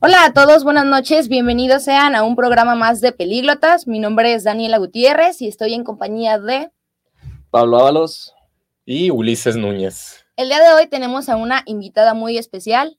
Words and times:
Hola 0.00 0.24
a 0.24 0.32
todos, 0.32 0.64
buenas 0.64 0.84
noches, 0.84 1.28
bienvenidos 1.28 1.84
sean 1.84 2.16
a 2.16 2.24
un 2.24 2.34
programa 2.34 2.74
más 2.74 3.00
de 3.00 3.12
Pelíglotas. 3.12 3.86
Mi 3.86 4.00
nombre 4.00 4.34
es 4.34 4.42
Daniela 4.42 4.78
Gutiérrez 4.78 5.40
y 5.42 5.46
estoy 5.46 5.74
en 5.74 5.84
compañía 5.84 6.40
de 6.40 6.72
Pablo 7.50 7.78
Ábalos 7.78 8.34
y 8.90 9.10
Ulises 9.10 9.54
Núñez. 9.54 10.24
El 10.34 10.48
día 10.48 10.60
de 10.60 10.72
hoy 10.72 10.86
tenemos 10.86 11.28
a 11.28 11.36
una 11.36 11.62
invitada 11.66 12.14
muy 12.14 12.38
especial, 12.38 12.98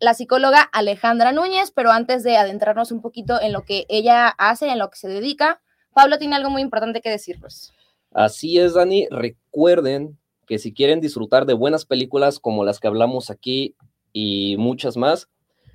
la 0.00 0.14
psicóloga 0.14 0.62
Alejandra 0.62 1.32
Núñez, 1.32 1.70
pero 1.70 1.90
antes 1.90 2.22
de 2.22 2.38
adentrarnos 2.38 2.92
un 2.92 3.02
poquito 3.02 3.38
en 3.38 3.52
lo 3.52 3.62
que 3.66 3.84
ella 3.90 4.28
hace, 4.28 4.70
en 4.70 4.78
lo 4.78 4.88
que 4.88 4.96
se 4.96 5.08
dedica, 5.08 5.60
Pablo 5.92 6.16
tiene 6.16 6.36
algo 6.36 6.48
muy 6.48 6.62
importante 6.62 7.02
que 7.02 7.10
decirnos. 7.10 7.74
Así 8.10 8.58
es, 8.58 8.72
Dani. 8.72 9.06
Recuerden 9.10 10.18
que 10.46 10.58
si 10.58 10.72
quieren 10.72 11.02
disfrutar 11.02 11.44
de 11.44 11.52
buenas 11.52 11.84
películas 11.84 12.38
como 12.38 12.64
las 12.64 12.80
que 12.80 12.88
hablamos 12.88 13.28
aquí 13.28 13.76
y 14.14 14.56
muchas 14.56 14.96
más, 14.96 15.28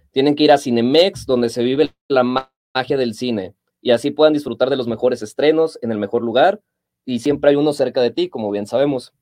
tienen 0.09 0.33
que 0.33 0.45
ir 0.45 0.51
a 0.51 0.57
Cinemex, 0.57 1.27
donde 1.27 1.49
se 1.49 1.61
vive 1.61 1.93
la 2.07 2.23
magia 2.23 2.97
del 2.97 3.13
cine, 3.13 3.53
y 3.83 3.91
así 3.91 4.09
puedan 4.09 4.33
disfrutar 4.33 4.71
de 4.71 4.77
los 4.77 4.87
mejores 4.87 5.21
estrenos 5.21 5.77
en 5.83 5.91
el 5.91 5.99
mejor 5.99 6.23
lugar, 6.23 6.59
y 7.05 7.19
siempre 7.19 7.51
hay 7.51 7.55
uno 7.55 7.71
cerca 7.71 8.01
de 8.01 8.09
ti, 8.09 8.29
como 8.29 8.49
bien 8.49 8.65
sabemos. 8.65 9.13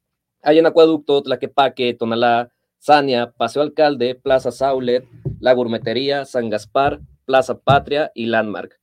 Hay 0.46 0.60
en 0.60 0.66
Acueducto, 0.68 1.24
Tlaquepaque, 1.24 1.94
Tonalá, 1.96 2.52
Sania, 2.78 3.32
Paseo 3.32 3.64
Alcalde, 3.64 4.14
Plaza 4.14 4.52
Saulet, 4.52 5.04
La 5.40 5.54
Gourmetería, 5.54 6.24
San 6.24 6.50
Gaspar, 6.52 7.02
Plaza 7.26 7.58
Patria 7.58 8.12
y 8.14 8.28
Landmark. 8.28 8.80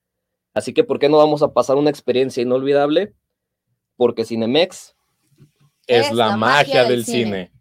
Así 0.55 0.75
que, 0.75 0.83
¿por 0.83 0.99
qué 0.99 1.09
no 1.09 1.19
vamos 1.19 1.43
a 1.43 1.53
pasar 1.53 1.77
una 1.77 1.89
experiencia 1.89 2.43
inolvidable? 2.43 3.15
Porque 3.97 4.25
Cinemex 4.25 4.97
es, 5.87 6.07
es 6.09 6.13
la, 6.13 6.27
la, 6.29 6.37
magia, 6.37 6.57
magia 6.57 6.81
del, 6.83 6.89
del 6.91 7.05
cine. 7.05 7.25
cine. 7.25 7.53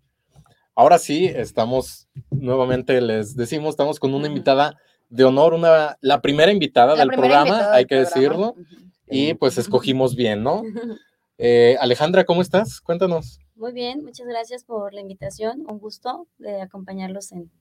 Ahora 0.76 0.98
sí, 0.98 1.26
estamos 1.26 2.08
nuevamente, 2.32 3.00
les 3.02 3.36
decimos, 3.36 3.70
estamos 3.70 4.00
con 4.00 4.16
una 4.16 4.28
invitada 4.28 4.78
de 5.10 5.26
honor, 5.26 5.54
una, 5.54 5.98
la 6.02 6.22
primera 6.22 6.52
invitada 6.52 6.96
la 6.96 7.02
del 7.02 7.10
primera 7.10 7.28
programa, 7.28 7.50
invitada 7.50 7.76
hay 7.76 7.86
que 7.86 8.02
programa. 8.02 8.16
decirlo, 8.16 8.56
y 9.08 9.34
pues 9.36 9.60
escogimos 9.60 10.16
bien, 10.16 10.42
¿no? 10.42 10.64
Eh, 11.44 11.76
Alejandra, 11.80 12.24
¿cómo 12.24 12.44
estás? 12.44 12.80
Cuéntanos. 12.82 13.40
Muy 13.62 13.73
bien, 13.73 14.04
muchas 14.04 14.26
gracias 14.26 14.64
por 14.64 14.92
la 14.92 15.02
invitación. 15.02 15.67
Un 15.70 15.78
gusto 15.78 16.26
de 16.40 16.64
acompañarlos 16.64 17.31
en, 17.31 17.52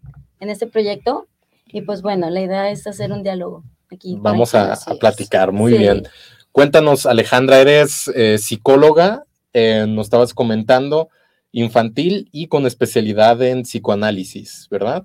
en 0.40 0.48
este 0.48 0.66
proyecto. 0.66 1.28
Y 1.66 1.82
pues 1.82 2.00
bueno, 2.00 2.30
la 2.30 2.40
idea 2.40 2.70
es 2.70 2.86
hacer 2.86 3.12
un 3.12 3.22
diálogo 3.22 3.64
aquí. 3.92 4.16
Vamos 4.18 4.54
a, 4.54 4.72
a, 4.72 4.94
platicar, 4.94 5.52
muy 5.52 5.72
sí. 5.72 5.78
bien. 5.78 6.04
Cuéntanos, 6.52 7.04
Alejandra, 7.04 7.60
eres 7.60 8.10
eh, 8.14 8.38
psicóloga, 8.38 9.24
eh, 9.52 9.84
nos 9.86 10.06
estabas 10.06 10.32
comentando, 10.32 11.10
infantil 11.52 12.30
y 12.32 12.46
con 12.46 12.64
especialidad 12.64 13.42
en 13.42 13.64
psicoanálisis, 13.64 14.68
¿verdad? 14.70 15.04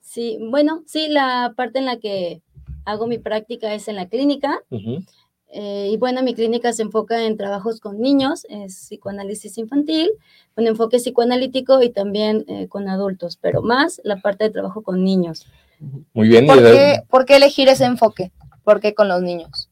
Sí, 0.00 0.38
bueno, 0.50 0.82
sí, 0.88 1.06
la 1.06 1.54
parte 1.56 1.78
en 1.78 1.86
la 1.86 2.00
que 2.00 2.42
hago 2.84 3.06
mi 3.06 3.18
práctica 3.18 3.74
es 3.74 3.86
en 3.86 3.94
la 3.94 4.08
clínica. 4.08 4.58
Uh 4.70 4.78
-huh. 4.78 5.06
Eh, 5.54 5.90
y 5.92 5.96
bueno, 5.98 6.22
mi 6.22 6.34
clínica 6.34 6.72
se 6.72 6.80
enfoca 6.80 7.24
en 7.24 7.36
trabajos 7.36 7.78
con 7.78 8.00
niños, 8.00 8.46
es 8.48 8.74
psicoanálisis 8.74 9.58
infantil, 9.58 10.10
un 10.56 10.66
enfoque 10.66 10.96
psicoanalítico 10.96 11.82
y 11.82 11.90
también 11.90 12.46
eh, 12.48 12.68
con 12.68 12.88
adultos, 12.88 13.38
pero 13.38 13.60
más 13.60 14.00
la 14.02 14.16
parte 14.22 14.44
de 14.44 14.50
trabajo 14.50 14.82
con 14.82 15.04
niños. 15.04 15.46
Muy 16.14 16.28
bien. 16.28 16.46
¿Por, 16.46 16.58
qué, 16.58 17.02
¿por 17.10 17.24
qué 17.26 17.36
elegir 17.36 17.68
ese 17.68 17.84
enfoque? 17.84 18.32
¿Por 18.64 18.80
qué 18.80 18.94
con 18.94 19.08
los 19.08 19.20
niños? 19.20 19.68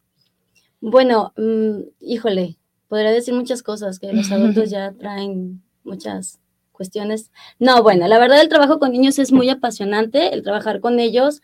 Bueno, 0.82 1.32
mmm, 1.36 1.80
híjole, 2.00 2.58
podría 2.88 3.10
decir 3.10 3.32
muchas 3.32 3.62
cosas 3.62 3.98
que 3.98 4.12
los 4.12 4.30
adultos 4.30 4.68
ya 4.70 4.92
traen 4.92 5.62
muchas 5.82 6.40
cuestiones. 6.72 7.30
No, 7.58 7.82
bueno, 7.82 8.06
la 8.06 8.18
verdad 8.18 8.42
el 8.42 8.50
trabajo 8.50 8.78
con 8.78 8.92
niños 8.92 9.18
es 9.18 9.32
muy 9.32 9.48
apasionante, 9.48 10.34
el 10.34 10.42
trabajar 10.42 10.80
con 10.80 11.00
ellos 11.00 11.40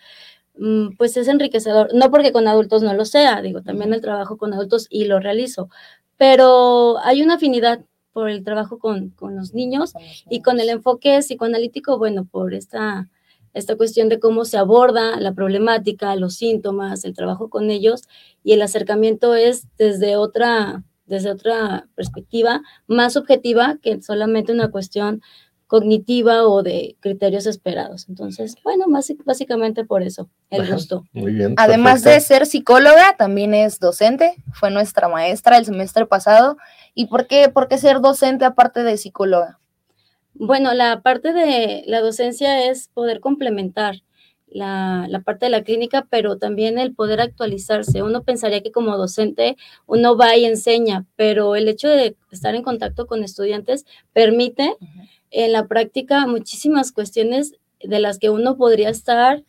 pues 0.97 1.17
es 1.17 1.29
enriquecedor, 1.29 1.95
no 1.95 2.11
porque 2.11 2.33
con 2.33 2.49
adultos 2.49 2.83
no 2.83 2.95
lo 2.95 3.05
sea, 3.05 3.43
digo, 3.43 3.63
también 3.63 3.93
el 3.93 4.01
trabajo 4.01 4.37
con 4.37 4.55
adultos 4.55 4.87
y 4.91 5.05
lo 5.05 5.21
realizo, 5.21 5.69
pero 6.17 6.99
hay 7.05 7.23
una 7.23 7.35
afinidad 7.35 7.85
por 8.13 8.31
el 8.31 8.45
trabajo 8.45 8.79
con, 8.79 9.11
con 9.11 9.37
los 9.37 9.53
niños 9.53 9.93
y 10.31 10.41
con 10.41 10.59
el 10.59 10.71
enfoque 10.71 11.19
psicoanalítico, 11.19 11.99
bueno, 11.99 12.25
por 12.25 12.55
esta, 12.55 13.11
esta 13.53 13.77
cuestión 13.77 14.09
de 14.09 14.19
cómo 14.19 14.47
se 14.47 14.57
aborda 14.57 15.21
la 15.21 15.35
problemática, 15.35 16.17
los 16.17 16.37
síntomas, 16.37 17.05
el 17.05 17.15
trabajo 17.15 17.51
con 17.51 17.71
ellos 17.71 18.03
y 18.43 18.53
el 18.53 18.63
acercamiento 18.63 19.35
es 19.35 19.67
desde 19.77 20.17
otra, 20.17 20.85
desde 21.05 21.31
otra 21.31 21.89
perspectiva 21.95 22.63
más 22.87 23.17
objetiva 23.19 23.79
que 23.83 24.01
solamente 24.01 24.53
una 24.53 24.71
cuestión 24.71 25.21
cognitiva 25.67 26.47
o 26.47 26.63
de 26.63 26.97
criterios 27.01 27.47
esperados. 27.47 28.09
Entonces, 28.09 28.55
bueno, 28.63 28.87
más, 28.87 29.13
básicamente 29.25 29.85
por 29.85 30.03
eso, 30.03 30.29
el 30.51 30.63
Ajá, 30.63 30.75
gusto. 30.75 31.05
Muy 31.13 31.33
bien. 31.33 31.55
Además 31.57 32.03
perfecto. 32.03 32.15
de 32.15 32.21
ser 32.21 32.47
psicóloga, 32.47 33.17
también 33.17 33.53
es 33.53 33.81
docente, 33.81 34.37
fue 34.53 34.71
nuestra 34.71 35.09
maestra 35.09 35.59
el 35.59 35.65
semestre 35.65 36.07
pasado. 36.07 36.57
¿Y 36.95 37.07
por 37.07 37.27
qué, 37.27 37.49
por 37.49 37.69
qué 37.69 37.79
ser 37.79 38.01
docente 38.01 38.45
aparte 38.45 38.85
de 38.85 38.97
psicóloga? 38.97 39.59
Bueno, 40.35 40.73
la 40.75 41.01
parte 41.01 41.33
de 41.33 41.83
la 41.87 42.01
docencia 42.01 42.69
es 42.71 42.89
poder 42.89 43.21
complementar 43.21 44.03
la, 44.47 45.07
la, 45.09 45.21
parte 45.21 45.47
de 45.47 45.51
la 45.51 45.65
clínica, 45.65 46.07
pero 46.09 46.39
también 46.39 46.79
el 46.79 46.95
poder 46.95 47.21
actualizarse. 47.21 48.03
Uno 48.03 48.23
pensaría 48.23 48.63
que 48.63 48.71
como 48.71 48.97
docente 48.97 49.57
uno 49.87 50.17
va 50.17 50.37
y 50.37 50.45
enseña, 50.45 51.05
pero 51.17 51.57
el 51.57 51.69
hecho 51.69 51.89
de 51.89 52.17
estar 52.31 52.55
en 52.55 52.63
contacto 52.63 53.07
con 53.07 53.25
estudiantes 53.25 53.85
permite... 54.13 54.77
Uh 54.79 54.85
-huh 54.85 55.09
en 55.31 55.53
la 55.53 55.67
práctica 55.67 56.27
muchísimas 56.27 56.93
cuestiones 56.93 57.55
de 57.83 58.01
las 58.01 58.19
que 58.19 58.31
uno 58.31 58.57
podría 58.57 58.89
estar 58.89 59.43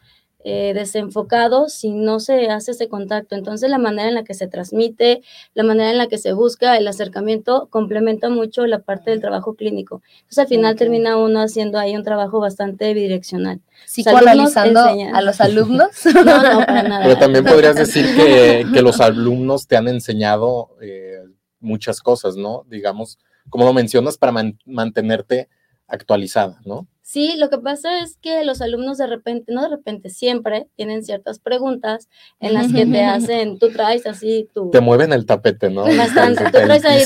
eh, 0.49 0.73
desenfocado 0.73 1.67
si 1.67 1.89
no 1.89 2.21
se 2.21 2.49
hace 2.49 2.71
ese 2.71 2.87
contacto. 2.87 3.35
Entonces, 3.35 3.69
la 3.69 3.79
manera 3.79 4.07
en 4.07 4.13
la 4.13 4.23
que 4.23 4.33
se 4.33 4.47
transmite, 4.47 5.21
la 5.53 5.63
manera 5.63 5.91
en 5.91 5.97
la 5.97 6.07
que 6.07 6.17
se 6.17 6.31
busca 6.31 6.77
el 6.77 6.87
acercamiento 6.87 7.67
complementa 7.69 8.29
mucho 8.29 8.65
la 8.65 8.79
parte 8.79 9.09
del 9.11 9.19
trabajo 9.19 9.55
clínico. 9.55 10.01
Entonces, 10.19 10.37
al 10.37 10.47
final 10.47 10.73
okay. 10.75 10.87
termina 10.87 11.17
uno 11.17 11.41
haciendo 11.41 11.77
ahí 11.79 11.97
un 11.97 12.03
trabajo 12.03 12.39
bastante 12.39 12.93
bidireccional. 12.93 13.59
¿Psicoanalizando 13.87 14.79
a 14.81 15.21
los 15.21 15.41
alumnos? 15.41 15.89
no, 16.13 16.23
no, 16.23 16.65
para 16.65 16.83
nada. 16.83 17.03
Pero 17.03 17.17
también 17.17 17.43
podrías 17.43 17.75
decir 17.75 18.05
que, 18.15 18.65
que 18.73 18.81
los 18.81 19.01
alumnos 19.01 19.67
te 19.67 19.75
han 19.75 19.89
enseñado 19.89 20.69
eh, 20.81 21.23
muchas 21.59 21.99
cosas, 21.99 22.37
¿no? 22.37 22.63
Digamos, 22.69 23.19
como 23.49 23.65
lo 23.65 23.73
mencionas, 23.73 24.17
para 24.17 24.31
man 24.31 24.57
mantenerte 24.65 25.49
actualizada, 25.87 26.59
¿no? 26.65 26.87
Sí, 27.01 27.35
lo 27.37 27.49
que 27.49 27.57
pasa 27.57 28.01
es 28.01 28.17
que 28.17 28.43
los 28.43 28.61
alumnos 28.61 28.97
de 28.97 29.07
repente, 29.07 29.53
no 29.53 29.61
de 29.61 29.69
repente, 29.69 30.09
siempre 30.09 30.67
tienen 30.75 31.03
ciertas 31.03 31.39
preguntas 31.39 32.09
en 32.41 32.53
las 32.53 32.73
que 32.73 32.85
te 32.85 33.01
hacen, 33.01 33.59
tú 33.59 33.69
traes 33.69 34.05
así 34.05 34.49
tu... 34.53 34.71
Te 34.71 34.81
mueven 34.81 35.13
el 35.13 35.25
tapete, 35.25 35.69
¿no? 35.69 35.83
Bastante, 35.83 36.43
tú 36.43 36.51
traes 36.51 36.83
ahí 36.83 37.03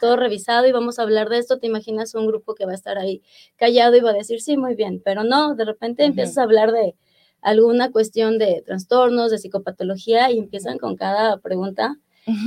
todo 0.00 0.16
revisado 0.16 0.66
y 0.66 0.72
vamos 0.72 0.98
a 0.98 1.02
hablar 1.02 1.28
de 1.28 1.38
esto, 1.38 1.60
te 1.60 1.68
imaginas 1.68 2.16
un 2.16 2.26
grupo 2.26 2.56
que 2.56 2.66
va 2.66 2.72
a 2.72 2.74
estar 2.74 2.98
ahí 2.98 3.22
callado 3.54 3.94
y 3.94 4.00
va 4.00 4.10
a 4.10 4.14
decir, 4.14 4.40
sí, 4.40 4.56
muy 4.56 4.74
bien, 4.74 5.00
pero 5.04 5.22
no, 5.22 5.54
de 5.54 5.64
repente 5.64 6.02
uh 6.02 6.06
-huh. 6.06 6.08
empiezas 6.08 6.38
a 6.38 6.42
hablar 6.42 6.72
de 6.72 6.96
alguna 7.40 7.92
cuestión 7.92 8.38
de 8.38 8.62
trastornos, 8.66 9.30
de 9.30 9.38
psicopatología 9.38 10.32
y 10.32 10.38
empiezan 10.38 10.78
con 10.78 10.96
cada 10.96 11.38
pregunta 11.38 11.96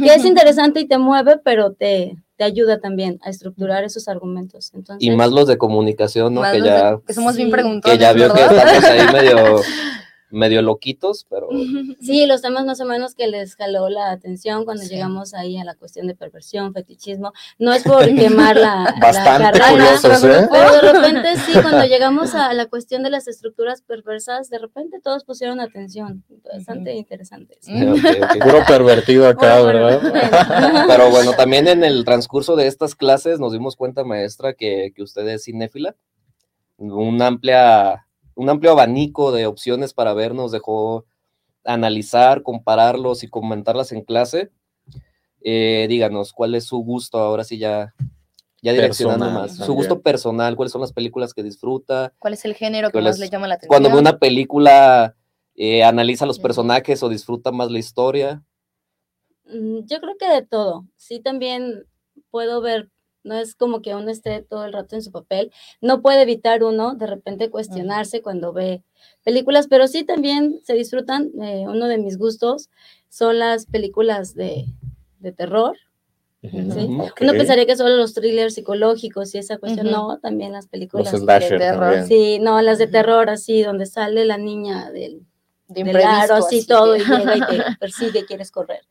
que 0.03 0.13
es 0.13 0.25
interesante 0.25 0.79
y 0.81 0.87
te 0.87 0.97
mueve, 0.97 1.37
pero 1.37 1.73
te, 1.73 2.17
te 2.37 2.43
ayuda 2.43 2.79
también 2.79 3.19
a 3.23 3.29
estructurar 3.29 3.83
esos 3.83 4.07
argumentos. 4.07 4.71
Entonces, 4.73 5.05
y 5.05 5.11
más 5.11 5.31
los 5.31 5.47
de 5.47 5.57
comunicación, 5.57 6.35
¿no? 6.35 6.43
Que 6.43 6.61
ya, 6.61 6.91
de, 6.91 7.01
que 7.05 7.13
somos 7.13 7.33
sí, 7.33 7.39
bien 7.39 7.51
preguntones. 7.51 7.97
Que 7.97 8.01
ya 8.01 8.13
vio 8.13 8.31
¿verdad? 8.31 8.49
que 8.49 8.77
estamos 8.77 8.83
ahí 8.83 9.13
medio, 9.13 9.55
medio 10.29 10.61
loquitos, 10.61 11.25
pero... 11.29 11.49
Sí, 12.01 12.25
los 12.25 12.41
temas 12.41 12.65
más 12.65 12.79
o 12.79 12.85
menos 12.85 13.15
que 13.15 13.27
les 13.27 13.55
jaló 13.55 13.89
la 13.89 14.11
atención 14.11 14.65
cuando 14.65 14.83
sí. 14.83 14.89
llegamos 14.89 15.33
ahí 15.33 15.57
a 15.57 15.63
la 15.63 15.75
cuestión 15.75 16.07
de 16.07 16.15
perversión, 16.15 16.73
fetichismo. 16.73 17.33
No 17.57 17.73
es 17.73 17.83
por 17.83 18.05
quemar 18.15 18.55
la, 18.55 18.95
Bastante 19.01 19.43
la 19.43 19.51
carrera, 19.51 19.71
curiosos, 19.71 20.23
¿eh? 20.23 20.47
pero 20.51 20.71
de 20.73 20.81
repente 20.93 21.35
sí, 21.37 21.53
cuando 21.61 21.85
llegamos 21.85 22.35
a 22.35 22.53
la 22.53 22.67
cuestión 22.67 23.03
de 23.03 23.09
las 23.09 23.27
estructuras 23.27 23.81
perversas, 23.81 24.49
de 24.49 24.59
repente 24.59 24.99
todos 25.01 25.23
pusieron 25.23 25.59
atención. 25.59 26.23
Bastante 26.53 26.91
uh 26.91 26.93
-huh. 26.93 26.97
interesante. 26.97 27.57
Sí. 27.61 27.73
Okay, 27.73 28.21
okay. 28.21 28.41
Puro 28.41 28.63
pervertido 28.67 29.27
acá, 29.27 29.61
bueno, 29.61 29.85
¿verdad? 29.85 30.85
pero 30.87 31.09
bueno, 31.09 31.33
también 31.33 31.67
en 31.67 31.83
el 31.83 32.05
transcurso 32.05 32.55
de 32.55 32.67
estas 32.67 32.95
clases 32.95 33.39
nos 33.39 33.53
dimos 33.53 33.75
cuenta, 33.75 34.03
maestra, 34.03 34.53
que, 34.53 34.91
que 34.95 35.03
usted 35.03 35.27
es 35.27 35.45
cinéfila. 35.45 35.95
Una 36.77 37.27
amplia 37.27 38.06
un 38.37 38.49
amplio 38.49 38.71
abanico 38.71 39.31
de 39.31 39.47
opciones 39.47 39.93
para 39.93 40.13
ver, 40.13 40.35
nos 40.35 40.51
dejó 40.51 41.05
analizar, 41.65 42.43
compararlos 42.43 43.23
y 43.23 43.27
comentarlas 43.27 43.91
en 43.91 44.03
clase. 44.03 44.51
Eh, 45.41 45.87
díganos, 45.89 46.33
¿cuál 46.33 46.53
es 46.53 46.65
su 46.65 46.77
gusto? 46.77 47.17
Ahora 47.17 47.43
sí 47.43 47.57
ya, 47.57 47.95
ya 48.61 48.73
direccionando 48.73 49.29
más. 49.31 49.55
Su 49.55 49.73
gusto 49.73 50.01
personal, 50.01 50.55
cuáles 50.55 50.71
son 50.71 50.81
las 50.81 50.93
películas 50.93 51.33
que 51.33 51.41
disfruta. 51.41 52.13
¿Cuál 52.19 52.35
es 52.35 52.45
el 52.45 52.53
género 52.53 52.91
que 52.91 53.01
más 53.01 53.17
le 53.17 53.29
llama 53.29 53.47
la 53.47 53.55
atención? 53.55 53.69
Cuando 53.69 53.89
ve 53.89 53.99
una 53.99 54.19
película, 54.19 55.15
eh, 55.55 55.83
analiza 55.83 56.27
los 56.27 56.37
personajes 56.37 57.01
o 57.01 57.09
disfruta 57.09 57.51
más 57.51 57.71
la 57.71 57.79
historia. 57.79 58.43
Mm, 59.45 59.79
yo 59.85 59.99
creo 59.99 60.15
que 60.19 60.29
de 60.29 60.45
todo. 60.45 60.85
Sí, 60.95 61.19
también 61.19 61.85
puedo 62.29 62.61
ver, 62.61 62.91
no 63.23 63.35
es 63.35 63.55
como 63.55 63.81
que 63.81 63.95
uno 63.95 64.09
esté 64.09 64.41
todo 64.41 64.65
el 64.65 64.73
rato 64.73 64.95
en 64.95 65.01
su 65.01 65.11
papel. 65.11 65.51
No 65.81 66.01
puede 66.01 66.21
evitar 66.21 66.63
uno 66.63 66.95
de 66.95 67.07
repente 67.07 67.49
cuestionarse 67.49 68.21
cuando 68.21 68.53
ve 68.53 68.83
películas, 69.23 69.67
pero 69.67 69.87
sí 69.87 70.03
también 70.03 70.59
se 70.63 70.73
disfrutan. 70.73 71.31
Eh, 71.41 71.65
uno 71.67 71.87
de 71.87 71.97
mis 71.97 72.17
gustos 72.17 72.69
son 73.09 73.39
las 73.39 73.65
películas 73.65 74.33
de, 74.35 74.65
de 75.19 75.31
terror 75.31 75.77
uno 76.53 77.33
pensaría 77.33 77.65
que 77.65 77.75
solo 77.75 77.95
los 77.97 78.13
thrillers 78.13 78.53
psicológicos 78.53 79.33
y 79.33 79.39
esa 79.39 79.57
cuestión, 79.57 79.89
no, 79.91 80.19
también 80.19 80.51
las 80.51 80.67
películas 80.67 81.11
de 81.11 81.25
terror. 81.57 82.05
Sí, 82.07 82.39
no, 82.39 82.61
las 82.61 82.77
de 82.77 82.87
terror 82.87 83.29
así, 83.29 83.63
donde 83.63 83.85
sale 83.85 84.23
la 84.25 84.37
niña 84.37 84.91
del, 84.91 85.25
de 85.67 85.83
del 85.83 85.97
así, 85.97 86.65
todo, 86.65 86.95
y 86.95 86.99
llega 86.99 87.37
y 87.37 87.41
te 87.41 87.63
persigue, 87.79 88.25
quieres 88.25 88.51
correr. 88.51 88.81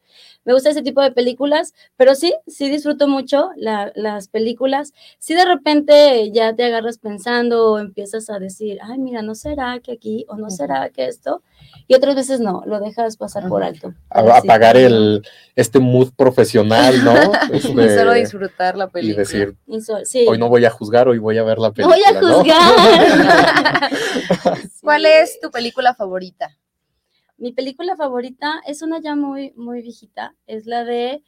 Me 0.46 0.54
gusta 0.54 0.70
ese 0.70 0.82
tipo 0.82 1.02
de 1.02 1.10
películas, 1.10 1.74
pero 1.96 2.14
sí, 2.14 2.32
sí 2.46 2.70
disfruto 2.70 3.08
mucho 3.08 3.50
las 3.56 4.28
películas. 4.28 4.94
Si 5.18 5.34
de 5.34 5.44
repente 5.44 6.30
ya 6.30 6.54
te 6.54 6.64
agarras 6.64 6.98
pensando 6.98 7.72
o 7.72 7.78
empiezas 7.80 8.30
a 8.30 8.38
decir, 8.38 8.78
ay, 8.80 8.98
mira, 8.98 9.22
¿no 9.22 9.34
será 9.34 9.80
que 9.80 9.92
aquí 9.92 10.24
o 10.28 10.36
no 10.36 10.48
será 10.48 10.88
que 10.90 11.08
esto? 11.08 11.42
Y 11.88 11.96
otras 11.96 12.14
veces 12.14 12.38
no, 12.38 12.62
lo 12.64 12.78
dejas 12.78 13.16
pasar 13.16 13.48
por 13.48 13.64
alto. 13.64 13.92
apagar 14.08 14.76
el, 14.76 15.26
este 15.56 15.80
mood 15.80 16.12
profesional, 16.16 17.04
¿no? 17.04 17.14
y 17.52 17.60
solo 17.60 18.12
disfrutar 18.12 18.76
la 18.76 18.86
película. 18.86 19.14
Y 19.14 19.26
decir, 19.26 19.56
hoy 20.28 20.38
no 20.38 20.48
voy 20.48 20.64
a 20.64 20.70
juzgar, 20.70 21.08
hoy 21.08 21.18
voy 21.18 21.38
a 21.38 21.42
ver 21.42 21.58
la 21.58 21.72
película. 21.72 21.96
Voy 21.96 22.04
a 22.04 22.20
juzgar. 22.20 23.90
¿Cuál 24.80 25.06
es 25.06 25.40
tu 25.40 25.50
película 25.50 25.92
favorita? 25.92 26.56
Mi 27.38 27.52
película 27.52 27.96
favorita 27.96 28.60
es 28.66 28.82
una 28.82 29.00
ya 29.00 29.14
muy, 29.14 29.52
muy 29.56 29.82
viejita, 29.82 30.34
es 30.46 30.66
la 30.66 30.84
de 30.84 31.22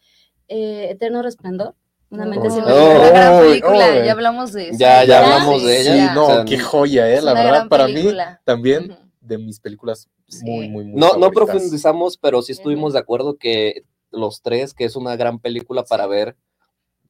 eh, 0.49 0.90
Eterno 0.90 1.22
Resplandor. 1.22 1.75
Una 2.10 2.25
mente 2.25 2.49
sin 2.49 2.62
oh, 2.62 3.10
gran 3.10 3.38
película, 3.43 4.05
ya 4.05 4.12
hablamos 4.12 4.55
de 4.55 4.70
eso. 4.70 4.78
Ya, 4.78 5.05
ya 5.05 5.22
hablamos 5.22 5.62
de 5.62 5.81
ella. 5.82 6.08
Sí, 6.08 6.14
no, 6.14 6.44
qué 6.46 6.58
joya, 6.58 7.14
eh, 7.14 7.20
la 7.20 7.34
verdad, 7.34 7.69
para 7.69 7.87
mí 7.87 8.02
también 8.44 8.96
de 9.20 9.37
mis 9.37 9.60
películas 9.60 10.08
muy, 10.43 10.70
muy, 10.70 10.84
muy 10.84 10.99
No, 10.99 11.19
no 11.19 11.31
profundizamos, 11.31 12.16
pero 12.16 12.40
sí 12.40 12.52
estuvimos 12.52 12.94
de 12.94 13.00
acuerdo 13.00 13.37
que 13.37 13.84
los 14.11 14.40
tres, 14.40 14.72
que 14.72 14.87
es 14.87 14.96
una 14.96 15.16
gran 15.16 15.38
película 15.38 15.84
para 15.84 16.06
ver 16.06 16.34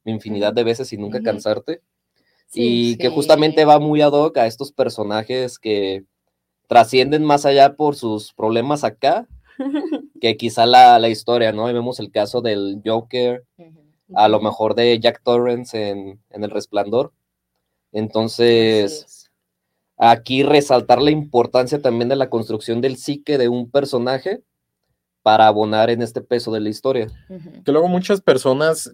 infinidad 0.09 0.53
de 0.53 0.63
veces 0.63 0.91
y 0.93 0.97
nunca 0.97 1.21
cansarte. 1.21 1.81
y 2.51 2.97
que 2.97 3.09
justamente 3.09 3.63
va 3.63 3.79
muy 3.79 4.01
ad 4.01 4.11
hoc 4.11 4.37
a 4.37 4.47
estos 4.47 4.71
personajes 4.71 5.59
que 5.59 6.03
trascienden 6.69 7.25
más 7.25 7.47
allá 7.47 7.75
por 7.75 7.95
sus 7.95 8.31
problemas 8.31 8.83
acá, 8.83 9.27
que 10.21 10.37
quizá 10.37 10.67
la, 10.67 10.99
la 10.99 11.09
historia, 11.09 11.51
¿no? 11.51 11.65
vemos 11.65 11.99
el 11.99 12.11
caso 12.11 12.41
del 12.41 12.79
Joker, 12.85 13.43
a 14.13 14.27
lo 14.27 14.39
mejor 14.39 14.75
de 14.75 14.99
Jack 14.99 15.21
Torrance 15.23 15.89
en, 15.89 16.21
en 16.29 16.43
El 16.43 16.51
Resplandor. 16.51 17.11
Entonces, 17.91 19.31
aquí 19.97 20.43
resaltar 20.43 21.01
la 21.01 21.09
importancia 21.09 21.81
también 21.81 22.07
de 22.07 22.15
la 22.15 22.29
construcción 22.29 22.81
del 22.81 22.97
psique 22.97 23.39
de 23.39 23.49
un 23.49 23.71
personaje 23.71 24.43
para 25.23 25.47
abonar 25.47 25.89
en 25.89 26.03
este 26.03 26.21
peso 26.21 26.51
de 26.51 26.59
la 26.59 26.69
historia. 26.69 27.07
Que 27.65 27.71
luego 27.71 27.87
muchas 27.87 28.21
personas 28.21 28.93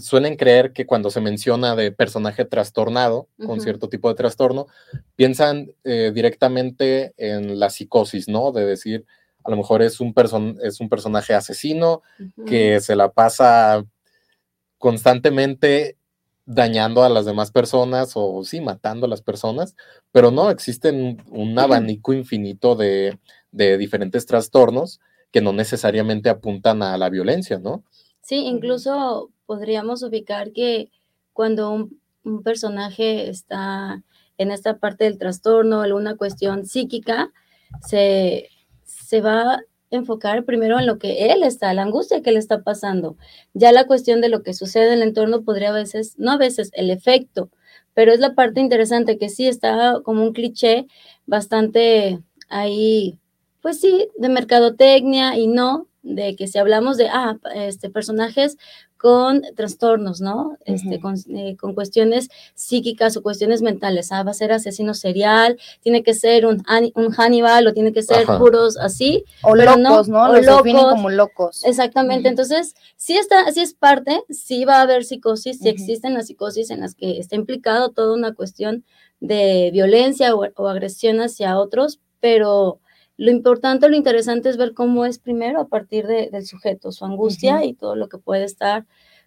suelen 0.00 0.36
creer 0.36 0.72
que 0.72 0.86
cuando 0.86 1.10
se 1.10 1.20
menciona 1.20 1.76
de 1.76 1.92
personaje 1.92 2.44
trastornado, 2.44 3.28
con 3.44 3.60
cierto 3.60 3.88
tipo 3.88 4.08
de 4.08 4.14
trastorno, 4.14 4.66
piensan 5.16 5.72
eh, 5.84 6.12
directamente 6.14 7.14
en 7.16 7.58
la 7.58 7.70
psicosis, 7.70 8.28
¿no? 8.28 8.52
De 8.52 8.64
decir, 8.64 9.04
a 9.44 9.50
lo 9.50 9.56
mejor 9.56 9.82
es 9.82 10.00
un, 10.00 10.14
es 10.62 10.80
un 10.80 10.88
personaje 10.88 11.34
asesino 11.34 12.02
que 12.46 12.80
se 12.80 12.96
la 12.96 13.12
pasa 13.12 13.84
constantemente 14.78 15.96
dañando 16.46 17.04
a 17.04 17.08
las 17.08 17.26
demás 17.26 17.52
personas 17.52 18.12
o 18.14 18.42
sí, 18.44 18.60
matando 18.60 19.06
a 19.06 19.08
las 19.08 19.22
personas, 19.22 19.76
pero 20.10 20.30
no, 20.30 20.50
existen 20.50 21.22
un 21.30 21.58
abanico 21.58 22.12
infinito 22.12 22.74
de, 22.74 23.18
de 23.52 23.78
diferentes 23.78 24.26
trastornos 24.26 25.00
que 25.30 25.40
no 25.40 25.52
necesariamente 25.52 26.28
apuntan 26.28 26.82
a 26.82 26.96
la 26.98 27.08
violencia, 27.08 27.58
¿no? 27.58 27.84
Sí, 28.22 28.46
incluso 28.46 29.30
podríamos 29.50 30.04
ubicar 30.04 30.52
que 30.52 30.92
cuando 31.32 31.72
un, 31.72 32.42
personaje 32.44 33.28
está 33.28 34.00
en 34.38 34.52
esta 34.52 34.78
parte 34.78 35.02
del 35.02 35.18
trastorno, 35.18 35.80
alguna 35.80 36.14
cuestión 36.16 36.66
psíquica, 36.66 37.32
se, 37.84 38.48
se 38.84 39.20
va 39.20 39.54
a 39.54 39.60
enfocar 39.90 40.44
primero 40.44 40.78
en 40.78 40.86
lo 40.86 41.00
que 41.00 41.32
él 41.32 41.42
está, 41.42 41.74
la 41.74 41.82
angustia 41.82 42.22
que 42.22 42.30
le 42.30 42.38
está 42.38 42.62
pasando. 42.62 43.16
Ya 43.52 43.72
la 43.72 43.88
cuestión 43.88 44.20
de 44.20 44.28
lo 44.28 44.44
que 44.44 44.54
sucede 44.54 44.92
en 44.92 45.02
el 45.02 45.08
entorno 45.08 45.42
podría 45.42 45.70
a 45.70 45.72
veces, 45.72 46.16
no 46.16 46.30
a 46.30 46.36
veces, 46.36 46.70
el 46.74 46.88
efecto, 46.88 47.50
pero 47.92 48.12
es 48.12 48.20
la 48.20 48.36
parte 48.36 48.60
interesante 48.60 49.18
que 49.18 49.30
sí 49.30 49.48
está 49.48 50.00
como 50.04 50.22
un 50.22 50.32
cliché 50.32 50.86
bastante 51.26 52.20
ahí, 52.48 53.18
pues 53.62 53.80
sí, 53.80 54.06
de 54.16 54.28
mercadotecnia 54.28 55.36
y 55.36 55.48
no, 55.48 55.88
de 56.02 56.36
que 56.36 56.46
si 56.46 56.58
hablamos 56.58 56.96
de, 56.96 57.08
ah, 57.08 57.36
este, 57.54 57.90
personajes 57.90 58.56
con 59.00 59.40
trastornos, 59.56 60.20
¿no? 60.20 60.58
Este, 60.66 60.96
eh, 60.96 61.56
con, 61.56 61.74
cuestiones 61.74 62.28
psíquicas 62.54 63.16
o 63.16 63.22
cuestiones 63.22 63.62
mentales. 63.62 64.12
Ah, 64.12 64.22
va 64.24 64.32
a 64.32 64.34
ser 64.34 64.52
asesino 64.52 64.92
serial, 64.92 65.58
tiene 65.80 66.02
que 66.02 66.12
ser 66.12 66.44
un, 66.44 66.62
un 66.94 67.10
Hannibal 67.10 67.66
o 67.66 67.72
tiene 67.72 67.94
que 67.94 68.02
ser 68.02 68.26
puros 68.26 68.76
así. 68.76 69.24
O 69.42 69.56
locos, 69.56 70.08
¿no? 70.10 70.28
O 70.28 70.34
Los 70.34 70.44
locos. 70.44 70.92
como 70.92 71.08
locos. 71.08 71.64
Exactamente. 71.64 72.28
Entonces, 72.28 72.74
sí, 72.96 73.16
está, 73.16 73.50
sí 73.52 73.62
es 73.62 73.72
parte, 73.72 74.22
sí 74.28 74.66
va 74.66 74.76
a 74.76 74.82
haber 74.82 75.04
psicosis, 75.04 75.60
sí 75.60 75.70
existen 75.70 76.12
las 76.12 76.26
psicosis 76.26 76.68
en 76.70 76.80
las 76.80 76.94
que 76.94 77.18
está 77.18 77.36
implicado 77.36 77.92
toda 77.92 78.14
una 78.14 78.34
cuestión 78.34 78.84
de 79.20 79.70
violencia 79.72 80.34
o 80.34 80.68
agresión 80.68 81.20
hacia 81.20 81.58
otros, 81.58 82.00
pero 82.20 82.80
lo 83.20 83.30
importante, 83.30 83.86
lo 83.90 83.96
interesante 83.96 84.48
es 84.48 84.56
ver 84.56 84.72
cómo 84.72 85.04
es 85.04 85.18
primero 85.18 85.60
a 85.60 85.68
partir 85.68 86.06
del 86.06 86.46
sujeto, 86.46 86.90
su 86.90 87.04
angustia 87.04 87.66
y 87.66 87.74
todo 87.74 87.94
lo 87.94 88.08
que 88.08 88.16
puede 88.16 88.44
estar 88.44 88.86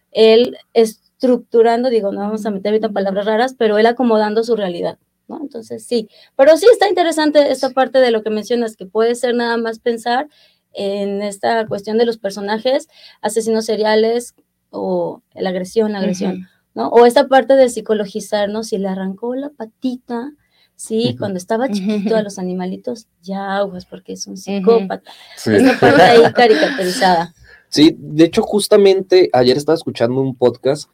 él 0.10 0.58
estructurando, 0.74 1.92
digo, 1.92 2.12
no 2.12 2.22
vamos 2.22 2.44
a 2.48 2.50
meter 2.50 2.72
ahorita 2.72 2.90
palabras 2.90 3.28
raras, 3.28 3.56
pero 3.56 3.78
él 3.78 3.86
acomodando 3.86 4.44
su 4.44 4.56
realidad. 4.56 4.98
¿no? 5.28 5.40
Entonces, 5.40 5.86
sí, 5.86 6.10
pero 6.36 6.58
sí 6.58 6.66
está 6.72 6.90
interesante 6.90 7.52
esta 7.52 7.70
parte 7.70 8.00
de 8.00 8.10
lo 8.10 8.24
que 8.24 8.32
mencionas, 8.32 8.76
que 8.76 8.88
puede 8.88 9.14
ser 9.14 9.36
nada 9.36 9.58
más 9.58 9.78
pensar 9.78 10.28
en 10.74 11.22
esta 11.22 11.68
cuestión 11.68 12.00
de 12.00 12.08
los 12.08 12.18
personajes, 12.18 12.88
asesinos 13.22 13.66
seriales 13.66 14.34
o 14.72 15.22
la 15.36 15.52
agresión, 15.52 15.92
la 15.92 16.00
agresión, 16.00 16.48
¿no? 16.74 16.88
O 16.88 17.06
esta 17.06 17.28
parte 17.28 17.56
de 17.56 17.70
psicologizar, 17.70 18.50
¿no? 18.50 18.64
Si 18.64 18.80
le 18.80 18.88
arrancó 18.88 19.36
la 19.36 19.50
patita, 19.50 20.32
Sí, 20.76 21.16
cuando 21.18 21.38
estaba 21.38 21.70
chiquito 21.70 22.16
a 22.16 22.24
los 22.24 22.40
animalitos, 22.40 23.08
ya 23.22 23.58
aguas, 23.58 23.86
porque 23.86 24.14
es 24.14 24.28
un 24.28 24.38
psicópata. 24.38 25.12
Sí. 25.38 25.52
parte 25.80 26.02
ahí 26.02 26.34
caricaturizada. 26.34 27.34
Sí, 27.70 27.96
de 27.98 28.26
hecho, 28.26 28.42
justamente 28.44 29.30
ayer 29.34 29.58
estaba 29.58 29.76
escuchando 29.76 30.22
un 30.22 30.36
podcast 30.36 30.90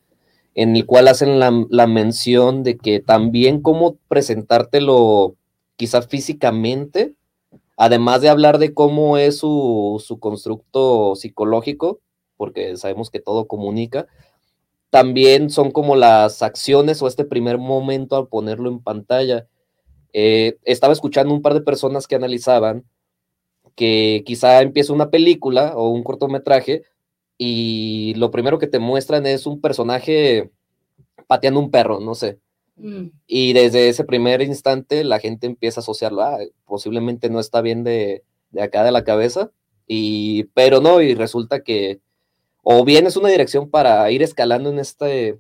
en 0.55 0.75
el 0.75 0.86
cual 0.86 1.07
hacen 1.07 1.39
la, 1.39 1.88
mención 1.88 2.63
de 2.63 2.77
que 2.77 3.00
también 3.00 3.62
cómo 3.62 3.98
presentártelo 4.07 5.36
quizá 5.75 6.01
físicamente, 6.01 7.15
además 7.77 8.21
de 8.21 8.29
hablar 8.29 8.57
de 8.57 8.74
cómo 8.74 9.17
es 9.17 9.38
su, 9.38 10.03
su 10.05 10.19
constructo 10.19 11.15
psicológico, 11.15 12.00
porque 12.38 12.75
sabemos 12.77 13.09
que 13.09 13.19
todo 13.19 13.48
comunica, 13.48 14.07
también 14.89 15.50
son 15.50 15.71
como 15.71 15.95
las 15.95 16.41
acciones 16.41 17.01
o 17.01 17.07
este 17.07 17.25
primer 17.25 17.57
momento 17.57 18.15
al 18.15 18.27
ponerlo 18.27 18.69
en 18.69 18.79
pantalla 18.79 19.48
eh, 20.13 20.57
estaba 20.63 20.93
escuchando 20.93 21.33
un 21.33 21.41
par 21.41 21.53
de 21.53 21.61
personas 21.61 22.07
que 22.07 22.15
analizaban 22.15 22.85
que 23.75 24.23
quizá 24.25 24.61
empieza 24.61 24.91
una 24.91 25.09
película 25.09 25.73
o 25.75 25.89
un 25.89 26.03
cortometraje 26.03 26.83
y 27.37 28.13
lo 28.15 28.29
primero 28.31 28.59
que 28.59 28.67
te 28.67 28.79
muestran 28.79 29.25
es 29.25 29.45
un 29.45 29.61
personaje 29.61 30.51
pateando 31.27 31.61
un 31.61 31.71
perro, 31.71 32.01
no 32.01 32.13
sé. 32.13 32.39
Mm. 32.75 33.05
Y 33.25 33.53
desde 33.53 33.87
ese 33.87 34.03
primer 34.03 34.41
instante 34.41 35.05
la 35.05 35.19
gente 35.19 35.47
empieza 35.47 35.79
a 35.79 35.83
asociarlo, 35.83 36.21
ah, 36.23 36.39
posiblemente 36.65 37.29
no 37.29 37.39
está 37.39 37.61
bien 37.61 37.85
de, 37.85 38.23
de, 38.51 38.61
acá 38.61 38.83
de 38.83 38.91
la 38.91 39.05
cabeza, 39.05 39.51
y, 39.87 40.43
pero 40.53 40.81
no, 40.81 41.01
y 41.01 41.15
resulta 41.15 41.61
que 41.61 42.01
o 42.63 42.83
bien 42.83 43.07
es 43.07 43.15
una 43.15 43.29
dirección 43.29 43.69
para 43.69 44.11
ir 44.11 44.21
escalando 44.21 44.69
en, 44.69 44.79
este, 44.79 45.39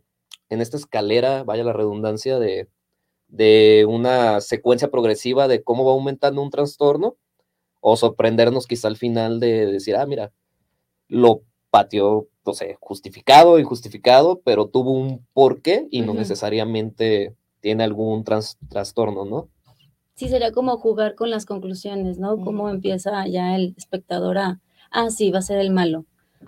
en 0.49 0.61
esta 0.61 0.77
escalera, 0.77 1.43
vaya 1.43 1.65
la 1.65 1.73
redundancia, 1.73 2.39
de, 2.39 2.69
de 3.29 3.85
una 3.87 4.41
secuencia 4.41 4.89
progresiva 4.89 5.47
de 5.47 5.63
cómo 5.63 5.85
va 5.85 5.93
aumentando 5.93 6.41
un 6.41 6.49
trastorno 6.49 7.15
o 7.79 7.95
sorprendernos 7.95 8.67
quizá 8.67 8.87
al 8.87 8.97
final 8.97 9.39
de 9.39 9.65
decir, 9.67 9.95
ah, 9.95 10.05
mira, 10.05 10.33
lo 11.07 11.43
patio, 11.69 12.27
no 12.45 12.53
sé, 12.53 12.77
justificado, 12.79 13.59
injustificado, 13.59 14.41
pero 14.43 14.67
tuvo 14.67 14.91
un 14.91 15.25
porqué 15.33 15.87
y 15.91 16.01
no 16.01 16.13
necesariamente 16.13 17.35
tiene 17.61 17.83
algún 17.83 18.23
trastorno, 18.23 19.25
¿no? 19.25 19.49
Sí, 20.15 20.27
sería 20.27 20.51
como 20.51 20.77
jugar 20.77 21.15
con 21.15 21.29
las 21.29 21.45
conclusiones, 21.45 22.19
¿no? 22.19 22.37
Cómo 22.43 22.69
empieza 22.69 23.25
ya 23.27 23.55
el 23.55 23.73
espectador 23.77 24.37
a, 24.37 24.59
ah, 24.91 25.09
sí, 25.11 25.31
va 25.31 25.39
a 25.39 25.43
ser 25.43 25.59
el 25.59 25.71
malo, 25.71 26.05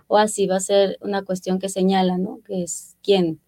o 0.08 0.18
así 0.18 0.48
va 0.48 0.58
a 0.58 0.62
ser 0.62 0.98
una 1.02 1.24
cuestión 1.24 1.60
que 1.60 1.70
señala, 1.70 2.18
¿no? 2.18 2.40
Que 2.46 2.64
es 2.64 2.98
quién, 3.02 3.40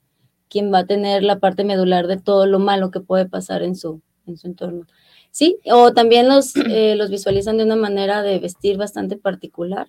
quién 0.54 0.72
va 0.72 0.80
a 0.80 0.86
tener 0.86 1.24
la 1.24 1.40
parte 1.40 1.64
medular 1.64 2.06
de 2.06 2.18
todo 2.18 2.46
lo 2.46 2.60
malo 2.60 2.92
que 2.92 3.00
puede 3.00 3.26
pasar 3.26 3.64
en 3.64 3.76
su, 3.76 4.02
en 4.28 4.38
su 4.38 4.46
entorno. 4.46 4.86
Sí, 5.32 5.58
o 5.66 5.94
también 5.94 6.28
los, 6.28 6.56
eh, 6.70 6.96
los 6.96 7.10
visualizan 7.10 7.58
de 7.58 7.64
una 7.64 7.76
manera 7.76 8.22
de 8.22 8.38
vestir 8.38 8.78
bastante 8.78 9.18
particular 9.18 9.88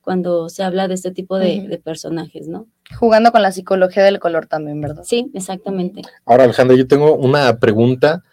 cuando 0.00 0.48
se 0.48 0.64
habla 0.64 0.88
de 0.88 0.94
este 0.94 1.12
tipo 1.12 1.38
de, 1.38 1.80
personajes, 1.84 2.48
¿no? 2.48 2.66
Jugando 2.98 3.30
con 3.30 3.42
la 3.42 3.52
psicología 3.52 4.02
del 4.02 4.18
color 4.18 4.48
también, 4.48 4.80
¿verdad? 4.80 5.04
Sí, 5.04 5.30
exactamente. 5.34 6.02
Ahora, 6.24 6.42
Alejandra, 6.42 6.76
yo 6.76 6.88
tengo 6.88 7.14
una 7.14 7.60
pregunta 7.60 8.24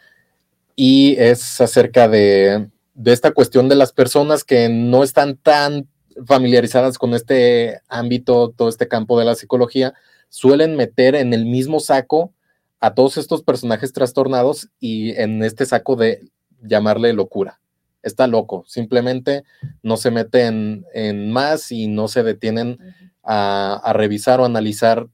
y 0.76 1.16
es 1.20 1.62
acerca 1.62 2.08
de, 2.08 2.68
de 2.96 3.14
esta 3.14 3.30
cuestión 3.30 3.70
de 3.70 3.76
las 3.76 3.94
personas 3.94 4.44
que 4.44 4.68
no 4.70 5.04
están 5.04 5.38
tan 5.38 5.88
familiarizadas 6.26 6.98
con 6.98 7.14
este 7.14 7.82
ámbito, 7.88 8.50
todo 8.58 8.70
este 8.70 8.88
campo 8.88 9.20
de 9.20 9.26
la 9.26 9.36
psicología, 9.36 9.94
suelen 10.30 10.76
meter 10.76 11.16
en 11.16 11.34
el 11.34 11.46
mismo 11.46 11.80
saco 11.80 12.34
a 12.80 12.94
todos 12.94 13.18
estos 13.18 13.44
personajes 13.44 13.92
trastornados 13.92 14.70
y 14.80 15.12
en 15.12 15.44
este 15.44 15.66
saco 15.66 15.96
de 15.96 16.30
llamarle 16.62 17.14
locura. 17.14 17.60
Está 18.02 18.28
loco, 18.28 18.64
simplemente 18.66 19.44
no 19.84 19.98
se 19.98 20.12
meten 20.12 20.86
en 20.94 21.32
más 21.32 21.72
y 21.72 21.88
no 21.88 22.08
se 22.08 22.24
detienen 22.24 22.78
a, 23.24 23.92
revisar 23.94 24.40
o 24.40 24.46
analizar 24.46 25.08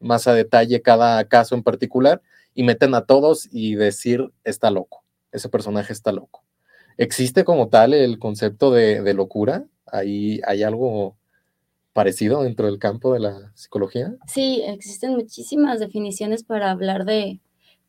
más 0.00 0.26
a 0.26 0.34
detalle 0.34 0.80
cada 0.80 1.22
caso 1.28 1.54
en 1.54 1.62
particular 1.62 2.22
y 2.54 2.62
meten 2.62 2.94
a 2.94 3.04
todos 3.04 3.48
y 3.52 3.74
decir 3.74 4.32
está 4.42 4.70
loco, 4.70 5.04
ese 5.32 5.50
personaje 5.50 5.92
está 5.92 6.12
loco. 6.12 6.44
¿Existe 6.96 7.44
como 7.44 7.68
tal 7.68 7.92
el 7.92 8.18
concepto 8.18 8.70
de, 8.70 9.02
de 9.02 9.14
locura? 9.14 9.64
¿Hay, 9.86 10.40
¿Hay 10.46 10.62
algo 10.62 11.16
parecido 11.94 12.42
dentro 12.42 12.66
del 12.66 12.78
campo 12.78 13.14
de 13.14 13.20
la 13.20 13.52
psicología? 13.54 14.14
Sí, 14.26 14.62
existen 14.66 15.14
muchísimas 15.14 15.80
definiciones 15.80 16.42
para 16.42 16.70
hablar 16.70 17.06
de, 17.06 17.40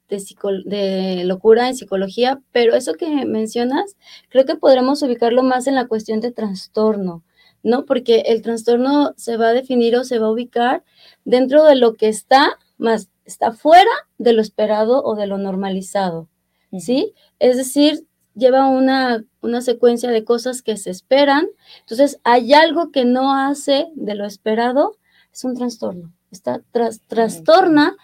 de, 0.07 1.23
locura 1.25 1.67
en 1.67 1.75
psicología, 1.75 2.39
pero 2.53 2.75
eso 2.75 2.93
que 2.93 3.25
mencionas, 3.25 3.97
creo 4.29 4.45
que 4.45 4.55
podremos 4.55 5.01
ubicarlo 5.01 5.43
más 5.43 5.67
en 5.67 5.75
la 5.75 5.87
cuestión 5.87 6.21
de 6.21 6.31
trastorno, 6.31 7.23
¿no? 7.63 7.85
Porque 7.85 8.21
el 8.27 8.41
trastorno 8.41 9.13
se 9.17 9.37
va 9.37 9.49
a 9.49 9.53
definir 9.53 9.97
o 9.97 10.03
se 10.03 10.19
va 10.19 10.27
a 10.27 10.31
ubicar 10.31 10.83
dentro 11.25 11.65
de 11.65 11.75
lo 11.75 11.95
que 11.95 12.07
está, 12.07 12.59
más 12.77 13.09
está 13.25 13.51
fuera 13.51 13.91
de 14.19 14.33
lo 14.33 14.41
esperado 14.41 15.03
o 15.03 15.15
de 15.15 15.25
lo 15.25 15.39
normalizado, 15.39 16.29
¿sí? 16.77 17.13
Es 17.39 17.57
decir, 17.57 18.05
lleva 18.35 18.67
una, 18.67 19.23
una 19.41 19.61
secuencia 19.61 20.11
de 20.11 20.23
cosas 20.23 20.61
que 20.61 20.77
se 20.77 20.91
esperan, 20.91 21.47
entonces 21.79 22.19
hay 22.23 22.53
algo 22.53 22.91
que 22.91 23.05
no 23.05 23.33
hace 23.33 23.87
de 23.95 24.15
lo 24.15 24.25
esperado, 24.25 24.97
es 25.33 25.43
un 25.43 25.55
trastorno, 25.55 26.13
está 26.31 26.61
tras, 26.71 27.01
trastorna 27.07 27.95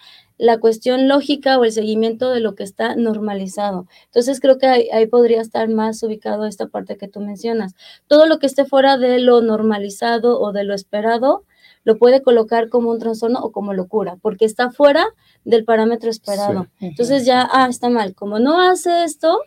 la 0.42 0.58
cuestión 0.58 1.06
lógica 1.06 1.56
o 1.56 1.64
el 1.64 1.70
seguimiento 1.70 2.30
de 2.30 2.40
lo 2.40 2.56
que 2.56 2.64
está 2.64 2.96
normalizado. 2.96 3.86
Entonces 4.06 4.40
creo 4.40 4.58
que 4.58 4.66
ahí, 4.66 5.06
podría 5.06 5.40
estar 5.40 5.68
más 5.68 6.02
ubicado 6.02 6.46
esta 6.46 6.66
parte 6.66 6.96
que 6.96 7.06
tú 7.06 7.20
mencionas. 7.20 7.74
Todo 8.08 8.26
lo 8.26 8.40
que 8.40 8.46
esté 8.46 8.64
fuera 8.64 8.98
de 8.98 9.20
lo 9.20 9.40
normalizado 9.40 10.40
o 10.40 10.50
de 10.50 10.64
lo 10.64 10.74
esperado, 10.74 11.44
lo 11.84 11.96
puede 11.96 12.22
colocar 12.22 12.70
como 12.70 12.90
un 12.90 12.98
trastorno 12.98 13.38
o 13.40 13.52
como 13.52 13.72
locura, 13.72 14.16
porque 14.20 14.44
está 14.44 14.72
fuera 14.72 15.06
del 15.44 15.64
parámetro 15.64 16.10
esperado. 16.10 16.66
Entonces 16.80 17.24
ya, 17.24 17.48
ah, 17.52 17.68
está 17.68 17.88
mal. 17.88 18.16
Como 18.16 18.40
no 18.40 18.60
hace 18.60 19.04
esto, 19.04 19.42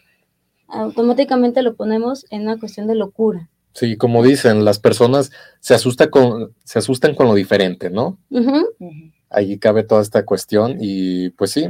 automáticamente 0.68 1.62
lo 1.62 1.76
ponemos 1.76 2.26
en 2.30 2.44
una 2.44 2.58
cuestión 2.60 2.88
de 2.88 2.96
locura. 2.96 3.50
Sí, 3.74 3.98
como 3.98 4.24
dicen, 4.24 4.64
las 4.64 4.80
personas 4.80 5.32
se, 5.60 5.74
asusta 5.74 6.10
con, 6.10 6.54
se 6.64 6.80
asustan 6.80 7.14
con 7.14 7.28
lo 7.28 7.34
diferente, 7.34 7.90
¿no? 7.90 8.18
Ahí 9.30 9.58
cabe 9.60 9.84
toda 9.84 10.02
esta 10.02 10.24
cuestión 10.24 10.78
y 10.80 11.32
pues 11.32 11.52
sí, 11.52 11.68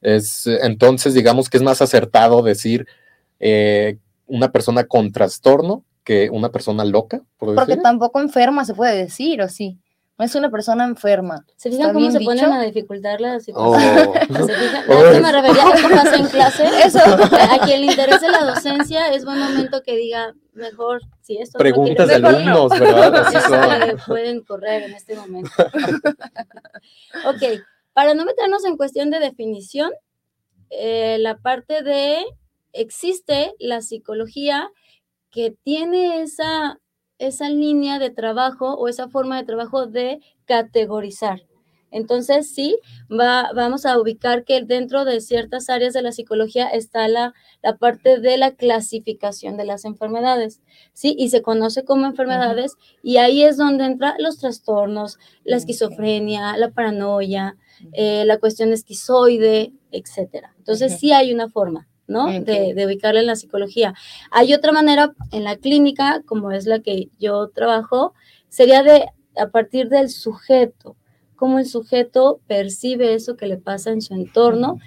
es 0.00 0.46
entonces 0.46 1.14
digamos 1.14 1.50
que 1.50 1.56
es 1.56 1.62
más 1.64 1.82
acertado 1.82 2.42
decir 2.42 2.86
eh, 3.40 3.98
una 4.26 4.52
persona 4.52 4.84
con 4.84 5.10
trastorno 5.10 5.84
que 6.04 6.30
una 6.30 6.50
persona 6.50 6.84
loca. 6.84 7.22
Porque 7.38 7.76
tampoco 7.76 8.20
enferma 8.20 8.64
se 8.64 8.74
puede 8.74 8.96
decir, 8.96 9.42
¿o 9.42 9.48
sí? 9.48 9.78
No 10.18 10.24
es 10.24 10.34
una 10.34 10.50
persona 10.50 10.84
enferma. 10.84 11.46
¿Se 11.54 11.70
fijan 11.70 11.92
cómo 11.92 12.10
se 12.10 12.18
ponen 12.20 12.46
a 12.46 12.62
dificultar 12.62 13.20
la 13.20 13.38
situación? 13.38 14.08
Oh. 14.08 14.46
¿Se 14.46 14.54
fijan? 14.54 14.84
Oh. 14.88 15.20
me 15.20 15.32
refería 15.32 15.68
a 15.68 15.88
pasa 15.94 16.16
en 16.16 16.26
clase. 16.28 16.64
Eso. 16.84 16.98
A 16.98 17.64
quien 17.64 17.82
le 17.82 17.86
interese 17.92 18.28
la 18.28 18.44
docencia 18.44 19.12
es 19.12 19.24
buen 19.24 19.38
momento 19.38 19.80
que 19.82 19.96
diga 19.96 20.34
mejor 20.54 21.02
si 21.20 21.38
esto 21.38 21.56
Preguntas 21.56 22.08
de 22.08 22.16
alumnos, 22.16 22.70
¿verdad? 22.70 23.96
pueden 24.08 24.42
correr 24.42 24.82
en 24.82 24.94
este 24.94 25.14
momento. 25.14 25.52
ok, 27.24 27.62
para 27.92 28.14
no 28.14 28.24
meternos 28.24 28.64
en 28.64 28.76
cuestión 28.76 29.10
de 29.10 29.20
definición, 29.20 29.92
eh, 30.70 31.18
la 31.20 31.38
parte 31.38 31.82
de 31.82 32.24
existe 32.72 33.54
la 33.60 33.82
psicología 33.82 34.68
que 35.30 35.54
tiene 35.62 36.22
esa 36.22 36.80
esa 37.18 37.48
línea 37.48 37.98
de 37.98 38.10
trabajo 38.10 38.74
o 38.74 38.88
esa 38.88 39.08
forma 39.08 39.36
de 39.36 39.44
trabajo 39.44 39.86
de 39.86 40.20
categorizar. 40.46 41.42
Entonces, 41.90 42.54
sí, 42.54 42.78
va, 43.10 43.50
vamos 43.54 43.86
a 43.86 43.98
ubicar 43.98 44.44
que 44.44 44.62
dentro 44.62 45.04
de 45.04 45.20
ciertas 45.20 45.70
áreas 45.70 45.94
de 45.94 46.02
la 46.02 46.12
psicología 46.12 46.68
está 46.68 47.08
la, 47.08 47.32
la, 47.62 47.76
parte 47.76 48.18
de 48.20 48.36
la 48.36 48.50
clasificación 48.50 49.56
de 49.56 49.64
las 49.64 49.84
enfermedades, 49.84 50.60
¿sí? 50.92 51.14
Y 51.18 51.30
se 51.30 51.40
conoce 51.40 51.84
como 51.84 52.06
enfermedades 52.06 52.74
y 53.02 53.16
ahí 53.16 53.42
es 53.42 53.56
donde 53.56 53.86
entran 53.86 54.16
los 54.18 54.38
trastornos, 54.38 55.18
la 55.44 55.56
esquizofrenia, 55.56 56.56
la 56.58 56.70
paranoia, 56.70 57.56
eh, 57.92 58.24
la 58.26 58.38
cuestión 58.38 58.72
esquizoide, 58.72 59.72
etcétera. 59.90 60.54
Entonces, 60.58 60.98
sí 60.98 61.12
hay 61.12 61.32
una 61.32 61.48
forma. 61.48 61.88
¿No? 62.08 62.26
De, 62.26 62.74
de 62.74 62.86
ubicarla 62.86 63.20
en 63.20 63.26
la 63.26 63.36
psicología. 63.36 63.94
Hay 64.32 64.54
otra 64.54 64.72
manera 64.72 65.14
en 65.30 65.44
la 65.44 65.56
clínica, 65.56 66.22
como 66.26 66.50
es 66.50 66.66
la 66.66 66.80
que 66.80 67.10
yo 67.18 67.48
trabajo, 67.50 68.14
sería 68.48 68.82
de 68.82 69.06
a 69.38 69.50
partir 69.50 69.88
del 69.88 70.10
sujeto, 70.10 70.96
cómo 71.36 71.58
el 71.58 71.66
sujeto 71.66 72.40
percibe 72.46 73.14
eso 73.14 73.36
que 73.36 73.46
le 73.46 73.56
pasa 73.56 73.90
en 73.90 74.02
su 74.02 74.14
entorno 74.14 74.78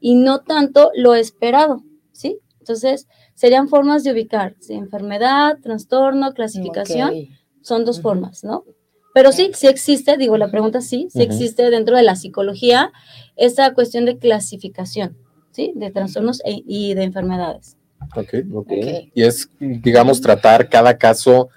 y 0.00 0.16
no 0.16 0.40
tanto 0.40 0.90
lo 0.94 1.14
esperado, 1.14 1.84
¿sí? 2.12 2.40
Entonces, 2.58 3.06
serían 3.34 3.68
formas 3.68 4.04
de 4.04 4.12
ubicar, 4.12 4.56
¿sí? 4.58 4.74
enfermedad, 4.74 5.58
trastorno, 5.62 6.34
clasificación, 6.34 7.28
son 7.62 7.84
dos 7.84 8.00
formas, 8.00 8.44
¿no? 8.44 8.64
Pero 9.12 9.32
sí, 9.32 9.50
sí 9.54 9.66
existe, 9.66 10.16
digo, 10.16 10.36
la 10.36 10.50
pregunta 10.50 10.80
sí, 10.80 11.08
sí 11.10 11.22
existe 11.22 11.68
dentro 11.70 11.96
de 11.96 12.02
la 12.02 12.16
psicología 12.16 12.92
esa 13.36 13.74
cuestión 13.74 14.04
de 14.04 14.18
clasificación. 14.18 15.16
¿Sí? 15.50 15.72
De 15.74 15.90
trastornos 15.90 16.40
e, 16.44 16.62
y 16.66 16.94
de 16.94 17.04
enfermedades. 17.04 17.76
ok, 18.16 18.34
ok. 18.54 18.72
Y 19.14 19.22
es, 19.22 19.50
digamos, 19.58 20.20
tratar 20.20 20.68
cada 20.68 20.98
caso 20.98 21.48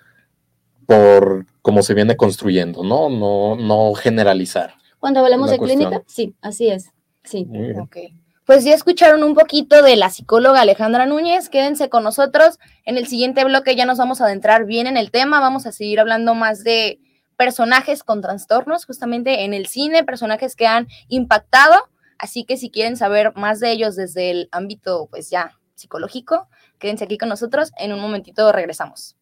por 0.86 1.46
cómo 1.62 1.82
se 1.82 1.94
viene 1.94 2.18
construyendo, 2.18 2.84
¿no? 2.84 3.10
No, 3.10 3.56
no 3.56 3.94
generalizar. 3.94 4.76
Cuando 5.00 5.20
hablamos 5.20 5.50
de 5.50 5.58
clínica, 5.58 6.04
sí, 6.08 6.34
así 6.42 6.70
es. 6.70 6.92
Sí. 7.24 7.48
Ok. 7.80 7.98
Pues 8.46 8.66
ya 8.66 8.74
escucharon 8.74 9.24
un 9.24 9.36
poquito 9.36 9.82
de 9.82 9.96
la 9.96 10.10
psicóloga 10.10 10.62
Alejandra 10.62 11.06
Núñez. 11.06 11.48
Quédense 11.48 11.88
con 11.88 12.04
nosotros. 12.04 12.60
En 12.84 12.98
el 12.98 13.08
siguiente 13.08 13.46
bloque 13.46 13.76
ya 13.76 13.86
nos 13.86 13.98
vamos 13.98 14.20
a 14.20 14.26
adentrar 14.26 14.66
bien 14.66 14.86
en 14.86 14.98
el 14.98 15.12
tema. 15.12 15.40
Vamos 15.40 15.66
a 15.66 15.72
seguir 15.72 16.02
hablando 16.02 16.36
más 16.36 16.64
de 16.66 17.00
personajes 17.38 18.04
con 18.04 18.22
trastornos, 18.22 18.86
justamente 18.86 19.46
en 19.46 19.54
el 19.54 19.68
cine, 19.68 20.04
personajes 20.04 20.56
que 20.56 20.68
han 20.68 20.88
impactado 21.08 21.76
Así 22.24 22.46
que 22.46 22.56
si 22.56 22.72
quieren 22.72 22.96
saber 22.96 23.34
más 23.36 23.60
de 23.60 23.74
ellos 23.74 23.98
desde 23.98 24.32
el 24.32 24.48
ámbito, 24.54 25.10
pues 25.12 25.30
ya 25.30 25.60
psicológico, 25.76 26.48
quédense 26.80 27.04
aquí 27.04 27.18
con 27.18 27.28
nosotros. 27.28 27.74
En 27.78 27.92
un 27.92 28.00
momentito 28.00 28.50
regresamos. 28.54 29.18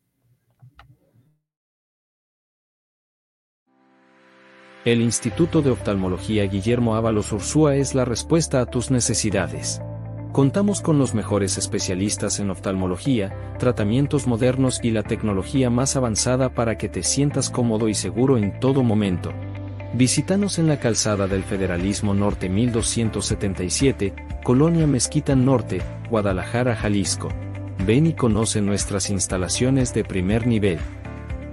El 4.86 5.01
Instituto 5.01 5.63
de 5.63 5.72
Oftalmología 5.72 6.43
Guillermo 6.43 6.96
Ábalos 6.96 7.31
Ursúa 7.31 7.75
es 7.75 7.96
la 7.96 8.05
respuesta 8.05 8.62
a 8.62 8.67
tus 8.67 8.91
necesidades. 8.91 9.81
Contamos 10.31 10.81
con 10.81 11.00
los 11.00 11.15
mejores 11.15 11.58
especialistas 11.58 12.39
en 12.39 12.51
oftalmología, 12.51 13.55
tratamientos 13.58 14.27
modernos 14.27 14.79
y 14.84 14.91
la 14.91 15.01
tecnología 15.01 15.72
más 15.72 15.96
avanzada 15.96 16.53
para 16.53 16.77
que 16.77 16.88
te 16.88 17.01
sientas 17.01 17.50
cómodo 17.50 17.89
y 17.89 17.96
seguro 17.96 18.38
en 18.38 18.60
todo 18.60 18.84
momento. 18.84 19.34
Visítanos 19.94 20.58
en 20.58 20.68
la 20.68 20.80
calzada 20.80 21.28
del 21.28 21.44
Federalismo 21.44 22.14
Norte 22.14 22.48
1277, 22.48 24.14
Colonia 24.42 24.88
Mezquita 24.88 25.36
Norte, 25.36 25.82
Guadalajara, 26.10 26.78
Jalisco. 26.78 27.28
Ven 27.86 28.08
y 28.08 28.14
conoce 28.14 28.62
nuestras 28.62 29.10
instalaciones 29.10 29.94
de 29.94 30.06
primer 30.06 30.48
nivel. 30.48 30.80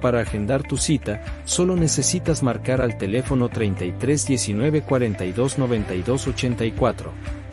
para 0.00 0.20
agendar 0.20 0.62
tu 0.62 0.76
cita, 0.76 1.20
solo 1.44 1.74
necesitas 1.74 2.44
marcar 2.44 2.80
al 2.80 2.96
teléfono 2.98 3.48
33 3.48 4.28
19 4.28 4.82
42 4.82 5.58
92 5.58 6.28
84. 6.28 7.10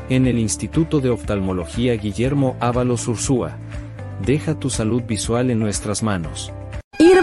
En 0.09 0.27
el 0.27 0.37
Instituto 0.37 1.01
de 1.01 1.09
Oftalmología 1.09 1.95
Guillermo 1.95 2.55
Ábalos 2.59 3.07
Ursúa. 3.07 3.57
Deja 4.23 4.59
tu 4.59 4.69
salud 4.69 5.01
visual 5.01 5.49
en 5.49 5.57
nuestras 5.57 6.03
manos. 6.03 6.53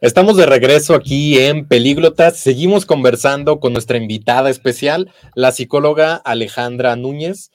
Estamos 0.00 0.38
de 0.38 0.46
regreso 0.46 0.94
aquí 0.94 1.38
en 1.38 1.68
Pelíglotas. 1.68 2.38
Seguimos 2.38 2.86
conversando 2.86 3.60
con 3.60 3.74
nuestra 3.74 3.98
invitada 3.98 4.48
especial, 4.48 5.12
la 5.34 5.52
psicóloga 5.52 6.16
Alejandra 6.16 6.96
Núñez. 6.96 7.50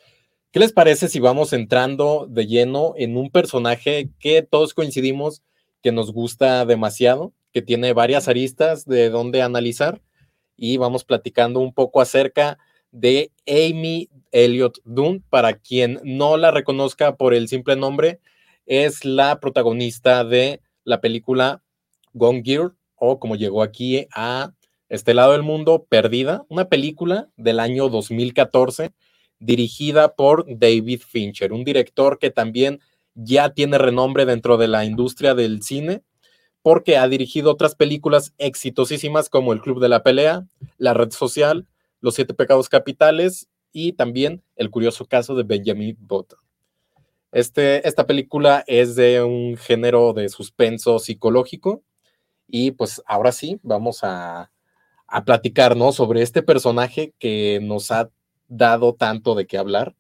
¿Qué 0.51 0.59
les 0.59 0.71
parece 0.71 1.09
si 1.09 1.19
vamos 1.19 1.53
entrando 1.53 2.27
de 2.29 2.45
lleno 2.45 2.93
en 2.97 3.17
un 3.17 3.31
personaje 3.31 4.11
que 4.19 4.43
todos 4.43 4.73
coincidimos 4.73 5.41
que 5.81 5.91
nos 5.91 6.13
gusta 6.13 6.65
demasiado, 6.65 7.33
que 7.51 7.61
tiene 7.61 7.93
varias 7.93 8.27
aristas 8.27 8.85
de 8.85 9.09
donde 9.09 9.41
analizar? 9.41 10.01
Y 10.55 10.77
vamos 10.77 11.03
platicando 11.03 11.59
un 11.59 11.73
poco 11.73 11.99
acerca 11.99 12.59
de 12.91 13.31
Amy 13.47 14.09
Elliot 14.31 14.77
Dunn. 14.85 15.21
Para 15.29 15.57
quien 15.57 15.99
no 16.03 16.37
la 16.37 16.51
reconozca 16.51 17.17
por 17.17 17.33
el 17.33 17.49
simple 17.49 17.75
nombre, 17.75 18.19
es 18.67 19.03
la 19.03 19.39
protagonista 19.39 20.23
de 20.23 20.61
la 20.83 21.01
película 21.01 21.63
Gone 22.15 22.41
Gear 22.43 22.73
o 22.95 23.19
como 23.19 23.35
llegó 23.35 23.61
aquí 23.61 24.07
a 24.15 24.53
este 24.89 25.13
lado 25.13 25.33
del 25.33 25.43
mundo, 25.43 25.85
Perdida, 25.87 26.45
una 26.49 26.69
película 26.69 27.29
del 27.35 27.59
año 27.59 27.89
2014 27.89 28.93
dirigida 29.39 30.15
por 30.15 30.45
David 30.47 31.01
Fincher, 31.05 31.51
un 31.53 31.63
director 31.63 32.17
que 32.17 32.31
también 32.31 32.79
ya 33.13 33.49
tiene 33.49 33.77
renombre 33.77 34.25
dentro 34.25 34.57
de 34.57 34.67
la 34.67 34.85
industria 34.85 35.35
del 35.35 35.61
cine 35.61 36.03
porque 36.61 36.97
ha 36.97 37.07
dirigido 37.07 37.51
otras 37.51 37.75
películas 37.75 38.33
exitosísimas 38.37 39.29
como 39.29 39.53
El 39.53 39.61
Club 39.61 39.79
de 39.81 39.89
la 39.89 40.01
Pelea, 40.01 40.47
La 40.77 40.93
Red 40.93 41.11
Social, 41.11 41.67
Los 41.99 42.15
Siete 42.15 42.33
Pecados 42.33 42.69
Capitales 42.69 43.47
y 43.71 43.93
también 43.93 44.41
El 44.55 44.71
Curioso 44.71 45.05
Caso 45.05 45.35
de 45.35 45.43
Benjamin 45.43 45.95
Button. 45.99 46.39
Este, 47.31 47.87
esta 47.87 48.07
película 48.07 48.63
es 48.65 48.95
de 48.95 49.21
un 49.21 49.57
género 49.57 50.13
de 50.13 50.29
suspenso 50.29 50.99
psicológico 50.99 51.83
y 52.47 52.71
pues 52.71 53.01
ahora 53.05 53.31
sí, 53.31 53.59
vamos 53.63 54.03
a, 54.03 54.51
a 55.07 55.25
platicar, 55.25 55.75
¿no? 55.75 55.91
Sobre 55.91 56.21
este 56.21 56.43
personaje 56.43 57.13
que 57.19 57.59
nos 57.61 57.91
ha 57.91 58.09
dado 58.47 58.93
tanto 58.93 59.35
de 59.35 59.47
qué 59.47 59.57
hablar, 59.57 59.95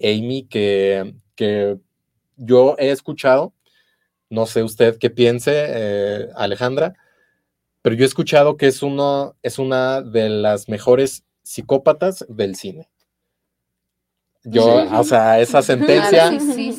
Amy, 0.00 0.44
que, 0.44 1.14
que 1.34 1.78
yo 2.36 2.76
he 2.78 2.90
escuchado, 2.90 3.52
no 4.30 4.46
sé 4.46 4.62
usted 4.62 4.98
qué 4.98 5.10
piense, 5.10 5.52
eh, 5.54 6.28
Alejandra, 6.34 6.94
pero 7.82 7.96
yo 7.96 8.04
he 8.04 8.06
escuchado 8.06 8.56
que 8.56 8.66
es, 8.66 8.82
uno, 8.82 9.36
es 9.42 9.58
una 9.58 10.02
de 10.02 10.28
las 10.28 10.68
mejores 10.68 11.24
psicópatas 11.42 12.24
del 12.28 12.56
cine. 12.56 12.88
Yo, 14.44 14.86
o 14.92 15.04
sea, 15.04 15.40
esa 15.40 15.62
sentencia 15.62 16.32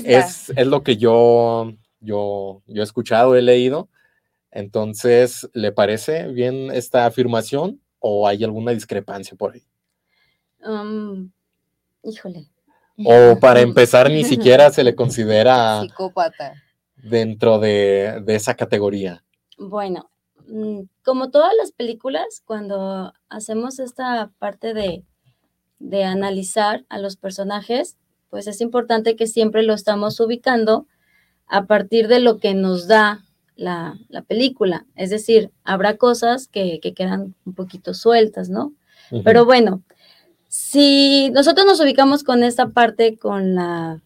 es, 0.06 0.50
es, 0.56 0.68
lo 0.68 0.84
que 0.84 0.98
yo, 0.98 1.74
yo, 2.00 2.62
yo 2.68 2.82
he 2.82 2.84
escuchado, 2.84 3.36
he 3.36 3.42
leído, 3.42 3.90
entonces, 4.52 5.50
¿le 5.54 5.72
parece 5.72 6.28
bien 6.28 6.72
esta 6.72 7.06
afirmación 7.06 7.82
o 8.00 8.28
hay 8.28 8.44
alguna 8.44 8.72
discrepancia 8.72 9.38
por 9.38 9.54
ahí? 9.54 9.64
Um, 10.66 11.32
híjole. 12.04 12.50
O 13.06 13.40
para 13.40 13.62
empezar, 13.62 14.10
ni 14.10 14.24
siquiera 14.24 14.72
se 14.72 14.84
le 14.84 14.96
considera 14.96 15.82
psicópata 15.82 16.54
dentro 16.96 17.60
de, 17.60 18.24
esa 18.28 18.56
categoría. 18.56 19.24
Bueno, 19.58 20.10
mm, 20.48 20.82
como 21.04 21.30
todas 21.30 21.54
las 21.58 21.72
películas, 21.72 22.42
cuando 22.46 23.14
hacemos 23.30 23.80
esta 23.80 24.32
parte 24.40 24.74
de, 24.74 25.04
de 25.80 26.04
analizar 26.04 26.86
a 26.90 26.98
los 26.98 27.16
personajes, 27.16 27.98
pues 28.30 28.48
es 28.48 28.62
importante 28.62 29.16
que 29.16 29.28
siempre 29.28 29.64
lo 29.64 29.74
estamos 29.74 30.20
ubicando 30.20 30.88
a 31.48 31.66
partir 31.66 32.08
de 32.08 32.20
lo 32.20 32.38
que 32.38 32.54
nos 32.54 32.88
da 32.88 33.24
la, 33.60 33.98
película. 34.28 34.86
Es 34.96 35.10
decir, 35.10 35.52
habrá 35.64 35.98
cosas 35.98 36.48
que, 36.48 36.80
quedan 36.96 37.36
un 37.46 37.54
poquito 37.54 37.94
sueltas, 37.94 38.50
¿no? 38.50 38.74
Pero 39.24 39.46
bueno, 39.46 39.82
si 40.48 41.30
nosotros 41.32 41.66
nos 41.66 41.80
ubicamos 41.80 42.24
con 42.24 42.44
esta 42.44 42.70
parte, 42.70 43.18
con 43.18 43.56
la 43.56 44.02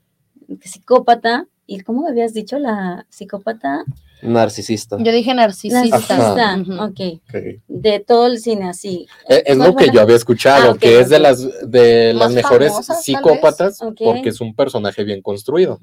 psicópata, 0.61 1.47
¿y 1.65 1.81
cómo 1.81 2.07
habías 2.07 2.33
dicho 2.33 2.57
la 2.57 3.05
psicópata? 3.09 3.83
Narcisista. 4.21 4.97
Yo 4.99 5.11
dije 5.11 5.33
narcisista. 5.33 5.83
Narcisista, 5.83 6.85
okay. 6.85 7.21
De 7.67 7.99
todo 7.99 8.27
el 8.27 8.39
cine 8.39 8.69
así. 8.69 9.07
Eh, 9.27 9.43
es, 9.45 9.57
lo 9.57 9.75
que 9.75 9.89
yo 9.91 9.99
había 9.99 10.15
escuchado, 10.15 10.71
ah, 10.71 10.77
que 10.79 11.01
es 11.01 11.09
de 11.09 11.19
las 11.19 11.69
de 11.69 12.13
las 12.13 12.31
mejores 12.31 12.71
psicópatas 13.01 13.79
porque 13.79 14.29
es 14.29 14.39
un 14.39 14.55
personaje 14.55 15.03
bien 15.03 15.21
construido. 15.21 15.79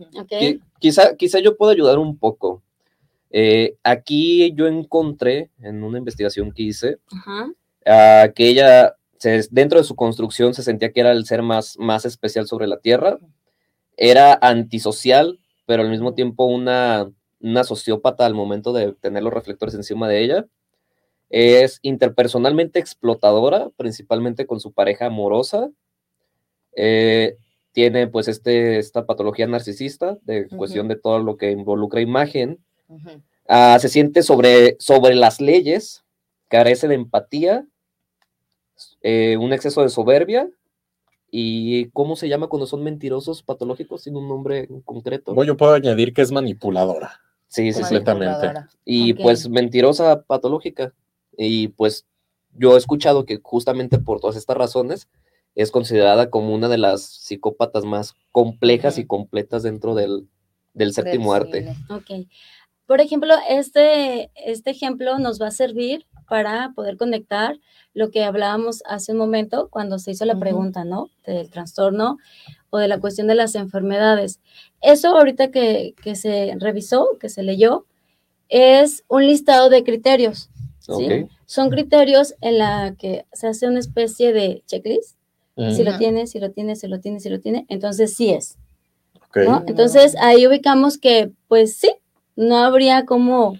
Quizá, 0.78 1.16
quizá 1.16 1.38
yo 1.40 1.56
puedo 1.56 1.72
ayudar 1.72 1.98
un 1.98 2.16
poco. 2.16 2.62
Eh, 3.30 3.76
aquí 3.84 4.52
yo 4.54 4.66
encontré 4.66 5.50
en 5.60 5.84
una 5.84 5.98
investigación 5.98 6.50
que 6.52 6.64
hice 6.64 6.98
que 7.84 8.48
ella, 8.48 8.96
dentro 9.50 9.78
de 9.78 9.84
su 9.84 9.96
construcción, 9.96 10.54
se 10.54 10.62
sentía 10.62 10.92
que 10.92 11.00
era 11.00 11.12
el 11.12 11.24
ser 11.24 11.42
más, 11.42 11.78
más 11.78 12.04
especial 12.04 12.46
sobre 12.46 12.66
la 12.66 12.78
Tierra. 12.78 13.18
Era 13.96 14.38
antisocial, 14.40 15.38
pero 15.66 15.82
al 15.82 15.90
mismo 15.90 16.14
tiempo 16.14 16.44
una, 16.44 17.10
una 17.40 17.64
sociópata 17.64 18.26
al 18.26 18.34
momento 18.34 18.72
de 18.72 18.92
tener 18.92 19.22
los 19.22 19.32
reflectores 19.32 19.74
encima 19.74 20.08
de 20.08 20.22
ella. 20.22 20.46
Es 21.30 21.78
interpersonalmente 21.82 22.80
explotadora, 22.80 23.70
principalmente 23.76 24.46
con 24.46 24.60
su 24.60 24.72
pareja 24.72 25.06
amorosa. 25.06 25.70
Eh, 26.74 27.36
tiene 27.72 28.08
pues 28.08 28.26
este, 28.26 28.78
esta 28.78 29.06
patología 29.06 29.46
narcisista 29.46 30.18
de 30.22 30.48
cuestión 30.48 30.88
de 30.88 30.96
todo 30.96 31.20
lo 31.20 31.36
que 31.36 31.52
involucra 31.52 32.00
imagen 32.00 32.58
Ah, 33.48 33.78
se 33.80 33.88
siente 33.88 34.22
sobre, 34.22 34.76
sobre 34.78 35.14
las 35.14 35.40
leyes, 35.40 36.04
carece 36.48 36.88
de 36.88 36.94
empatía, 36.94 37.66
eh, 39.02 39.36
un 39.38 39.52
exceso 39.52 39.82
de 39.82 39.88
soberbia. 39.88 40.48
¿Y 41.32 41.90
cómo 41.90 42.16
se 42.16 42.28
llama 42.28 42.48
cuando 42.48 42.66
son 42.66 42.82
mentirosos 42.82 43.44
patológicos 43.44 44.02
sin 44.02 44.16
un 44.16 44.28
nombre 44.28 44.68
concreto? 44.84 45.32
Bueno, 45.32 45.52
yo 45.52 45.56
puedo 45.56 45.74
añadir 45.74 46.12
que 46.12 46.22
es 46.22 46.32
manipuladora. 46.32 47.20
Sí, 47.46 47.72
sí, 47.72 47.80
completamente. 47.80 48.52
Y 48.84 49.14
pues 49.14 49.48
mentirosa 49.48 50.22
patológica. 50.22 50.92
Y 51.36 51.68
pues 51.68 52.06
yo 52.54 52.74
he 52.74 52.78
escuchado 52.78 53.26
que 53.26 53.38
justamente 53.42 53.98
por 53.98 54.20
todas 54.20 54.36
estas 54.36 54.56
razones 54.56 55.08
es 55.54 55.70
considerada 55.70 56.30
como 56.30 56.54
una 56.54 56.68
de 56.68 56.78
las 56.78 57.02
psicópatas 57.02 57.84
más 57.84 58.14
complejas 58.32 58.98
y 58.98 59.06
completas 59.06 59.62
dentro 59.62 59.94
del, 59.94 60.28
del 60.74 60.92
séptimo 60.92 61.32
arte. 61.32 61.74
Ok. 61.90 62.26
Por 62.90 63.00
ejemplo, 63.00 63.34
este, 63.48 64.32
este 64.34 64.70
ejemplo 64.72 65.20
nos 65.20 65.40
va 65.40 65.46
a 65.46 65.52
servir 65.52 66.06
para 66.28 66.72
poder 66.74 66.96
conectar 66.96 67.56
lo 67.94 68.10
que 68.10 68.24
hablábamos 68.24 68.82
hace 68.84 69.12
un 69.12 69.18
momento 69.18 69.68
cuando 69.70 70.00
se 70.00 70.10
hizo 70.10 70.24
la 70.24 70.40
pregunta, 70.40 70.84
¿no? 70.84 71.08
Del 71.24 71.48
trastorno 71.50 72.18
o 72.68 72.78
de 72.78 72.88
la 72.88 72.98
cuestión 72.98 73.28
de 73.28 73.36
las 73.36 73.54
enfermedades. 73.54 74.40
Eso 74.80 75.16
ahorita 75.16 75.52
que, 75.52 75.94
que 76.02 76.16
se 76.16 76.56
revisó, 76.58 77.10
que 77.20 77.28
se 77.28 77.44
leyó, 77.44 77.86
es 78.48 79.04
un 79.06 79.24
listado 79.24 79.68
de 79.68 79.84
criterios. 79.84 80.50
¿sí? 80.80 81.28
Son 81.46 81.70
criterios 81.70 82.34
en 82.40 82.58
la 82.58 82.96
que 82.98 83.24
se 83.32 83.46
hace 83.46 83.68
una 83.68 83.78
especie 83.78 84.32
de 84.32 84.64
checklist. 84.66 85.16
Si 85.76 85.84
lo 85.84 85.96
tiene, 85.96 86.26
si 86.26 86.40
lo 86.40 86.50
tiene, 86.50 86.74
si 86.74 86.88
lo 86.88 86.98
tiene, 86.98 87.20
si 87.20 87.28
lo 87.28 87.38
tiene, 87.38 87.66
entonces 87.68 88.16
sí 88.16 88.30
es. 88.30 88.58
Entonces 89.32 90.16
ahí 90.20 90.44
ubicamos 90.48 90.98
que, 90.98 91.30
pues 91.46 91.76
sí, 91.76 91.92
no 92.36 92.58
habría 92.58 93.04
como 93.04 93.58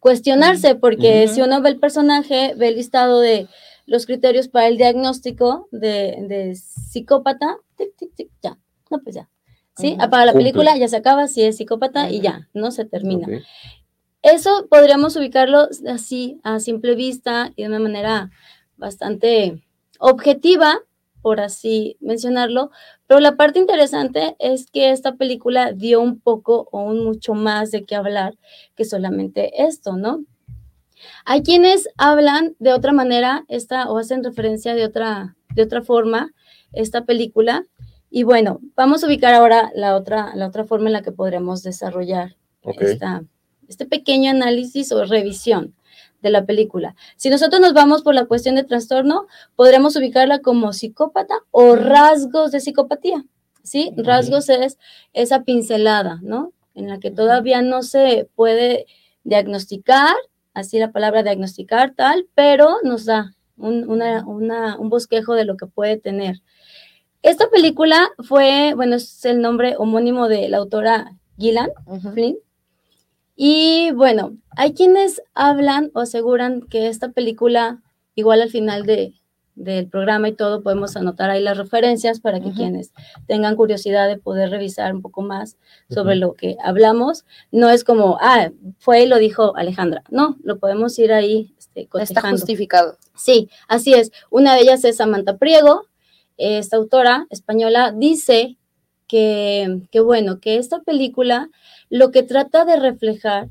cuestionarse, 0.00 0.74
porque 0.74 1.26
si 1.28 1.42
uno 1.42 1.60
ve 1.60 1.70
el 1.70 1.78
personaje, 1.78 2.54
ve 2.56 2.68
el 2.68 2.76
listado 2.76 3.20
de 3.20 3.48
los 3.86 4.06
criterios 4.06 4.48
para 4.48 4.68
el 4.68 4.76
diagnóstico 4.76 5.68
de, 5.70 6.56
psicópata, 6.56 7.56
tic, 7.76 7.96
tic, 7.96 8.14
tic, 8.14 8.30
ya, 8.42 8.58
no, 8.90 8.98
pues 9.00 9.16
ya. 9.16 9.28
¿Sí? 9.76 9.96
Apaga 10.00 10.26
la 10.26 10.32
película, 10.32 10.76
ya 10.76 10.88
se 10.88 10.96
acaba, 10.96 11.28
si 11.28 11.42
es 11.42 11.58
psicópata 11.58 12.08
y 12.08 12.20
ya, 12.20 12.48
no 12.54 12.70
se 12.70 12.86
termina. 12.86 13.26
Eso 14.22 14.66
podríamos 14.70 15.16
ubicarlo 15.16 15.68
así, 15.88 16.40
a 16.42 16.60
simple 16.60 16.94
vista 16.94 17.52
y 17.54 17.62
de 17.62 17.68
una 17.68 17.78
manera 17.78 18.30
bastante 18.76 19.62
objetiva, 19.98 20.78
por 21.20 21.40
así 21.40 21.96
mencionarlo, 22.00 22.70
pero 23.06 23.20
la 23.20 23.36
parte 23.36 23.58
interesante 23.58 24.36
es 24.38 24.70
que 24.70 24.90
esta 24.90 25.14
película 25.14 25.72
dio 25.72 26.00
un 26.00 26.18
poco 26.18 26.68
o 26.72 26.82
un 26.82 27.04
mucho 27.04 27.34
más 27.34 27.70
de 27.70 27.84
qué 27.84 27.94
hablar 27.94 28.34
que 28.74 28.84
solamente 28.84 29.64
esto, 29.64 29.96
¿no? 29.96 30.24
Hay 31.24 31.42
quienes 31.42 31.88
hablan 31.96 32.56
de 32.58 32.72
otra 32.72 32.92
manera 32.92 33.44
esta 33.48 33.90
o 33.90 33.98
hacen 33.98 34.24
referencia 34.24 34.74
de 34.74 34.84
otra 34.84 35.36
de 35.54 35.62
otra 35.62 35.82
forma 35.82 36.32
esta 36.72 37.04
película. 37.04 37.64
Y 38.10 38.24
bueno, 38.24 38.60
vamos 38.74 39.04
a 39.04 39.06
ubicar 39.06 39.34
ahora 39.34 39.70
la 39.74 39.94
otra 39.94 40.34
la 40.34 40.48
otra 40.48 40.64
forma 40.64 40.88
en 40.88 40.94
la 40.94 41.02
que 41.02 41.12
podremos 41.12 41.62
desarrollar 41.62 42.36
este 43.68 43.86
pequeño 43.86 44.30
análisis 44.30 44.90
o 44.90 45.04
revisión 45.04 45.75
de 46.26 46.32
la 46.32 46.44
película. 46.44 46.94
Si 47.16 47.30
nosotros 47.30 47.60
nos 47.60 47.72
vamos 47.72 48.02
por 48.02 48.14
la 48.14 48.26
cuestión 48.26 48.56
de 48.56 48.64
trastorno, 48.64 49.26
podremos 49.54 49.96
ubicarla 49.96 50.40
como 50.40 50.72
psicópata 50.72 51.34
o 51.50 51.76
rasgos 51.76 52.52
de 52.52 52.60
psicopatía. 52.60 53.24
¿Sí? 53.62 53.92
Rasgos 53.96 54.48
es 54.48 54.78
esa 55.12 55.42
pincelada, 55.42 56.20
¿no? 56.22 56.52
En 56.74 56.88
la 56.88 57.00
que 57.00 57.10
todavía 57.10 57.62
no 57.62 57.82
se 57.82 58.28
puede 58.36 58.86
diagnosticar, 59.24 60.14
así 60.54 60.78
la 60.78 60.92
palabra 60.92 61.24
diagnosticar 61.24 61.92
tal, 61.96 62.28
pero 62.34 62.76
nos 62.84 63.06
da 63.06 63.34
un, 63.56 63.88
un 63.88 64.88
bosquejo 64.88 65.34
de 65.34 65.44
lo 65.44 65.56
que 65.56 65.66
puede 65.66 65.96
tener. 65.96 66.42
Esta 67.22 67.50
película 67.50 68.08
fue, 68.22 68.74
bueno, 68.76 68.96
es 68.96 69.24
el 69.24 69.40
nombre 69.40 69.74
homónimo 69.76 70.28
de 70.28 70.48
la 70.48 70.58
autora 70.58 71.12
Gillan 71.38 71.70
Flynn, 72.12 72.36
y 73.36 73.90
bueno, 73.92 74.36
hay 74.56 74.72
quienes 74.72 75.22
hablan 75.34 75.90
o 75.94 76.00
aseguran 76.00 76.62
que 76.62 76.88
esta 76.88 77.10
película, 77.10 77.82
igual 78.14 78.40
al 78.40 78.50
final 78.50 78.86
de, 78.86 79.12
del 79.56 79.88
programa 79.88 80.28
y 80.28 80.32
todo, 80.32 80.62
podemos 80.62 80.96
anotar 80.96 81.30
ahí 81.30 81.42
las 81.42 81.58
referencias 81.58 82.20
para 82.20 82.40
que 82.40 82.52
quienes 82.52 82.92
tengan 83.26 83.56
curiosidad 83.56 84.08
de 84.08 84.18
poder 84.18 84.50
revisar 84.50 84.94
un 84.94 85.02
poco 85.02 85.22
más 85.22 85.56
sobre 85.90 86.16
lo 86.16 86.34
que 86.34 86.56
hablamos. 86.62 87.24
No 87.50 87.68
es 87.68 87.84
como, 87.84 88.18
ah, 88.20 88.50
fue 88.78 89.02
y 89.02 89.06
lo 89.06 89.18
dijo 89.18 89.56
Alejandra. 89.56 90.02
No, 90.10 90.36
lo 90.42 90.58
podemos 90.58 90.98
ir 90.98 91.12
ahí. 91.12 91.54
Este, 91.58 91.88
Está 92.00 92.30
justificado. 92.30 92.96
Sí, 93.14 93.50
así 93.68 93.92
es. 93.92 94.12
Una 94.30 94.54
de 94.54 94.60
ellas 94.60 94.84
es 94.84 94.96
Samantha 94.96 95.36
Priego. 95.36 95.86
Esta 96.38 96.76
autora 96.76 97.26
española 97.30 97.92
dice 97.96 98.58
que, 99.06 99.82
que 99.90 100.00
bueno, 100.00 100.40
que 100.40 100.56
esta 100.56 100.80
película 100.80 101.50
lo 101.90 102.10
que 102.10 102.22
trata 102.22 102.64
de 102.64 102.76
reflejar 102.76 103.48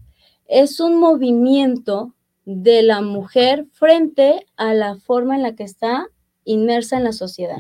es 0.48 0.80
un 0.80 1.00
movimiento 1.00 2.14
de 2.46 2.84
la 2.84 3.02
mujer 3.02 3.66
frente 3.72 4.46
a 4.56 4.74
la 4.74 4.96
forma 4.98 5.36
en 5.36 5.44
la 5.44 5.56
que 5.56 5.64
está 5.64 6.08
inmersa 6.44 6.98
en 6.98 7.04
la 7.04 7.12
sociedad. 7.12 7.58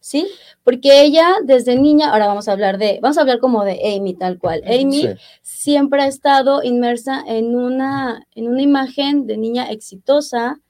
¿Sí? 0.00 0.28
Porque 0.64 1.02
ella 1.02 1.36
desde 1.44 1.78
niña, 1.78 2.12
ahora 2.12 2.26
vamos 2.26 2.48
a 2.48 2.52
hablar 2.52 2.76
de, 2.76 2.98
vamos 3.00 3.16
a 3.16 3.22
hablar 3.22 3.38
como 3.38 3.64
de 3.64 3.96
Amy 3.96 4.14
tal 4.14 4.38
cual. 4.38 4.62
Amy 4.66 5.08
siempre 5.40 6.02
ha 6.02 6.08
estado 6.08 6.62
inmersa 6.62 7.22
en 7.26 7.56
una, 7.56 8.26
en 8.34 8.48
una 8.48 8.60
imagen 8.60 9.26
de 9.26 9.38
niña 9.38 9.70
exitosa, 9.70 10.60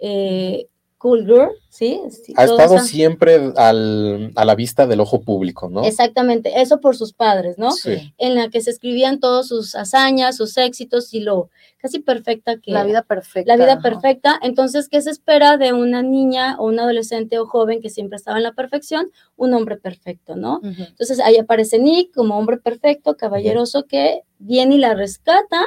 eh, 0.00 0.66
cool 0.98 1.24
girl, 1.24 1.50
¿sí? 1.68 2.00
ha 2.36 2.44
estado 2.44 2.80
siempre 2.80 3.52
al, 3.56 4.32
a 4.34 4.44
la 4.44 4.54
vista 4.56 4.86
del 4.86 5.00
ojo 5.00 5.20
público, 5.20 5.68
¿no? 5.70 5.84
Exactamente, 5.84 6.60
eso 6.60 6.80
por 6.80 6.96
sus 6.96 7.12
padres, 7.12 7.56
¿no? 7.56 7.70
Sí. 7.70 8.12
En 8.18 8.34
la 8.34 8.48
que 8.50 8.60
se 8.60 8.70
escribían 8.70 9.20
todos 9.20 9.46
sus 9.48 9.76
hazañas, 9.76 10.36
sus 10.36 10.56
éxitos 10.58 11.14
y 11.14 11.20
lo 11.20 11.50
casi 11.78 12.00
perfecta 12.00 12.58
que... 12.58 12.72
La 12.72 12.84
vida 12.84 13.02
perfecta. 13.02 13.56
La 13.56 13.64
vida 13.64 13.80
perfecta. 13.80 14.38
Entonces, 14.42 14.88
¿qué 14.88 15.00
se 15.00 15.10
espera 15.10 15.56
de 15.56 15.72
una 15.72 16.02
niña 16.02 16.56
o 16.58 16.66
un 16.66 16.80
adolescente 16.80 17.38
o 17.38 17.46
joven 17.46 17.80
que 17.80 17.90
siempre 17.90 18.16
estaba 18.16 18.36
en 18.36 18.42
la 18.42 18.52
perfección? 18.52 19.12
Un 19.36 19.54
hombre 19.54 19.76
perfecto, 19.76 20.34
¿no? 20.34 20.60
Entonces, 20.62 21.20
ahí 21.20 21.36
aparece 21.36 21.78
Nick 21.78 22.12
como 22.12 22.36
hombre 22.36 22.56
perfecto, 22.56 23.16
caballeroso, 23.16 23.84
que 23.84 24.22
viene 24.40 24.74
y 24.74 24.78
la 24.78 24.94
rescata 24.94 25.64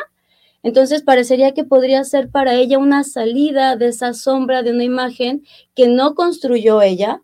entonces 0.63 1.01
parecería 1.01 1.53
que 1.53 1.63
podría 1.63 2.03
ser 2.03 2.29
para 2.29 2.53
ella 2.55 2.77
una 2.77 3.03
salida 3.03 3.75
de 3.75 3.87
esa 3.87 4.13
sombra 4.13 4.63
de 4.63 4.71
una 4.71 4.83
imagen 4.83 5.43
que 5.75 5.87
no 5.87 6.13
construyó 6.13 6.81
ella, 6.81 7.21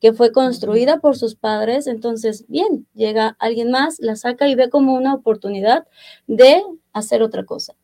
que 0.00 0.12
fue 0.12 0.32
construida 0.32 0.98
por 0.98 1.16
sus 1.16 1.36
padres. 1.36 1.86
Entonces, 1.86 2.44
bien, 2.48 2.86
llega 2.94 3.36
alguien 3.38 3.70
más, 3.70 4.00
la 4.00 4.16
saca 4.16 4.48
y 4.48 4.54
ve 4.54 4.70
como 4.70 4.94
una 4.94 5.14
oportunidad 5.14 5.86
de 6.26 6.62
hacer 6.92 7.22
otra 7.22 7.44
cosa. 7.44 7.74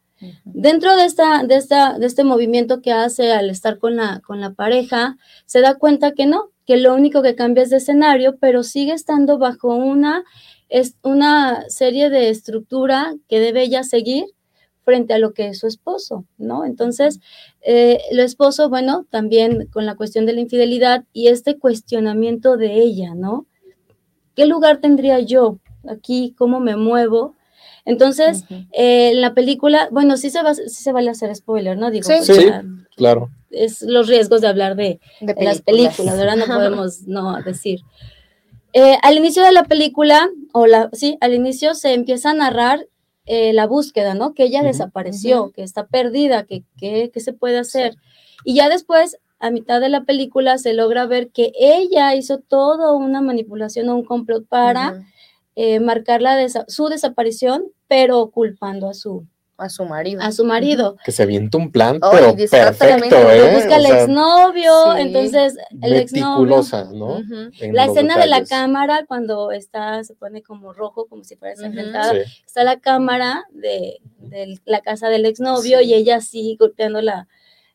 Dentro 0.45 0.97
de, 0.97 1.05
esta, 1.05 1.45
de, 1.45 1.57
esta, 1.57 1.99
de 1.99 2.07
este 2.07 2.25
movimiento 2.25 2.81
que 2.81 2.91
hace 2.91 3.33
al 3.33 3.51
estar 3.51 3.79
con 3.79 3.97
la, 3.97 4.21
con 4.21 4.41
la 4.41 4.55
pareja, 4.55 5.19
se 5.45 5.61
da 5.61 5.75
cuenta 5.75 6.13
que 6.13 6.25
no, 6.25 6.51
que 6.65 6.79
lo 6.79 6.95
único 6.95 7.23
que 7.23 7.35
cambia 7.35 7.63
es 7.63 7.71
de 7.71 7.77
escenario, 7.77 8.39
pero 8.39 8.63
sigue 8.63 8.95
estando 8.95 9.37
bajo 9.37 9.75
una, 9.75 10.25
es 10.71 10.97
una 11.03 11.69
serie 11.69 12.09
de 12.09 12.31
estructura 12.31 13.15
que 13.29 13.41
debe 13.41 13.63
ella 13.63 13.83
seguir 13.83 14.25
frente 14.87 15.13
a 15.13 15.19
lo 15.19 15.35
que 15.35 15.49
es 15.49 15.59
su 15.59 15.67
esposo, 15.67 16.25
¿no? 16.39 16.65
Entonces, 16.65 17.19
eh, 17.61 17.99
el 18.13 18.21
esposo, 18.21 18.71
bueno, 18.71 19.05
también 19.11 19.67
con 19.73 19.85
la 19.85 19.97
cuestión 19.97 20.27
de 20.27 20.33
la 20.33 20.41
infidelidad 20.41 21.05
y 21.13 21.27
este 21.27 21.59
cuestionamiento 21.59 22.57
de 22.57 22.77
ella, 22.77 23.15
¿no? 23.17 23.47
¿Qué 24.37 24.47
lugar 24.47 24.79
tendría 24.79 25.19
yo 25.19 25.59
aquí? 25.91 26.37
¿Cómo 26.39 26.61
me 26.61 26.77
muevo? 26.77 27.35
Entonces, 27.85 28.45
eh, 28.73 29.11
en 29.11 29.21
la 29.21 29.35
película, 29.35 29.89
bueno, 29.91 30.17
sí 30.17 30.31
se, 30.31 30.41
va, 30.41 30.55
sí 30.55 30.69
se 30.69 30.93
vale 30.93 31.11
hacer 31.11 31.35
spoiler, 31.35 31.77
¿no? 31.77 31.91
Digo, 31.91 32.09
sí, 32.09 32.47
claro. 32.97 33.31
Es 33.51 33.83
los 33.83 34.07
riesgos 34.07 34.41
de 34.41 34.47
hablar 34.47 34.77
de, 34.77 35.01
las 35.41 35.63
películas, 35.63 36.17
¿verdad? 36.17 36.37
No 36.37 36.47
podemos 36.55 37.03
no 37.09 37.43
decir. 37.43 37.81
Eh, 38.73 38.99
al 39.03 39.17
inicio 39.17 39.43
de 39.43 39.51
la 39.51 39.65
película, 39.65 40.29
o 40.53 40.67
la, 40.67 40.91
sí, 40.93 41.19
al 41.21 41.35
inicio 41.35 41.75
se 41.75 41.93
empieza 41.93 42.31
a 42.31 42.35
narrar 42.35 42.87
eh, 43.27 43.53
la 43.53 43.67
búsqueda, 43.67 44.15
¿no? 44.15 44.35
Que 44.35 44.45
ella 44.45 44.63
desapareció, 44.63 45.51
que 45.51 45.63
está 45.63 45.87
perdida, 45.87 46.45
que, 46.45 46.65
que, 46.79 47.21
se 47.21 47.33
puede 47.33 47.59
hacer. 47.59 47.97
Y 48.45 48.55
ya 48.55 48.69
después, 48.69 49.19
a 49.41 49.51
mitad 49.51 49.81
de 49.81 49.89
la 49.89 50.05
película, 50.05 50.59
se 50.59 50.75
logra 50.75 51.07
ver 51.07 51.31
que 51.31 51.53
ella 51.59 52.15
hizo 52.15 52.39
toda 52.39 52.93
una 52.93 53.21
manipulación 53.21 53.89
o 53.89 53.97
un 53.97 54.05
complot 54.05 54.47
para 54.47 55.05
eh, 55.57 55.81
marcar 55.81 56.23
la 56.23 56.37
su 56.69 56.89
desaparición, 56.89 57.65
pero 57.89 58.31
culpando 58.31 58.89
a 58.89 58.95
su, 58.95 59.27
a 59.59 59.69
su 59.69 59.85
marido. 59.85 60.23
A 60.23 60.33
su 60.33 60.45
marido. 60.45 60.97
Que 61.05 61.13
se 61.13 61.23
avienta 61.23 61.59
un 61.59 61.71
plan, 61.71 61.99
pero 62.01 62.35
perfecto, 62.37 63.31
¿eh? 63.31 63.55
Busca 63.55 63.77
al 63.77 63.87
exnovio, 63.87 64.97
entonces 64.97 65.57
el 65.83 65.95
exnovio. 65.95 66.63
¿no? 66.93 67.23
La 67.73 67.87
escena 67.87 68.19
de 68.19 68.27
la 68.27 68.45
cámara, 68.45 69.05
cuando 69.07 69.53
está, 69.53 70.05
se 70.05 70.15
pone 70.15 70.43
como 70.43 70.73
rojo, 70.73 71.07
como 71.07 71.25
si 71.25 71.37
fuera 71.37 71.55
enfrentada, 71.55 72.13
está 72.47 72.65
la 72.65 72.79
cámara 72.81 73.45
de, 73.53 73.99
la 74.65 74.81
casa 74.81 75.09
del 75.09 75.27
exnovio 75.27 75.81
y 75.81 75.95
ella 75.95 76.17
así 76.17 76.57
golpeando 76.59 77.01
la, 77.01 77.29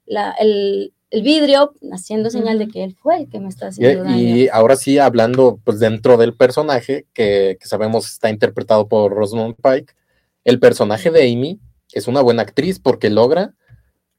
la, 0.06 0.32
el, 0.40 0.94
vidrio, 1.12 1.74
haciendo 1.92 2.30
señal 2.30 2.58
de 2.58 2.70
que 2.70 2.84
él 2.84 2.96
fue 2.96 3.18
el 3.18 3.30
que 3.30 3.40
me 3.40 3.50
está 3.50 3.68
haciendo 3.68 4.06
y, 4.06 4.08
daño. 4.08 4.18
Y 4.18 4.50
ahora 4.50 4.76
sí, 4.76 4.98
hablando 4.98 5.60
pues 5.64 5.80
dentro 5.80 6.16
del 6.18 6.36
personaje, 6.36 7.06
que, 7.14 7.58
que 7.60 7.68
sabemos 7.68 8.06
está 8.06 8.30
interpretado 8.30 8.88
por 8.88 9.12
Rosamund 9.12 9.56
Pike, 9.56 9.94
el 10.44 10.60
personaje 10.60 11.12
de 11.12 11.32
Amy 11.32 11.60
es 11.94 12.08
una 12.08 12.22
buena 12.22 12.42
actriz 12.42 12.80
porque 12.80 13.10
logra 13.10 13.54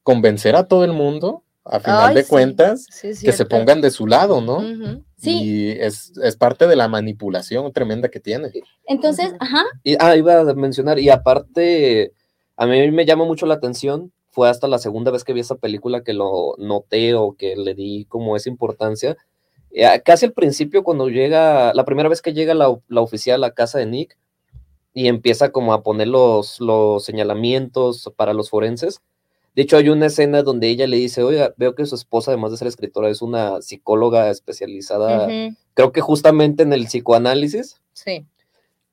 convencer 0.02 0.56
a 0.56 0.66
todo 0.66 0.84
el 0.84 0.92
mundo 0.92 1.44
a 1.64 1.80
final 1.80 2.14
de 2.14 2.24
cuentas, 2.24 2.86
que 3.00 3.32
se 3.32 3.44
pongan 3.44 3.80
de 3.80 3.90
su 3.90 4.06
lado, 4.06 4.40
¿no? 4.40 4.60
Sí. 5.16 5.42
Y 5.42 5.70
es, 5.70 6.12
parte 6.38 6.66
de 6.66 6.74
la 6.74 6.88
manipulación 6.88 7.72
tremenda 7.72 8.08
que 8.08 8.20
tiene. 8.20 8.50
Entonces, 8.86 9.32
ajá. 9.38 9.62
Y, 9.84 9.96
ah, 10.00 10.16
iba 10.16 10.40
a 10.40 10.54
mencionar, 10.54 10.98
y 10.98 11.08
aparte, 11.08 12.12
a 12.56 12.66
mí 12.66 12.90
me 12.90 13.06
llama 13.06 13.24
mucho 13.24 13.46
la 13.46 13.54
atención, 13.54 14.12
fue 14.30 14.48
hasta 14.48 14.66
la 14.66 14.78
segunda 14.78 15.10
vez 15.10 15.24
que 15.24 15.32
vi 15.32 15.40
esa 15.40 15.56
película 15.56 16.02
que 16.02 16.14
lo 16.14 16.54
noté 16.58 17.14
o 17.14 17.36
que 17.36 17.54
le 17.54 17.74
di 17.74 18.06
como 18.06 18.34
esa 18.34 18.48
importancia. 18.48 19.16
Eh, 19.70 19.86
casi 20.04 20.26
al 20.26 20.32
principio, 20.32 20.82
cuando 20.82 21.08
llega, 21.08 21.72
la 21.74 21.84
primera 21.84 22.08
vez 22.08 22.22
que 22.22 22.32
llega 22.32 22.54
la, 22.54 22.74
la 22.88 23.00
oficial 23.02 23.36
a 23.36 23.46
la 23.48 23.54
casa 23.54 23.78
de 23.78 23.86
Nick 23.86 24.18
y 24.94 25.08
empieza 25.08 25.52
como 25.52 25.72
a 25.72 25.82
poner 25.82 26.08
los, 26.08 26.60
los 26.60 27.04
señalamientos 27.04 28.12
para 28.16 28.34
los 28.34 28.50
forenses, 28.50 29.00
de 29.54 29.62
hecho, 29.62 29.76
hay 29.76 29.90
una 29.90 30.06
escena 30.06 30.42
donde 30.42 30.68
ella 30.68 30.86
le 30.86 30.96
dice, 30.96 31.22
oiga, 31.22 31.52
veo 31.58 31.74
que 31.74 31.84
su 31.84 31.94
esposa, 31.94 32.30
además 32.30 32.52
de 32.52 32.56
ser 32.56 32.68
escritora, 32.68 33.10
es 33.10 33.20
una 33.20 33.60
psicóloga 33.60 34.30
especializada, 34.30 35.28
creo 35.74 35.92
que 35.92 36.00
justamente 36.00 36.62
en 36.62 36.72
el 36.72 36.86
psicoanálisis. 36.86 37.82
Sí. 37.92 38.26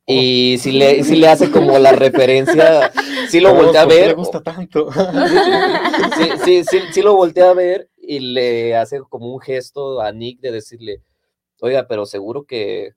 Y 0.06 0.58
si 0.58 0.72
le, 0.74 1.04
si 1.04 1.16
le 1.16 1.30
hace 1.30 1.50
como 1.50 1.80
la 1.80 1.94
referencia, 1.94 2.92
sí 3.30 3.40
lo 3.40 3.54
voltea 3.56 3.84
a 3.84 3.86
ver. 3.86 4.08
le 4.08 4.14
gusta 4.16 4.42
tanto. 4.42 4.90
Sí, 4.92 6.30
sí, 6.44 6.64
sí, 6.70 6.80
sí, 6.92 7.02
lo 7.04 7.16
voltea 7.16 7.52
a 7.52 7.54
ver 7.54 7.90
y 7.96 8.20
le 8.20 8.76
hace 8.76 9.00
como 9.08 9.32
un 9.32 9.40
gesto 9.40 10.02
a 10.02 10.12
Nick 10.12 10.42
de 10.42 10.52
decirle, 10.52 11.04
oiga, 11.62 11.88
pero 11.88 12.06
seguro 12.06 12.44
que, 12.44 12.96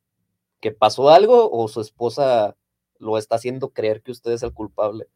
que 0.59 0.73
pasó 0.73 1.11
algo 1.11 1.49
o 1.53 1.69
su 1.69 1.81
esposa 1.81 2.57
lo 3.03 3.19
está 3.19 3.37
haciendo 3.37 3.71
creer 3.71 4.01
que 4.03 4.12
usted 4.12 4.33
es 4.33 4.43
el 4.43 4.53
culpable. 4.53 5.09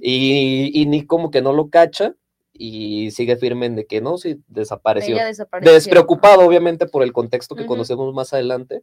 Y, 0.00 0.70
y 0.80 0.86
Nick 0.86 1.06
como 1.06 1.30
que 1.30 1.42
no 1.42 1.52
lo 1.52 1.70
cacha 1.70 2.14
y 2.52 3.10
sigue 3.10 3.36
firme 3.36 3.66
en 3.66 3.74
de 3.74 3.86
que 3.86 4.00
no, 4.00 4.16
sí, 4.16 4.40
desapareció. 4.46 5.16
Despreocupado, 5.72 6.42
obviamente, 6.42 6.86
por 6.86 7.02
el 7.02 7.12
contexto 7.12 7.56
que 7.56 7.66
conocemos 7.66 8.14
más 8.14 8.32
adelante. 8.32 8.82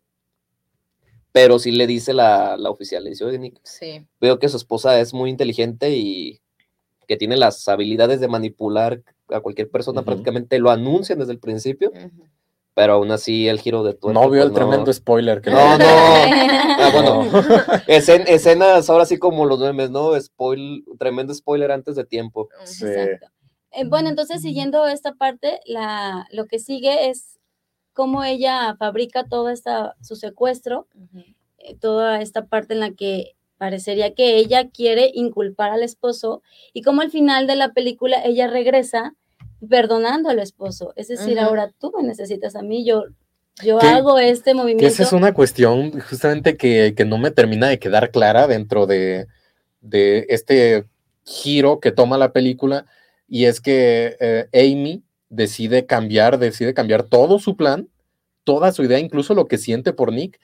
Pero 1.32 1.58
sí 1.58 1.72
le 1.72 1.88
dice 1.88 2.14
la, 2.14 2.58
la 2.58 2.70
oficial, 2.70 3.04
le 3.04 3.12
dice, 3.12 3.26
oye, 3.26 3.40
Nick, 3.40 3.60
veo 4.20 4.38
que 4.38 4.50
su 4.50 4.58
esposa 4.58 5.00
es 5.00 5.14
muy 5.14 5.32
inteligente 5.32 5.90
y 5.92 6.42
que 7.08 7.18
tiene 7.18 7.38
las 7.38 7.68
habilidades 7.68 8.20
de 8.20 8.28
manipular 8.28 9.02
a 9.30 9.40
cualquier 9.40 9.70
persona, 9.70 10.04
prácticamente 10.04 10.60
lo 10.60 10.70
anuncian 10.70 11.20
desde 11.20 11.32
el 11.32 11.40
principio 11.40 11.92
pero 12.74 12.94
aún 12.94 13.12
así 13.12 13.48
el 13.48 13.60
giro 13.60 13.84
de 13.84 13.94
tuerca. 13.94 14.20
No 14.20 14.30
vio 14.30 14.44
el 14.44 14.52
pues, 14.52 14.60
tremendo 14.62 14.92
spoiler. 14.92 15.42
Que 15.42 15.52
no, 15.52 15.78
no. 15.78 15.86
ah, 15.88 16.90
bueno, 16.94 17.24
escenas 17.88 18.90
ahora 18.90 19.06
sí 19.06 19.18
como 19.18 19.46
los 19.46 19.60
memes, 19.60 19.92
¿no? 19.92 20.20
Spoil, 20.20 20.84
tremendo 20.98 21.34
spoiler 21.34 21.72
antes 21.72 21.96
de 21.96 22.06
tiempo. 22.06 22.50
Sí. 22.64 22.86
Exacto. 22.86 23.28
Eh, 23.72 23.86
bueno, 23.86 24.10
entonces 24.10 24.42
siguiendo 24.42 24.88
esta 24.88 25.14
parte, 25.14 25.60
la, 25.66 26.28
lo 26.32 26.46
que 26.46 26.60
sigue 26.60 27.10
es 27.10 27.40
cómo 27.94 28.24
ella 28.24 28.76
fabrica 28.78 29.26
todo 29.28 29.50
esta, 29.50 29.96
su 30.02 30.16
secuestro, 30.16 30.88
eh, 31.58 31.76
toda 31.80 32.22
esta 32.22 32.46
parte 32.46 32.74
en 32.74 32.80
la 32.80 32.92
que 32.92 33.36
parecería 33.58 34.14
que 34.14 34.38
ella 34.38 34.70
quiere 34.70 35.12
inculpar 35.14 35.72
al 35.72 35.84
esposo 35.84 36.44
y 36.74 36.82
cómo 36.82 37.02
al 37.02 37.12
final 37.12 37.48
de 37.48 37.56
la 37.56 37.72
película 37.72 38.22
ella 38.24 38.48
regresa 38.48 39.16
perdonando 39.68 40.30
al 40.30 40.40
esposo. 40.40 40.94
Es 40.96 41.08
decir, 41.08 41.40
ahora 41.40 41.72
tú 41.80 41.92
me 41.96 42.04
necesitas 42.04 42.56
a 42.56 42.62
mí, 42.62 42.86
yo, 42.86 43.06
yo 43.64 43.80
hago 43.80 44.20
este 44.20 44.54
movimiento. 44.54 44.88
esa 44.88 45.04
es 45.04 45.14
una 45.14 45.34
cuestión 45.34 46.00
justamente 46.02 46.58
que, 46.58 46.96
no 47.06 47.18
me 47.18 47.32
termina 47.32 47.68
de 47.68 47.80
quedar 47.80 48.12
clara 48.12 48.48
dentro 48.48 48.86
de, 48.86 49.28
este 49.92 50.86
giro 51.26 51.80
que 51.80 51.92
toma 51.92 52.18
la 52.18 52.34
película 52.34 52.86
y 53.28 53.46
es 53.46 53.62
que 53.62 54.18
eh, 54.20 54.48
Amy 54.54 55.04
decide 55.30 55.86
cambiar, 55.86 56.38
decide 56.38 56.74
cambiar 56.74 57.04
todo 57.04 57.40
su 57.40 57.56
plan, 57.56 57.88
toda 58.44 58.72
su 58.72 58.84
idea, 58.84 59.00
incluso 59.00 59.34
lo 59.34 59.48
que 59.48 59.58
siente 59.58 59.94
por 59.94 60.12
Nick, 60.12 60.40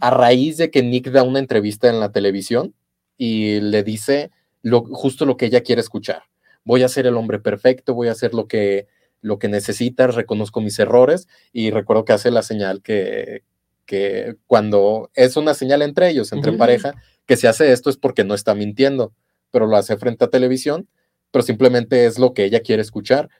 a 0.00 0.10
raíz 0.10 0.56
de 0.56 0.70
que 0.70 0.82
Nick 0.82 1.10
da 1.10 1.22
una 1.22 1.38
entrevista 1.38 1.88
en 1.88 2.00
la 2.00 2.10
televisión 2.10 2.74
y 3.16 3.60
le 3.60 3.82
dice 3.82 4.30
lo, 4.62 4.82
justo 4.82 5.26
lo 5.26 5.36
que 5.36 5.46
ella 5.46 5.62
quiere 5.62 5.80
escuchar 5.80 6.22
voy 6.68 6.82
a 6.82 6.88
ser 6.88 7.06
el 7.06 7.16
hombre 7.16 7.38
perfecto, 7.38 7.94
voy 7.94 8.08
a 8.08 8.12
hacer 8.12 8.34
lo 8.34 8.46
que, 8.46 8.88
lo 9.22 9.38
que 9.38 9.48
necesitas, 9.48 10.14
reconozco 10.14 10.60
mis 10.60 10.78
errores 10.78 11.26
y 11.50 11.70
recuerdo 11.70 12.04
que 12.04 12.12
hace 12.12 12.30
la 12.30 12.42
señal 12.42 12.82
que, 12.82 13.42
que 13.86 14.36
cuando 14.46 15.10
es 15.14 15.38
una 15.38 15.54
señal 15.54 15.80
entre 15.80 16.10
ellos, 16.10 16.30
entre 16.30 16.52
pareja, 16.52 16.94
que 17.24 17.38
se 17.38 17.48
hace 17.48 17.72
esto 17.72 17.88
es 17.88 17.96
porque 17.96 18.22
no 18.22 18.34
está 18.34 18.54
mintiendo, 18.54 19.14
pero 19.50 19.66
lo 19.66 19.78
hace 19.78 19.96
frente 19.96 20.26
a 20.26 20.28
televisión, 20.28 20.86
pero 21.30 21.42
simplemente 21.42 22.04
es 22.04 22.18
lo 22.18 22.34
que 22.34 22.44
ella 22.44 22.60
quiere 22.60 22.82
escuchar. 22.82 23.30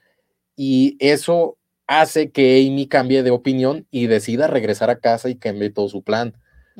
Y 0.55 0.97
eso 0.99 1.59
hace 1.85 2.31
que 2.31 2.67
Amy 2.67 2.87
cambie 2.87 3.21
de 3.21 3.29
opinión 3.29 3.85
y 3.91 4.07
decida 4.07 4.47
regresar 4.47 4.89
a 4.89 4.97
casa 4.97 5.29
y 5.29 5.35
cambie 5.35 5.69
todo 5.69 5.87
su 5.87 6.01
plan. 6.01 6.33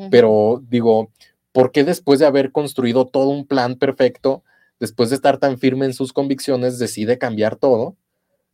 Pero 0.10 0.64
digo, 0.68 1.12
¿por 1.52 1.72
qué 1.72 1.84
después 1.84 2.20
de 2.20 2.26
haber 2.26 2.52
construido 2.52 3.06
todo 3.06 3.30
un 3.30 3.46
plan 3.46 3.76
perfecto, 3.76 4.44
después 4.80 5.10
de 5.10 5.16
estar 5.16 5.38
tan 5.38 5.58
firme 5.58 5.86
en 5.86 5.94
sus 5.94 6.14
convicciones, 6.14 6.80
decide 6.80 7.18
cambiar 7.18 7.56
todo 7.56 7.96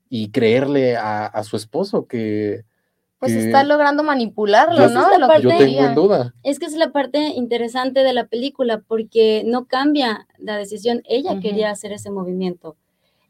y 0.10 0.32
creerle 0.32 0.96
a, 0.98 1.44
su 1.44 1.56
esposo 1.56 2.08
que... 2.08 2.64
Pues 3.18 3.34
está 3.34 3.64
logrando 3.64 4.04
manipularlo, 4.04 4.90
¿no? 4.90 5.40
yo 5.40 5.50
tengo 5.50 5.86
en 5.86 5.96
duda. 5.96 6.36
Es 6.44 6.60
que 6.60 6.66
es 6.66 6.76
la 6.76 6.92
parte 6.92 7.18
interesante 7.30 8.04
de 8.04 8.14
la 8.14 8.28
película 8.28 8.84
porque 8.86 9.44
no 9.46 9.66
cambia 9.66 10.28
la 10.38 10.58
decisión. 10.58 11.02
Ella 11.06 11.40
quería 11.40 11.72
hacer 11.72 11.92
ese 11.92 12.12
movimiento. 12.12 12.76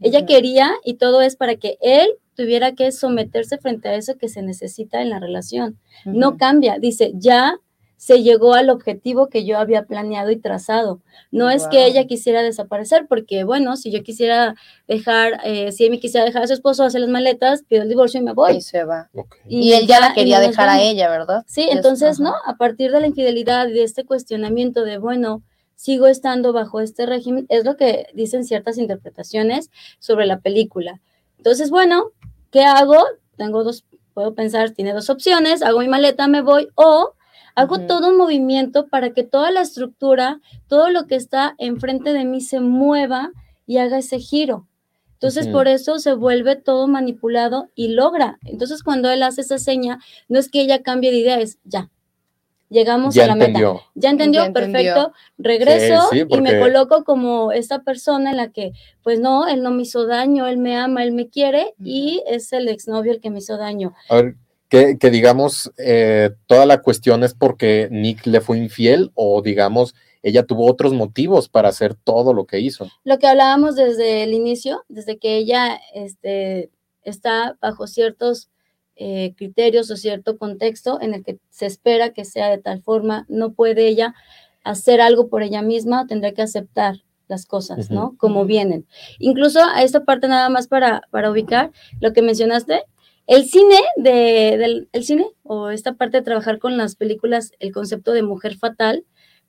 Ella 0.02 0.26
quería 0.26 0.72
y 0.84 0.96
todo 0.96 1.22
es 1.22 1.38
para 1.38 1.56
que 1.56 1.78
él 1.82 2.10
tuviera 2.36 2.74
que 2.74 2.92
someterse 2.92 3.58
frente 3.58 3.88
a 3.88 3.96
eso 3.96 4.18
que 4.18 4.28
se 4.28 4.42
necesita 4.42 5.02
en 5.02 5.10
la 5.10 5.20
relación. 5.20 5.80
No 6.04 6.36
cambia. 6.36 6.78
Dice, 6.80 7.14
ya 7.16 7.60
se 7.98 8.22
llegó 8.22 8.54
al 8.54 8.70
objetivo 8.70 9.28
que 9.28 9.46
yo 9.46 9.58
había 9.58 9.84
planeado 9.86 10.30
y 10.32 10.38
trazado. 10.38 11.02
No 11.32 11.50
es 11.50 11.68
que 11.68 11.86
ella 11.86 12.06
quisiera 12.06 12.44
desaparecer, 12.44 13.08
porque 13.08 13.44
bueno, 13.44 13.78
si 13.78 13.92
yo 13.92 14.04
quisiera 14.04 14.56
dejar, 14.88 15.40
eh, 15.44 15.72
si 15.72 15.90
me 15.90 16.00
quisiera 16.00 16.26
dejar 16.26 16.44
a 16.44 16.48
su 16.48 16.54
esposo 16.54 16.84
hacer 16.84 17.02
las 17.02 17.10
maletas, 17.10 17.64
pido 17.68 17.84
el 17.84 17.90
divorcio 17.90 18.20
y 18.20 18.24
me 18.24 18.34
voy. 18.34 18.58
Y 18.58 18.62
se 18.62 18.84
va. 18.84 19.10
Y, 19.48 19.74
él 19.74 19.88
ya 19.88 20.00
la 20.00 20.14
quería 20.14 20.40
dejar 20.40 20.70
a 20.70 20.82
ella, 20.82 21.10
¿verdad? 21.10 21.44
Sí, 21.48 21.68
entonces, 21.72 22.20
¿no? 22.20 22.34
A 22.46 22.56
partir 22.58 22.92
de 22.92 23.00
la 23.00 23.08
infidelidad 23.08 23.68
y 23.70 23.74
de 23.74 23.84
este 23.84 24.06
cuestionamiento 24.06 24.84
de, 24.84 24.98
bueno, 24.98 25.42
sigo 25.76 26.08
estando 26.08 26.54
bajo 26.54 26.82
este 26.82 27.06
régimen, 27.06 27.46
es 27.50 27.66
lo 27.66 27.76
que 27.76 28.08
dicen 28.14 28.46
ciertas 28.46 28.78
interpretaciones 28.78 29.72
sobre 30.00 30.26
la 30.26 30.40
película. 30.40 31.02
Entonces, 31.38 31.70
bueno, 31.70 32.12
¿qué 32.52 32.64
hago? 32.64 32.98
Tengo 33.36 33.64
dos, 33.64 33.84
puedo 34.14 34.36
pensar, 34.36 34.72
tiene 34.72 34.94
dos 34.94 35.10
opciones, 35.10 35.64
hago 35.64 35.80
mi 35.80 35.88
maleta, 35.88 36.28
me 36.28 36.42
voy, 36.42 36.70
o 36.76 37.15
Hago 37.56 37.80
todo 37.80 38.10
un 38.10 38.18
movimiento 38.18 38.88
para 38.88 39.12
que 39.12 39.24
toda 39.24 39.50
la 39.50 39.62
estructura, 39.62 40.42
todo 40.68 40.90
lo 40.90 41.08
que 41.08 41.16
está 41.16 41.56
enfrente 41.58 42.12
de 42.12 42.26
mí 42.26 42.42
se 42.42 42.60
mueva 42.60 43.32
y 43.66 43.78
haga 43.78 43.98
ese 43.98 44.20
giro. 44.20 44.68
Entonces, 45.14 45.48
por 45.48 45.68
eso 45.68 45.98
se 45.98 46.14
vuelve 46.14 46.58
todo 46.58 46.88
manipulado 46.88 47.70
y 47.74 47.88
logra. 47.88 48.38
Entonces, 48.44 48.84
cuando 48.84 49.10
él 49.10 49.24
hace 49.24 49.42
esa 49.42 49.58
seña, 49.58 50.00
no 50.28 50.38
es 50.38 50.52
que 50.52 50.62
ella 50.62 50.84
cambie 50.84 51.12
de 51.12 51.18
idea, 51.18 51.40
es 51.40 51.58
ya. 51.64 51.90
Llegamos 52.70 53.18
a 53.18 53.28
la 53.28 53.36
meta. 53.36 53.60
Ya 53.94 54.10
entendió, 54.10 54.52
perfecto. 54.52 55.14
Regreso 55.38 56.10
y 56.14 56.42
me 56.42 56.60
coloco 56.60 57.04
como 57.04 57.52
esta 57.52 57.80
persona 57.80 58.32
en 58.32 58.38
la 58.38 58.50
que, 58.50 58.74
pues 59.02 59.20
no, 59.20 59.48
él 59.48 59.64
no 59.64 59.72
me 59.72 59.84
hizo 59.84 60.06
daño, 60.06 60.46
él 60.48 60.58
me 60.58 60.76
ama, 60.76 61.04
él 61.04 61.14
me 61.14 61.30
quiere 61.30 61.74
y 61.84 62.22
es 62.28 62.52
el 62.54 62.68
exnovio 62.68 63.14
el 63.14 63.22
que 63.22 63.30
me 63.30 63.40
hizo 63.40 63.58
daño. 63.58 63.94
A 64.10 64.16
ver, 64.16 64.36
que, 64.70 64.98
digamos, 65.12 65.72
eh, 65.78 66.32
toda 66.48 66.66
la 66.66 66.82
cuestión 66.82 67.24
es 67.24 67.34
porque 67.34 67.88
Nick 67.92 68.26
le 68.26 68.42
fue 68.42 68.58
infiel 68.58 69.12
o 69.14 69.42
digamos, 69.42 69.96
ella 70.24 70.44
tuvo 70.44 70.70
otros 70.70 70.94
motivos 70.94 71.50
para 71.50 71.70
hacer 71.70 71.94
todo 71.94 72.34
lo 72.34 72.46
que 72.46 72.60
hizo. 72.60 72.88
Lo 73.04 73.20
que 73.20 73.28
hablábamos 73.28 73.76
desde 73.76 74.24
el 74.24 74.34
inicio, 74.34 74.84
desde 74.90 75.18
que 75.18 75.38
ella 75.38 75.80
este, 75.94 76.72
está 77.04 77.58
bajo 77.62 77.86
ciertos 77.86 78.50
eh, 78.96 79.34
criterios 79.38 79.92
o 79.92 79.98
cierto 79.98 80.38
contexto 80.38 81.00
en 81.00 81.14
el 81.14 81.24
que 81.24 81.38
se 81.50 81.68
espera 81.68 82.12
que 82.12 82.26
sea 82.26 82.50
de 82.50 82.58
tal 82.58 82.82
forma, 82.82 83.26
no 83.30 83.54
puede 83.54 83.88
ella 83.88 84.16
hacer 84.64 85.00
algo 85.00 85.28
por 85.28 85.44
ella 85.44 85.62
misma, 85.62 86.08
tendrá 86.08 86.32
que 86.32 86.42
aceptar 86.42 87.04
las 87.28 87.46
cosas, 87.46 87.90
¿no? 87.90 88.16
Como 88.18 88.46
vienen. 88.46 88.86
Incluso 89.20 89.60
a 89.64 89.84
esta 89.84 90.06
parte 90.06 90.28
nada 90.28 90.50
más 90.50 90.68
para, 90.68 91.02
para 91.12 91.32
ubicar 91.32 91.72
lo 92.00 92.14
que 92.14 92.22
mencionaste, 92.22 92.84
el 93.28 93.46
cine 93.46 93.80
de, 93.98 94.58
del 94.58 94.90
el 94.92 95.04
cine 95.04 95.28
o 95.44 95.70
esta 95.70 95.94
parte 95.94 96.18
de 96.18 96.24
trabajar 96.24 96.60
con 96.60 96.78
las 96.78 96.96
películas, 96.96 97.52
el 97.60 97.72
concepto 97.72 98.12
de 98.12 98.24
mujer 98.24 98.58
fatal, 98.58 99.06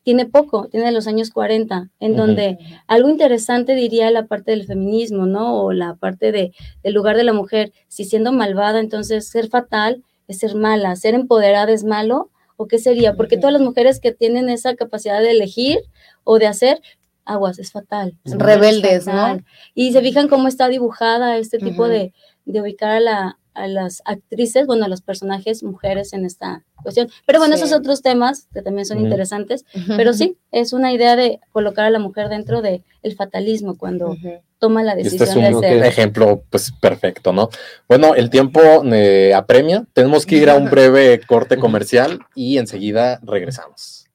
tiene 0.06 0.24
poco, 0.24 0.68
tiene 0.68 0.86
de 0.86 0.92
los 0.92 1.08
años 1.08 1.30
40, 1.30 1.90
en 1.98 2.16
donde 2.16 2.58
algo 2.86 3.08
interesante 3.08 3.74
diría 3.74 4.08
la 4.12 4.26
parte 4.26 4.52
del 4.52 4.64
feminismo, 4.64 5.26
¿no? 5.26 5.60
O 5.60 5.72
la 5.72 5.96
parte 5.96 6.30
de, 6.30 6.52
del 6.84 6.94
lugar 6.94 7.16
de 7.16 7.24
la 7.24 7.32
mujer, 7.32 7.72
si 7.88 8.04
siendo 8.04 8.30
malvada, 8.30 8.78
entonces 8.78 9.28
ser 9.28 9.48
fatal 9.48 10.04
es 10.28 10.38
ser 10.38 10.54
mala, 10.54 10.94
ser 10.94 11.14
empoderada 11.14 11.72
es 11.72 11.82
malo, 11.82 12.30
¿o 12.56 12.68
qué 12.68 12.78
sería? 12.78 13.14
Porque 13.14 13.36
todas 13.36 13.52
las 13.52 13.62
mujeres 13.62 13.98
que 13.98 14.12
tienen 14.12 14.48
esa 14.48 14.76
capacidad 14.76 15.20
de 15.20 15.32
elegir 15.32 15.80
o 16.22 16.38
de 16.38 16.46
hacer, 16.46 16.80
aguas, 17.24 17.58
es 17.58 17.72
fatal. 17.72 18.16
Rebeldes, 18.24 19.08
¿no? 19.08 19.40
Y 19.74 19.90
se 19.90 20.02
fijan 20.02 20.28
cómo 20.28 20.46
está 20.46 20.68
dibujada 20.68 21.36
este 21.36 21.58
tipo 21.58 21.88
de, 21.88 22.14
de 22.44 22.60
ubicar 22.60 22.92
a, 22.92 23.00
la, 23.00 23.38
a 23.56 23.66
las 23.66 24.02
actrices, 24.04 24.66
bueno, 24.66 24.84
a 24.84 24.88
los 24.88 25.00
personajes 25.00 25.62
mujeres 25.62 26.12
en 26.12 26.24
esta 26.24 26.64
cuestión. 26.82 27.08
Pero 27.26 27.38
bueno, 27.38 27.54
esos 27.54 27.72
otros 27.72 28.02
temas 28.02 28.48
que 28.52 28.62
también 28.62 28.86
son 28.86 29.00
interesantes, 29.00 29.64
pero 29.96 30.12
sí, 30.12 30.36
es 30.52 30.72
una 30.72 30.92
idea 30.92 31.16
de 31.16 31.40
colocar 31.52 31.86
a 31.86 31.90
la 31.90 31.98
mujer 31.98 32.28
dentro 32.28 32.62
del 32.62 32.84
el 33.02 33.14
fatalismo 33.14 33.76
cuando 33.76 34.16
toma 34.58 34.82
la 34.82 34.94
decisión 34.94 35.44
este 35.44 35.48
es 35.48 35.76
un 35.76 35.84
ejemplo 35.84 36.42
pues 36.50 36.72
perfecto, 36.80 37.32
¿no? 37.32 37.48
Bueno, 37.88 38.14
el 38.14 38.30
tiempo 38.30 38.60
eh, 38.92 39.32
apremia, 39.34 39.84
tenemos 39.92 40.26
que 40.26 40.36
ir 40.36 40.50
a 40.50 40.56
un 40.56 40.70
breve 40.70 41.20
corte 41.26 41.56
comercial 41.56 42.20
y 42.34 42.58
enseguida 42.58 43.20
regresamos. 43.22 44.06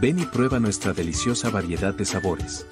Ven 0.00 0.18
y 0.18 0.24
prueba 0.24 0.58
nuestra 0.58 0.92
deliciosa 0.92 1.50
variedad 1.50 1.94
de 1.94 2.04
sabores. 2.04 2.66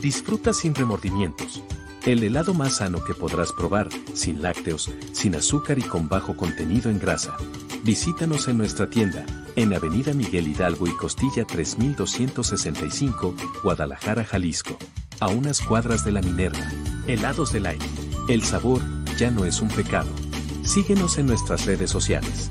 Disfruta 0.00 0.54
sin 0.54 0.74
remordimientos. 0.74 1.62
El 2.06 2.22
helado 2.22 2.54
más 2.54 2.76
sano 2.76 3.04
que 3.04 3.12
podrás 3.12 3.52
probar, 3.52 3.90
sin 4.14 4.40
lácteos, 4.40 4.90
sin 5.12 5.34
azúcar 5.34 5.78
y 5.78 5.82
con 5.82 6.08
bajo 6.08 6.34
contenido 6.36 6.90
en 6.90 6.98
grasa. 6.98 7.36
Visítanos 7.82 8.48
en 8.48 8.56
nuestra 8.56 8.88
tienda, 8.88 9.26
en 9.56 9.74
Avenida 9.74 10.14
Miguel 10.14 10.48
Hidalgo 10.48 10.86
y 10.86 10.96
Costilla 10.96 11.44
3265, 11.44 13.34
Guadalajara, 13.62 14.24
Jalisco. 14.24 14.78
A 15.20 15.28
unas 15.28 15.60
cuadras 15.60 16.02
de 16.02 16.12
la 16.12 16.22
Minerva. 16.22 16.66
Helados 17.06 17.52
del 17.52 17.66
aire. 17.66 17.84
El 18.26 18.42
sabor 18.42 18.80
ya 19.18 19.30
no 19.30 19.44
es 19.44 19.60
un 19.60 19.68
pecado. 19.68 20.08
Síguenos 20.62 21.18
en 21.18 21.26
nuestras 21.26 21.66
redes 21.66 21.90
sociales. 21.90 22.50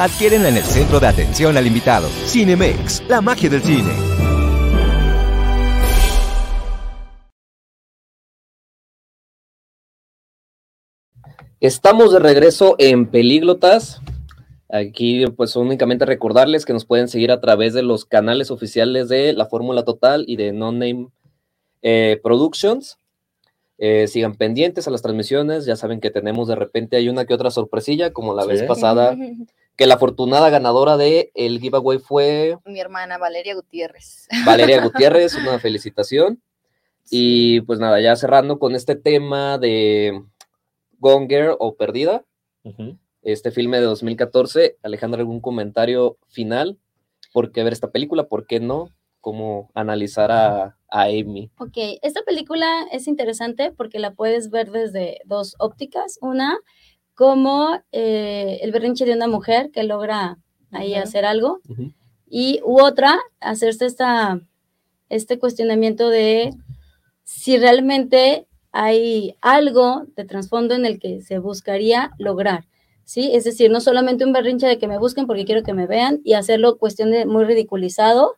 Adquiérenla 0.00 0.48
en 0.48 0.56
el 0.56 0.64
centro 0.64 0.98
de 0.98 1.08
atención 1.08 1.58
al 1.58 1.66
invitado. 1.66 2.08
Cinemex, 2.24 3.02
la 3.06 3.20
magia 3.20 3.50
del 3.50 3.60
cine. 3.60 3.90
Estamos 11.60 12.14
de 12.14 12.18
regreso 12.18 12.76
en 12.78 13.10
Pelíglotas. 13.10 14.00
Aquí, 14.70 15.26
pues 15.36 15.54
únicamente 15.54 16.06
recordarles 16.06 16.64
que 16.64 16.72
nos 16.72 16.86
pueden 16.86 17.08
seguir 17.08 17.30
a 17.30 17.42
través 17.42 17.74
de 17.74 17.82
los 17.82 18.06
canales 18.06 18.50
oficiales 18.50 19.10
de 19.10 19.34
La 19.34 19.44
Fórmula 19.44 19.84
Total 19.84 20.24
y 20.26 20.36
de 20.36 20.52
No 20.52 20.72
Name 20.72 21.08
eh, 21.82 22.18
Productions. 22.22 22.96
Eh, 23.76 24.06
sigan 24.08 24.34
pendientes 24.34 24.88
a 24.88 24.90
las 24.90 25.02
transmisiones. 25.02 25.66
Ya 25.66 25.76
saben 25.76 26.00
que 26.00 26.10
tenemos 26.10 26.48
de 26.48 26.54
repente 26.54 26.96
hay 26.96 27.10
una 27.10 27.26
que 27.26 27.34
otra 27.34 27.50
sorpresilla, 27.50 28.14
como 28.14 28.32
la 28.32 28.46
vez 28.46 28.62
pasada 28.62 29.14
que 29.80 29.86
la 29.86 29.94
afortunada 29.94 30.50
ganadora 30.50 30.98
de 30.98 31.32
el 31.34 31.58
giveaway 31.58 31.98
fue 31.98 32.58
mi 32.66 32.80
hermana 32.80 33.16
Valeria 33.16 33.54
Gutiérrez. 33.54 34.28
Valeria 34.44 34.82
Gutiérrez, 34.82 35.34
una 35.36 35.58
felicitación. 35.58 36.42
Y 37.08 37.62
pues 37.62 37.78
nada, 37.78 37.98
ya 37.98 38.14
cerrando 38.14 38.58
con 38.58 38.74
este 38.74 38.94
tema 38.94 39.56
de 39.56 40.22
Gone 40.98 41.26
Girl 41.30 41.56
o 41.58 41.76
Perdida, 41.76 42.26
este 43.22 43.52
filme 43.52 43.78
de 43.78 43.84
2014. 43.84 44.76
Alejandra, 44.82 45.20
¿algún 45.20 45.40
comentario 45.40 46.18
final? 46.28 46.76
¿Por 47.32 47.50
qué 47.50 47.64
ver 47.64 47.72
esta 47.72 47.90
película? 47.90 48.28
¿Por 48.28 48.46
qué 48.46 48.60
no? 48.60 48.90
¿Cómo 49.22 49.70
analizar 49.72 50.30
a, 50.30 50.76
a 50.90 51.02
Amy? 51.04 51.50
Ok, 51.56 51.78
esta 52.02 52.20
película 52.20 52.86
es 52.92 53.08
interesante 53.08 53.72
porque 53.72 53.98
la 53.98 54.12
puedes 54.12 54.50
ver 54.50 54.72
desde 54.72 55.20
dos 55.24 55.56
ópticas. 55.58 56.18
Una, 56.20 56.58
como 57.20 57.78
eh, 57.92 58.60
el 58.62 58.72
berrinche 58.72 59.04
de 59.04 59.12
una 59.12 59.28
mujer 59.28 59.70
que 59.72 59.82
logra 59.82 60.38
ahí 60.70 60.94
hacer 60.94 61.26
algo, 61.26 61.60
y 62.30 62.62
u 62.64 62.80
otra, 62.80 63.18
hacerse 63.40 63.84
esta, 63.84 64.40
este 65.10 65.38
cuestionamiento 65.38 66.08
de 66.08 66.54
si 67.22 67.58
realmente 67.58 68.46
hay 68.72 69.36
algo 69.42 70.06
de 70.16 70.24
trasfondo 70.24 70.74
en 70.74 70.86
el 70.86 70.98
que 70.98 71.20
se 71.20 71.38
buscaría 71.38 72.12
lograr, 72.16 72.64
¿sí? 73.04 73.32
Es 73.34 73.44
decir, 73.44 73.70
no 73.70 73.82
solamente 73.82 74.24
un 74.24 74.32
berrinche 74.32 74.66
de 74.66 74.78
que 74.78 74.88
me 74.88 74.96
busquen 74.96 75.26
porque 75.26 75.44
quiero 75.44 75.62
que 75.62 75.74
me 75.74 75.86
vean 75.86 76.22
y 76.24 76.32
hacerlo 76.32 76.78
cuestión 76.78 77.10
de 77.10 77.26
muy 77.26 77.44
ridiculizado, 77.44 78.36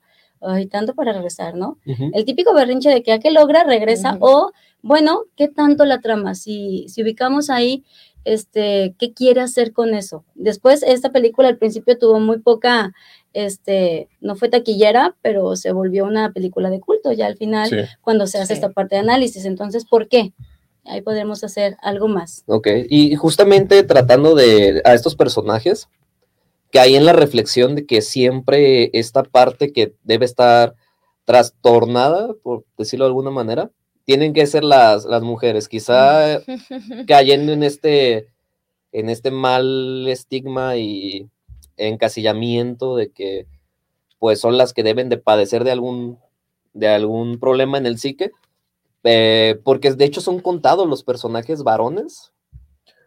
y 0.60 0.66
tanto 0.66 0.96
para 0.96 1.12
regresar, 1.12 1.54
¿no? 1.54 1.78
El 1.86 2.24
típico 2.24 2.52
berrinche 2.52 2.90
de 2.90 3.04
que 3.04 3.12
a 3.12 3.20
qué 3.20 3.30
logra, 3.30 3.62
regresa, 3.62 4.18
o, 4.18 4.50
bueno, 4.82 5.20
¿qué 5.36 5.46
tanto 5.46 5.84
la 5.84 6.00
trama? 6.00 6.34
Si, 6.34 6.88
si 6.88 7.04
ubicamos 7.04 7.48
ahí 7.48 7.84
este, 8.24 8.94
qué 8.98 9.12
quiere 9.12 9.40
hacer 9.40 9.72
con 9.72 9.94
eso. 9.94 10.24
Después, 10.34 10.82
esta 10.82 11.10
película 11.10 11.48
al 11.48 11.58
principio 11.58 11.98
tuvo 11.98 12.20
muy 12.20 12.38
poca, 12.38 12.92
este, 13.32 14.08
no 14.20 14.36
fue 14.36 14.48
taquillera, 14.48 15.16
pero 15.22 15.56
se 15.56 15.72
volvió 15.72 16.04
una 16.04 16.32
película 16.32 16.70
de 16.70 16.80
culto 16.80 17.12
ya 17.12 17.26
al 17.26 17.36
final, 17.36 17.88
cuando 18.00 18.26
se 18.26 18.38
hace 18.38 18.54
esta 18.54 18.70
parte 18.70 18.96
de 18.96 19.00
análisis. 19.00 19.44
Entonces, 19.44 19.84
¿por 19.84 20.08
qué? 20.08 20.32
Ahí 20.84 21.00
podremos 21.00 21.44
hacer 21.44 21.76
algo 21.80 22.08
más. 22.08 22.44
Ok, 22.46 22.68
y 22.88 23.14
justamente 23.14 23.82
tratando 23.84 24.34
de 24.34 24.82
a 24.84 24.94
estos 24.94 25.14
personajes, 25.14 25.88
que 26.72 26.80
hay 26.80 26.96
en 26.96 27.04
la 27.04 27.12
reflexión 27.12 27.76
de 27.76 27.86
que 27.86 28.00
siempre 28.00 28.90
esta 28.98 29.22
parte 29.22 29.72
que 29.72 29.94
debe 30.02 30.24
estar 30.24 30.74
trastornada, 31.24 32.34
por 32.42 32.64
decirlo 32.78 33.04
de 33.04 33.10
alguna 33.10 33.30
manera, 33.30 33.70
tienen 34.04 34.32
que 34.32 34.46
ser 34.46 34.64
las, 34.64 35.04
las 35.04 35.22
mujeres, 35.22 35.68
quizá 35.68 36.40
cayendo 37.06 37.52
en 37.52 37.62
este, 37.62 38.28
en 38.92 39.08
este 39.08 39.30
mal 39.30 40.06
estigma 40.08 40.76
y 40.76 41.28
encasillamiento 41.76 42.96
de 42.96 43.10
que 43.10 43.46
pues 44.18 44.40
son 44.40 44.56
las 44.56 44.72
que 44.72 44.82
deben 44.82 45.08
de 45.08 45.18
padecer 45.18 45.64
de 45.64 45.72
algún, 45.72 46.18
de 46.74 46.88
algún 46.88 47.38
problema 47.40 47.78
en 47.78 47.86
el 47.86 47.98
psique, 47.98 48.30
eh, 49.04 49.58
porque 49.64 49.92
de 49.92 50.04
hecho 50.04 50.20
son 50.20 50.40
contados 50.40 50.88
los 50.88 51.02
personajes 51.02 51.64
varones 51.64 52.31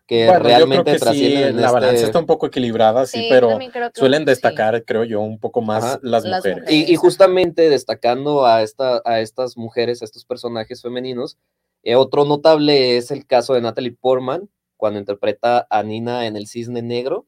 que 0.08 0.38
realmente 0.40 0.98
trascienden. 0.98 1.62
la 1.62 1.72
balanza 1.72 1.96
este 1.96 2.06
está 2.08 2.20
un 2.20 2.26
poco 2.26 2.48
equilibrada, 2.48 3.06
sí, 3.06 3.28
pero 3.30 3.58
suelen 3.94 4.26
destacar, 4.26 4.84
creo 4.86 5.04
yo, 5.04 5.22
un 5.22 5.40
poco 5.40 5.62
más 5.62 6.00
las, 6.02 6.26
mujeres. 6.26 6.70
Y, 6.70 6.96
justamente 6.96 7.70
destacando 7.70 8.46
a, 8.46 8.62
esta, 8.62 9.02
a 9.06 9.20
estas 9.20 9.58
mujeres, 9.58 10.02
a 10.02 10.06
estos 10.06 10.26
personajes 10.26 10.82
femeninos, 10.82 11.38
eh, 11.84 11.96
otro 11.96 12.26
notable 12.26 12.98
es 12.98 13.12
el 13.12 13.26
caso 13.26 13.54
de 13.54 13.62
Natalie 13.62 13.98
Portman, 14.00 14.50
cuando 14.78 15.00
interpreta 15.00 15.66
a 15.70 15.84
Nina 15.84 16.28
en 16.28 16.36
El 16.36 16.48
Cisne 16.48 16.82
Negro. 16.82 17.26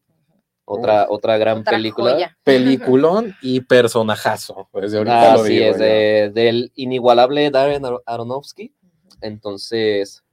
Otra, 0.70 1.08
otra 1.10 1.38
gran 1.38 1.64
película. 1.64 2.38
Peliculón 2.44 3.34
y 3.42 3.62
personajazo. 3.62 4.68
Pues 4.72 4.94
ahorita 4.94 5.36
es, 5.48 6.34
del 6.34 6.74
inigualable 6.76 7.50
Darren 7.50 7.84
Aronofsky. 8.06 8.74
Entonces, 9.22 10.26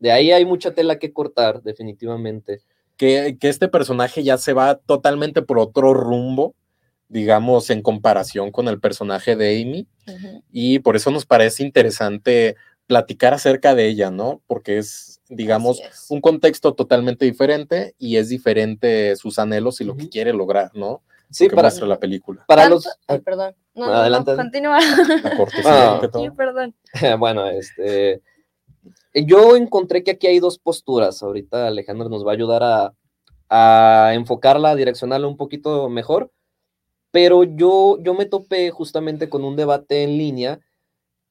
de 0.00 0.10
ahí 0.10 0.32
hay 0.32 0.44
mucha 0.44 0.72
tela 0.72 0.98
que 0.98 1.12
cortar, 1.12 1.62
definitivamente. 1.62 2.62
Que, 2.96 3.36
que 3.38 3.48
este 3.48 3.68
personaje 3.68 4.22
ya 4.24 4.36
se 4.36 4.52
va 4.52 4.74
totalmente 4.74 5.42
por 5.42 5.58
otro 5.58 5.94
rumbo, 5.94 6.54
digamos, 7.08 7.70
en 7.70 7.82
comparación 7.82 8.50
con 8.50 8.68
el 8.68 8.80
personaje 8.80 9.36
de 9.36 9.62
Amy. 9.62 9.86
Y 10.50 10.80
por 10.80 10.96
eso 10.96 11.10
nos 11.10 11.24
parece 11.24 11.62
interesante 11.62 12.56
platicar 12.86 13.34
acerca 13.34 13.74
de 13.74 13.86
ella, 13.86 14.10
¿no? 14.10 14.42
Porque 14.46 14.78
es, 14.78 15.20
digamos, 15.28 15.80
un 16.08 16.20
contexto 16.20 16.74
totalmente 16.74 17.24
diferente 17.24 17.94
y 17.98 18.16
es 18.16 18.28
diferente 18.28 19.14
sus 19.16 19.38
anhelos 19.38 19.80
y 19.80 19.84
lo 19.84 19.96
que 19.96 20.08
quiere 20.08 20.32
lograr, 20.32 20.72
¿no? 20.74 21.02
Sí, 21.30 21.48
para 21.48 21.70
la 21.70 22.00
película. 22.00 22.44
Para 22.48 22.68
los 22.68 22.88
perdón. 23.24 23.54
adelante. 23.76 24.34
continúa. 24.34 24.78
Ah. 25.64 26.00
sí, 26.12 26.30
perdón. 26.36 26.74
bueno, 27.18 27.46
este 27.48 28.20
yo 29.14 29.56
encontré 29.56 30.04
que 30.04 30.12
aquí 30.12 30.26
hay 30.26 30.38
dos 30.38 30.58
posturas. 30.58 31.22
Ahorita 31.22 31.66
Alejandro 31.66 32.08
nos 32.08 32.26
va 32.26 32.32
a 32.32 32.34
ayudar 32.34 32.92
a, 33.48 34.14
enfocarla, 34.14 34.70
a 34.70 34.76
direccionarla 34.76 35.26
un 35.26 35.36
poquito 35.36 35.88
mejor. 35.88 36.32
Pero 37.10 37.42
yo, 37.44 37.98
yo 38.02 38.14
me 38.14 38.26
topé 38.26 38.70
justamente 38.70 39.28
con 39.28 39.44
un 39.44 39.56
debate 39.56 40.04
en 40.04 40.16
línea 40.16 40.60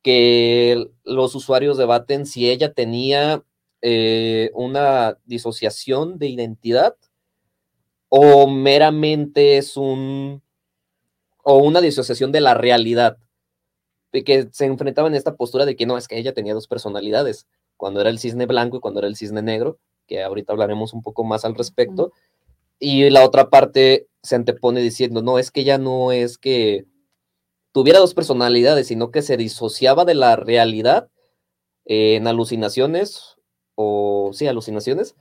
que 0.02 0.90
los 1.04 1.36
usuarios 1.36 1.78
debaten 1.78 2.26
si 2.26 2.50
ella 2.50 2.74
tenía 2.74 3.44
eh, 3.82 4.52
una 4.54 5.18
disociación 5.26 6.20
de 6.20 6.28
identidad 6.28 6.96
o 8.10 8.48
meramente 8.48 9.58
es 9.58 9.78
un 9.78 10.42
o 11.44 11.58
una 11.58 11.80
disociación 11.80 12.32
de 12.32 12.42
la 12.42 12.54
realidad 12.54 13.18
que 14.12 14.50
se 14.52 14.66
enfrentaba 14.66 15.08
en 15.08 15.16
esta 15.16 15.36
postura 15.36 15.66
de 15.66 15.76
que 15.76 15.86
no, 15.86 15.98
es 15.98 16.08
que 16.08 16.18
ella 16.18 16.34
tenía 16.34 16.54
dos 16.54 16.68
personalidades, 16.68 17.48
cuando 17.78 18.02
era 18.02 18.10
el 18.10 18.20
cisne 18.20 18.46
blanco 18.46 18.78
y 18.78 18.80
cuando 18.80 19.00
era 19.00 19.08
el 19.08 19.16
cisne 19.16 19.42
negro, 19.42 19.80
que 20.08 20.24
ahorita 20.24 20.54
hablaremos 20.54 20.94
un 20.94 21.02
poco 21.02 21.24
más 21.24 21.46
al 21.46 21.56
respecto, 21.56 22.12
y 22.80 23.10
la 23.10 23.24
otra 23.24 23.50
parte 23.50 24.08
se 24.24 24.36
antepone 24.36 24.82
diciendo, 24.82 25.22
no, 25.22 25.40
es 25.40 25.52
que 25.52 25.62
ella 25.62 25.78
no 25.78 26.12
es 26.12 26.38
que 26.38 26.86
tuviera 27.72 28.00
dos 28.00 28.14
personalidades, 28.14 28.88
sino 28.88 29.12
que 29.12 29.22
se 29.22 29.38
disociaba 29.38 30.06
de 30.06 30.16
la 30.16 30.36
realidad 30.36 31.10
en 31.86 32.28
alucinaciones, 32.28 33.38
o 33.76 34.32
sí, 34.34 34.48
alucinaciones, 34.48 35.16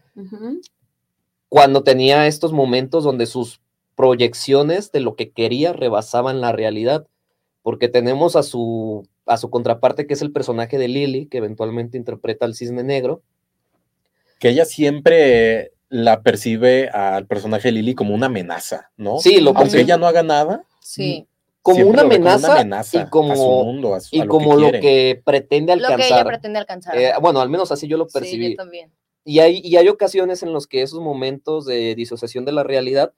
cuando 1.48 1.82
tenía 1.82 2.26
estos 2.26 2.52
momentos 2.52 3.04
donde 3.04 3.26
sus 3.26 3.60
proyecciones 3.94 4.92
de 4.92 5.00
lo 5.00 5.16
que 5.16 5.30
quería 5.30 5.72
rebasaban 5.72 6.40
la 6.40 6.52
realidad, 6.52 7.06
porque 7.62 7.88
tenemos 7.88 8.36
a 8.36 8.42
su, 8.42 9.06
a 9.26 9.36
su 9.36 9.50
contraparte 9.50 10.06
que 10.06 10.14
es 10.14 10.22
el 10.22 10.32
personaje 10.32 10.78
de 10.78 10.88
Lily, 10.88 11.26
que 11.26 11.38
eventualmente 11.38 11.96
interpreta 11.96 12.46
al 12.46 12.54
cisne 12.54 12.82
negro. 12.82 13.22
Que 14.38 14.50
ella 14.50 14.64
siempre 14.64 15.72
la 15.88 16.22
percibe 16.22 16.88
al 16.90 17.26
personaje 17.26 17.68
de 17.68 17.72
Lily 17.72 17.94
como 17.94 18.14
una 18.14 18.26
amenaza, 18.26 18.90
¿no? 18.96 19.18
Sí, 19.18 19.40
lo 19.40 19.56
Aunque 19.56 19.80
ella 19.80 19.96
no 19.96 20.06
haga 20.06 20.22
nada. 20.22 20.64
Sí. 20.80 21.26
Como 21.62 21.86
una 21.86 22.02
amenaza, 22.02 22.62
y 22.92 23.10
como, 23.10 23.64
mundo, 23.64 23.98
y 24.10 24.26
como 24.26 24.56
lo 24.56 24.70
que 24.70 25.20
pretende 25.22 25.72
alcanzar. 25.72 25.98
Lo 25.98 26.04
que 26.04 26.14
ella 26.14 26.24
pretende 26.24 26.58
alcanzar. 26.58 26.96
Eh, 26.96 27.12
bueno, 27.20 27.40
al 27.40 27.50
menos 27.50 27.70
así 27.70 27.86
yo 27.86 27.98
lo 27.98 28.06
percibí. 28.06 28.46
Sí, 28.46 28.50
yo 28.52 28.56
también. 28.56 28.90
Y 29.24 29.40
hay, 29.40 29.60
y 29.62 29.76
hay 29.76 29.88
ocasiones 29.88 30.42
en 30.42 30.54
los 30.54 30.66
que 30.66 30.80
esos 30.80 31.00
momentos 31.00 31.66
de 31.66 31.94
disociación 31.94 32.46
de 32.46 32.52
la 32.52 32.62
realidad 32.62 33.12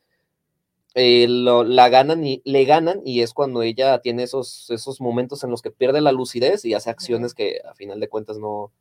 eh, 0.94 1.26
la 1.28 1.88
ganan 1.88 2.24
y 2.24 2.42
le 2.44 2.64
ganan 2.64 3.00
y 3.04 3.20
es 3.22 3.32
cuando 3.32 3.62
ella 3.62 4.00
tiene 4.00 4.24
esos, 4.24 4.70
esos 4.70 5.00
momentos 5.00 5.44
en 5.44 5.50
los 5.50 5.62
que 5.62 5.70
pierde 5.70 6.00
la 6.00 6.12
lucidez 6.12 6.64
y 6.64 6.74
hace 6.74 6.90
acciones 6.90 7.34
que 7.34 7.60
a 7.68 7.74
final 7.74 8.00
de 8.00 8.08
cuentas 8.08 8.38
no, 8.38 8.72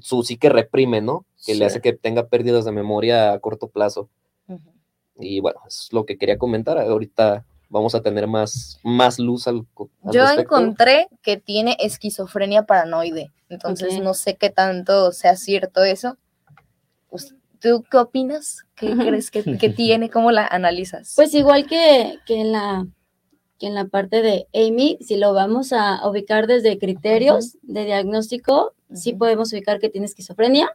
su 0.00 0.22
sí 0.22 0.36
que 0.36 0.50
reprime, 0.50 1.00
¿no? 1.00 1.24
Que 1.44 1.54
le 1.54 1.64
hace 1.64 1.80
que 1.80 1.92
tenga 1.92 2.28
pérdidas 2.28 2.64
de 2.64 2.72
memoria 2.72 3.32
a 3.32 3.38
corto 3.40 3.68
plazo. 3.68 4.08
Y 5.20 5.40
bueno, 5.40 5.60
es 5.66 5.88
lo 5.90 6.06
que 6.06 6.16
quería 6.16 6.38
comentar. 6.38 6.78
Ahorita 6.78 7.44
vamos 7.68 7.94
a 7.94 8.02
tener 8.02 8.26
más, 8.26 8.78
más 8.84 9.18
luz 9.18 9.48
al, 9.48 9.66
Yo 10.04 10.28
encontré 10.30 11.08
que 11.22 11.36
tiene 11.36 11.76
esquizofrenia 11.80 12.64
paranoide, 12.64 13.32
entonces 13.48 14.00
no 14.00 14.14
sé 14.14 14.36
qué 14.36 14.50
tanto 14.50 15.12
sea 15.12 15.36
cierto 15.36 15.82
eso. 15.82 16.16
¿Tú 17.60 17.84
qué 17.90 17.96
opinas? 17.96 18.64
¿Qué 18.74 18.94
crees 18.96 19.30
que, 19.30 19.42
tiene? 19.76 20.10
¿Cómo 20.10 20.30
la 20.30 20.46
analizas? 20.46 21.14
Pues 21.16 21.34
igual 21.34 21.66
que, 21.66 22.18
que, 22.26 22.40
en 22.40 22.52
la, 22.52 22.86
que 23.58 23.66
en 23.66 23.74
la 23.74 23.86
parte 23.86 24.22
de 24.22 24.46
Amy, 24.54 24.98
si 25.00 25.16
lo 25.16 25.32
vamos 25.32 25.72
a 25.72 26.06
ubicar 26.08 26.46
desde 26.46 26.78
criterios 26.78 27.58
de 27.62 27.84
diagnóstico, 27.84 28.74
sí 28.94 29.12
podemos 29.12 29.52
ubicar 29.52 29.78
que 29.78 29.88
tiene 29.88 30.06
esquizofrenia, 30.06 30.70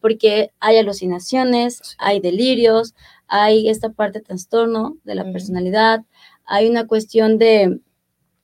porque 0.00 0.50
hay 0.60 0.76
alucinaciones, 0.78 1.96
hay 1.98 2.20
delirios, 2.20 2.94
hay 3.26 3.68
esta 3.68 3.90
parte 3.90 4.18
de 4.18 4.24
trastorno 4.24 4.96
de 5.04 5.14
la 5.14 5.24
personalidad, 5.24 6.00
hay 6.44 6.68
una 6.68 6.86
cuestión 6.86 7.38
de 7.38 7.80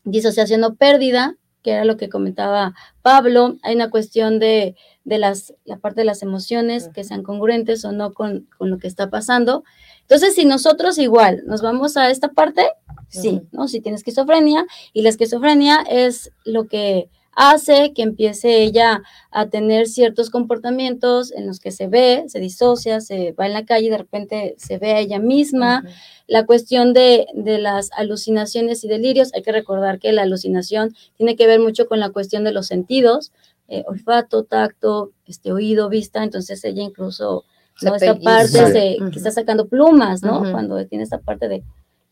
disociación 0.05 0.65
o 0.65 0.75
pérdida, 0.75 1.37
que 1.63 1.73
era 1.73 1.85
lo 1.85 1.97
que 1.97 2.09
comentaba 2.09 2.75
Pablo, 3.03 3.57
hay 3.63 3.75
una 3.75 3.91
cuestión 3.91 4.39
de, 4.39 4.77
de 5.05 5.19
las, 5.19 5.55
la 5.65 5.79
parte 5.79 6.03
de 6.03 6.05
las 6.05 6.23
emociones 6.23 6.89
que 6.89 7.05
sean 7.05 7.23
congruentes 7.23 7.85
o 7.85 7.93
no 7.93 8.13
con, 8.13 8.49
con, 8.57 8.71
lo 8.71 8.79
que 8.79 8.89
está 8.89 9.11
pasando. 9.11 9.65
Entonces, 10.03 10.35
si 10.35 10.45
nosotros 10.45 10.99
igual 10.99 11.43
nos 11.47 11.63
vamos 11.63 11.97
a 11.97 12.11
esta 12.11 12.29
parte, 12.29 12.69
sí, 13.09 13.43
¿no? 13.53 13.69
Si 13.69 13.81
tiene 13.81 13.97
esquizofrenia 13.97 14.67
y 14.93 15.03
la 15.03 15.09
esquizofrenia 15.09 15.85
es 15.89 16.33
lo 16.45 16.67
que 16.67 17.09
hace 17.33 17.93
que 17.95 18.03
empiece 18.03 18.63
ella 18.63 19.03
a 19.31 19.47
tener 19.49 19.87
ciertos 19.87 20.31
comportamientos 20.31 21.33
en 21.33 21.47
los 21.47 21.61
que 21.61 21.71
se 21.71 21.87
ve, 21.87 22.25
se 22.29 22.41
disocia, 22.41 23.01
se 23.01 23.33
va 23.33 23.47
en 23.47 23.53
la 23.53 23.65
calle 23.65 23.87
y 23.87 23.91
de 23.91 23.99
repente 23.99 24.55
se 24.59 24.79
ve 24.79 24.93
a 24.93 24.99
ella 24.99 25.19
misma. 25.19 25.85
La 26.27 26.47
cuestión 26.47 26.93
de, 26.93 27.27
de, 27.35 27.59
las 27.59 27.91
alucinaciones 27.93 28.85
y 28.85 28.89
delirios, 28.89 29.33
hay 29.35 29.43
que 29.43 29.53
recordar 29.53 29.99
que 29.99 30.13
la 30.13 30.23
alucinación 30.23 30.95
tiene 31.17 31.37
que 31.37 31.47
ver 31.47 31.61
mucho 31.61 31.87
con 31.87 32.01
la 32.01 32.11
cuestión 32.11 32.45
de 32.45 32.53
los 32.53 32.67
sentidos, 32.67 33.33
eh, 33.69 33.85
olfato, 33.87 34.45
tacto, 34.45 35.13
este, 35.27 35.53
oído, 35.53 35.89
vista, 35.89 36.25
entonces 36.25 36.65
ella 36.65 36.83
incluso, 36.83 37.45
¿no? 37.83 37.95
esta 37.95 38.19
parte 38.19 38.99
que 39.13 39.17
está 39.19 39.31
sacando 39.31 39.69
plumas, 39.69 40.23
¿no? 40.23 40.41
Cuando 40.51 40.85
tiene 40.87 41.05
esta 41.05 41.19
parte 41.19 41.49
de... 41.49 41.63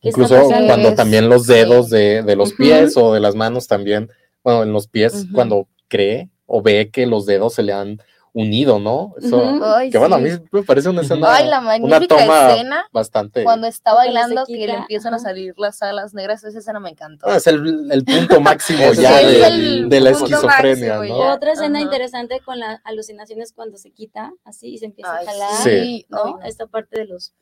Incluso 0.01 0.41
cuando 0.67 0.95
también 0.95 1.29
los 1.29 1.49
dedos 1.49 1.91
de, 1.91 2.23
de 2.23 2.37
los 2.37 2.53
pies 2.53 2.97
o 2.97 3.13
de 3.13 3.19
las 3.19 3.35
manos 3.35 3.67
también 3.67 4.09
bueno, 4.49 4.63
en 4.63 4.73
los 4.73 4.89
pies, 4.89 5.27
cuando 5.35 5.69
cree 5.89 6.31
o 6.47 6.63
ve 6.63 6.91
que 6.91 7.07
los 7.07 7.27
dedos 7.27 7.53
se 7.53 7.63
le 7.63 7.75
han 7.75 8.01
unido, 8.33 8.79
¿no? 8.79 9.15
Eso, 9.21 9.43
que 9.91 9.99
bueno, 9.99 10.15
a 10.15 10.19
mí 10.19 10.31
me 10.51 10.63
parece 10.63 10.89
una 10.89 11.03
escena. 11.03 11.35
Ay, 11.35 11.49
la 11.49 11.61
magnífica 11.61 12.53
escena. 12.53 12.87
Bastante. 12.93 13.45
Cuando 13.45 13.67
está 13.67 13.93
bailando, 13.93 14.47
que 14.47 14.67
le 14.67 14.75
empiezan 14.75 15.13
a 15.13 15.19
salir 15.19 15.53
las 15.59 15.83
alas 15.83 16.15
negras, 16.15 16.45
esa 16.45 16.59
escena 16.59 16.81
me 16.81 16.89
encantó. 16.89 17.27
Ah, 17.29 17.37
es 17.37 17.47
el, 17.47 17.91
el, 17.91 18.05
punto 18.05 18.41
máximo 18.41 18.91
ya 18.93 19.19
de, 19.19 19.85
de, 19.87 20.01
la 20.01 20.11
esquizofrenia, 20.11 20.99
¿no? 20.99 21.33
Otra 21.35 21.53
escena 21.53 21.81
interesante 21.81 22.41
con 22.41 22.59
las 22.59 22.81
alucinaciones 22.85 23.53
cuando 23.53 23.77
se 23.77 23.91
quita 23.91 24.33
así 24.45 24.69
y 24.69 24.79
se 24.79 24.87
empieza 24.87 25.15
a 25.15 25.25
jalar, 25.27 25.63
sí. 25.63 26.07
¿no? 26.09 26.41
Esta 26.43 26.67
parte 26.67 27.01
de 27.01 27.05
los 27.05 27.35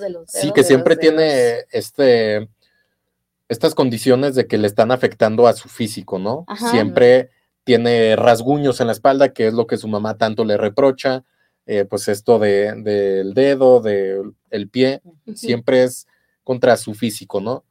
de 0.00 0.10
los 0.10 0.30
Sí, 0.30 0.50
que 0.52 0.64
siempre 0.64 0.96
tiene 0.96 1.64
este 1.70 2.48
estas 3.48 3.74
condiciones 3.74 4.34
de 4.34 4.46
que 4.46 4.58
le 4.58 4.66
están 4.66 4.90
afectando 4.90 5.46
a 5.46 5.52
su 5.52 5.68
físico, 5.68 6.18
¿no? 6.18 6.46
Siempre 6.70 7.30
tiene 7.64 8.16
rasguños 8.16 8.80
en 8.80 8.86
la 8.88 8.92
espalda, 8.92 9.32
que 9.32 9.46
es 9.46 9.54
lo 9.54 9.66
que 9.66 9.76
su 9.76 9.88
mamá 9.88 10.16
tanto 10.16 10.44
le 10.44 10.56
reprocha, 10.56 11.24
eh, 11.66 11.84
pues 11.84 12.08
esto 12.08 12.38
del 12.38 13.32
dedo, 13.34 13.80
del 13.80 14.68
pie, 14.70 15.02
siempre 15.34 15.84
es 15.84 16.06
contra 16.42 16.76
su 16.76 16.94
físico, 16.94 17.40
¿no? 17.40 17.64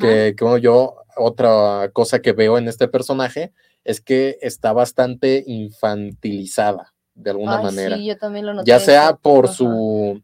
que, 0.00 0.34
que 0.36 0.60
yo, 0.60 0.96
otra 1.16 1.90
cosa 1.92 2.20
que 2.20 2.32
veo 2.32 2.58
en 2.58 2.68
este 2.68 2.88
personaje 2.88 3.52
es 3.84 4.00
que 4.00 4.38
está 4.42 4.72
bastante 4.72 5.44
infantilizada, 5.46 6.92
de 7.14 7.30
alguna 7.30 7.62
manera. 7.62 7.96
Sí, 7.96 8.06
yo 8.06 8.18
también 8.18 8.46
lo 8.46 8.54
noté. 8.54 8.68
Ya 8.68 8.80
sea 8.80 9.16
por 9.16 9.48
su, 9.48 10.22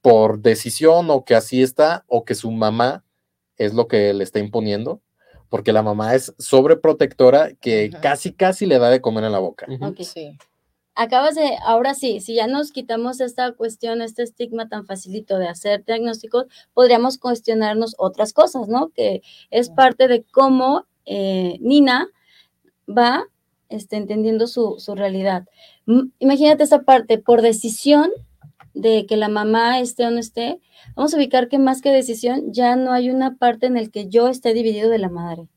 por 0.00 0.40
decisión 0.40 1.08
o 1.10 1.24
que 1.24 1.34
así 1.34 1.62
está, 1.62 2.04
o 2.08 2.24
que 2.24 2.34
su 2.34 2.50
mamá 2.50 3.04
es 3.56 3.74
lo 3.74 3.88
que 3.88 4.12
le 4.14 4.24
está 4.24 4.38
imponiendo, 4.38 5.00
porque 5.48 5.72
la 5.72 5.82
mamá 5.82 6.14
es 6.14 6.34
sobreprotectora 6.38 7.54
que 7.54 7.90
casi, 8.00 8.32
casi 8.32 8.66
le 8.66 8.78
da 8.78 8.90
de 8.90 9.00
comer 9.00 9.24
en 9.24 9.32
la 9.32 9.38
boca. 9.38 9.66
sí. 10.00 10.36
Acabas 10.94 11.36
de, 11.36 11.56
ahora 11.64 11.94
sí, 11.94 12.20
si 12.20 12.34
ya 12.34 12.46
nos 12.46 12.70
quitamos 12.70 13.20
esta 13.22 13.52
cuestión, 13.52 14.02
este 14.02 14.22
estigma 14.22 14.68
tan 14.68 14.84
facilito 14.84 15.38
de 15.38 15.48
hacer 15.48 15.84
diagnósticos, 15.86 16.46
podríamos 16.74 17.16
cuestionarnos 17.16 17.94
otras 17.96 18.34
cosas, 18.34 18.68
¿no? 18.68 18.90
Que 18.90 19.22
es 19.50 19.70
parte 19.70 20.06
de 20.06 20.22
cómo 20.22 20.84
eh, 21.06 21.56
Nina 21.60 22.08
va 22.86 23.24
este, 23.70 23.96
entendiendo 23.96 24.46
su, 24.46 24.74
su 24.78 24.94
realidad. 24.94 25.48
Imagínate 26.18 26.62
esta 26.62 26.82
parte, 26.82 27.16
por 27.16 27.40
decisión 27.40 28.10
de 28.74 29.06
que 29.06 29.16
la 29.16 29.28
mamá 29.28 29.80
esté 29.80 30.06
o 30.06 30.10
no 30.10 30.18
esté, 30.18 30.58
vamos 30.94 31.12
a 31.12 31.16
ubicar 31.16 31.48
que 31.48 31.58
más 31.58 31.82
que 31.82 31.90
decisión, 31.90 32.52
ya 32.52 32.76
no 32.76 32.92
hay 32.92 33.10
una 33.10 33.36
parte 33.36 33.66
en 33.66 33.76
el 33.76 33.90
que 33.90 34.08
yo 34.08 34.28
esté 34.28 34.54
dividido 34.54 34.90
de 34.90 34.98
la 34.98 35.08
madre. 35.08 35.48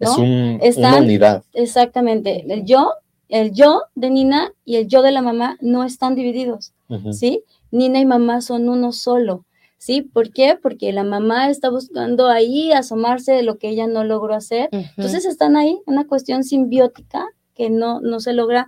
Es 0.00 0.76
una 0.76 0.98
unidad. 0.98 1.44
Exactamente. 1.54 2.44
El 2.52 2.64
yo 2.64 2.92
el 3.28 3.52
yo 3.52 3.82
de 3.94 4.10
Nina 4.10 4.52
y 4.64 4.76
el 4.76 4.88
yo 4.88 5.02
de 5.02 5.12
la 5.12 5.22
mamá 5.22 5.58
no 5.60 5.84
están 5.84 6.14
divididos, 6.14 6.72
¿sí? 7.12 7.44
Nina 7.70 8.00
y 8.00 8.06
mamá 8.06 8.40
son 8.40 8.68
uno 8.68 8.92
solo, 8.92 9.44
¿sí? 9.76 10.02
¿Por 10.02 10.32
qué? 10.32 10.58
Porque 10.60 10.92
la 10.92 11.04
mamá 11.04 11.50
está 11.50 11.68
buscando 11.68 12.28
ahí 12.28 12.72
asomarse 12.72 13.32
de 13.32 13.42
lo 13.42 13.58
que 13.58 13.68
ella 13.68 13.86
no 13.86 14.02
logró 14.04 14.34
hacer. 14.34 14.70
Entonces 14.72 15.26
están 15.26 15.56
ahí, 15.56 15.78
una 15.86 16.06
cuestión 16.06 16.42
simbiótica 16.42 17.26
que 17.54 17.68
no, 17.68 18.00
no 18.00 18.20
se 18.20 18.32
logra 18.32 18.66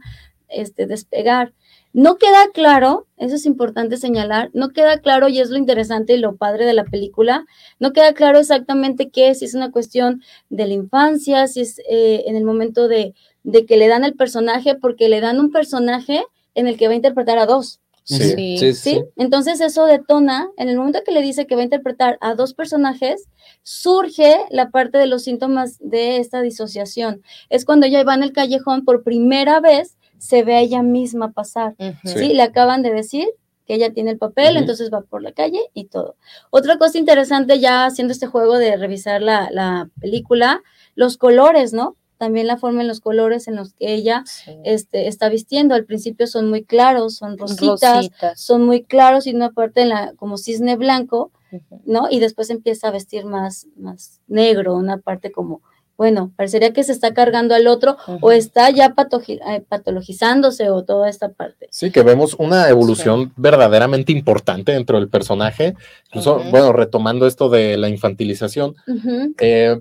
este, 0.48 0.86
despegar. 0.86 1.54
No 1.92 2.16
queda 2.18 2.50
claro, 2.52 3.06
eso 3.16 3.34
es 3.34 3.46
importante 3.46 3.96
señalar, 3.96 4.50
no 4.52 4.70
queda 4.70 4.98
claro 4.98 5.28
y 5.28 5.40
es 5.40 5.50
lo 5.50 5.56
interesante 5.56 6.14
y 6.14 6.18
lo 6.18 6.36
padre 6.36 6.64
de 6.64 6.72
la 6.72 6.84
película, 6.84 7.46
no 7.80 7.92
queda 7.92 8.12
claro 8.14 8.38
exactamente 8.38 9.10
qué, 9.10 9.34
si 9.34 9.46
es 9.46 9.54
una 9.54 9.72
cuestión 9.72 10.22
de 10.50 10.68
la 10.68 10.74
infancia, 10.74 11.48
si 11.48 11.62
es 11.62 11.80
eh, 11.90 12.24
en 12.26 12.36
el 12.36 12.44
momento 12.44 12.86
de, 12.86 13.14
de 13.42 13.66
que 13.66 13.76
le 13.76 13.88
dan 13.88 14.04
el 14.04 14.14
personaje, 14.14 14.76
porque 14.76 15.08
le 15.08 15.20
dan 15.20 15.40
un 15.40 15.50
personaje 15.50 16.24
en 16.54 16.68
el 16.68 16.76
que 16.76 16.86
va 16.86 16.92
a 16.92 16.96
interpretar 16.96 17.38
a 17.38 17.46
dos. 17.46 17.80
Sí, 18.04 18.56
sí, 18.58 18.74
sí, 18.74 19.02
Entonces 19.16 19.60
eso 19.60 19.86
detona, 19.86 20.48
en 20.56 20.68
el 20.68 20.76
momento 20.76 21.00
que 21.04 21.12
le 21.12 21.22
dice 21.22 21.46
que 21.46 21.54
va 21.54 21.60
a 21.60 21.64
interpretar 21.64 22.18
a 22.20 22.34
dos 22.34 22.54
personajes, 22.54 23.28
surge 23.62 24.36
la 24.50 24.70
parte 24.70 24.98
de 24.98 25.06
los 25.06 25.22
síntomas 25.22 25.76
de 25.78 26.16
esta 26.16 26.42
disociación. 26.42 27.22
Es 27.50 27.64
cuando 27.64 27.86
ella 27.86 28.02
va 28.02 28.14
en 28.14 28.24
el 28.24 28.32
callejón 28.32 28.84
por 28.84 29.04
primera 29.04 29.60
vez, 29.60 29.96
se 30.20 30.44
ve 30.44 30.54
a 30.54 30.60
ella 30.60 30.82
misma 30.82 31.32
pasar. 31.32 31.74
¿sí? 32.04 32.32
Le 32.34 32.42
acaban 32.42 32.82
de 32.82 32.92
decir 32.92 33.26
que 33.66 33.74
ella 33.74 33.92
tiene 33.92 34.10
el 34.12 34.18
papel, 34.18 34.56
entonces 34.56 34.90
va 34.92 35.00
por 35.00 35.22
la 35.22 35.32
calle 35.32 35.60
y 35.74 35.86
todo. 35.86 36.16
Otra 36.50 36.78
cosa 36.78 36.98
interesante 36.98 37.58
ya 37.58 37.86
haciendo 37.86 38.12
este 38.12 38.26
juego 38.26 38.58
de 38.58 38.76
revisar 38.76 39.22
la, 39.22 39.48
la 39.50 39.88
película, 40.00 40.62
los 40.94 41.16
colores, 41.16 41.72
¿no? 41.72 41.96
también 42.20 42.46
la 42.46 42.58
forma 42.58 42.82
en 42.82 42.88
los 42.88 43.00
colores 43.00 43.48
en 43.48 43.56
los 43.56 43.72
que 43.72 43.94
ella 43.94 44.24
este, 44.62 45.08
está 45.08 45.30
vistiendo. 45.30 45.74
Al 45.74 45.86
principio 45.86 46.26
son 46.26 46.50
muy 46.50 46.62
claros, 46.64 47.14
son 47.14 47.38
rositas, 47.38 48.10
son 48.36 48.66
muy 48.66 48.82
claros 48.82 49.26
y 49.26 49.34
una 49.34 49.52
parte 49.52 49.80
en 49.80 49.88
la, 49.88 50.12
como 50.16 50.36
cisne 50.36 50.76
blanco, 50.76 51.32
¿no? 51.86 52.08
Y 52.10 52.20
después 52.20 52.50
empieza 52.50 52.88
a 52.88 52.90
vestir 52.90 53.24
más, 53.24 53.68
más 53.74 54.20
negro, 54.26 54.76
una 54.76 54.98
parte 54.98 55.32
como, 55.32 55.62
bueno, 56.00 56.32
parecería 56.34 56.72
que 56.72 56.82
se 56.82 56.92
está 56.92 57.12
cargando 57.12 57.54
al 57.54 57.66
otro 57.66 57.98
o 58.22 58.32
está 58.32 58.70
ya 58.70 58.94
eh, 59.28 59.62
patologizándose 59.68 60.70
o 60.70 60.82
toda 60.82 61.10
esta 61.10 61.28
parte. 61.28 61.68
Sí, 61.70 61.90
que 61.90 62.02
vemos 62.02 62.34
una 62.38 62.70
evolución 62.70 63.34
verdaderamente 63.36 64.10
importante 64.10 64.72
dentro 64.72 64.98
del 64.98 65.10
personaje. 65.10 65.74
Incluso, 66.06 66.42
bueno, 66.50 66.72
retomando 66.72 67.26
esto 67.26 67.50
de 67.50 67.76
la 67.76 67.90
infantilización, 67.90 68.76
eh, 69.40 69.78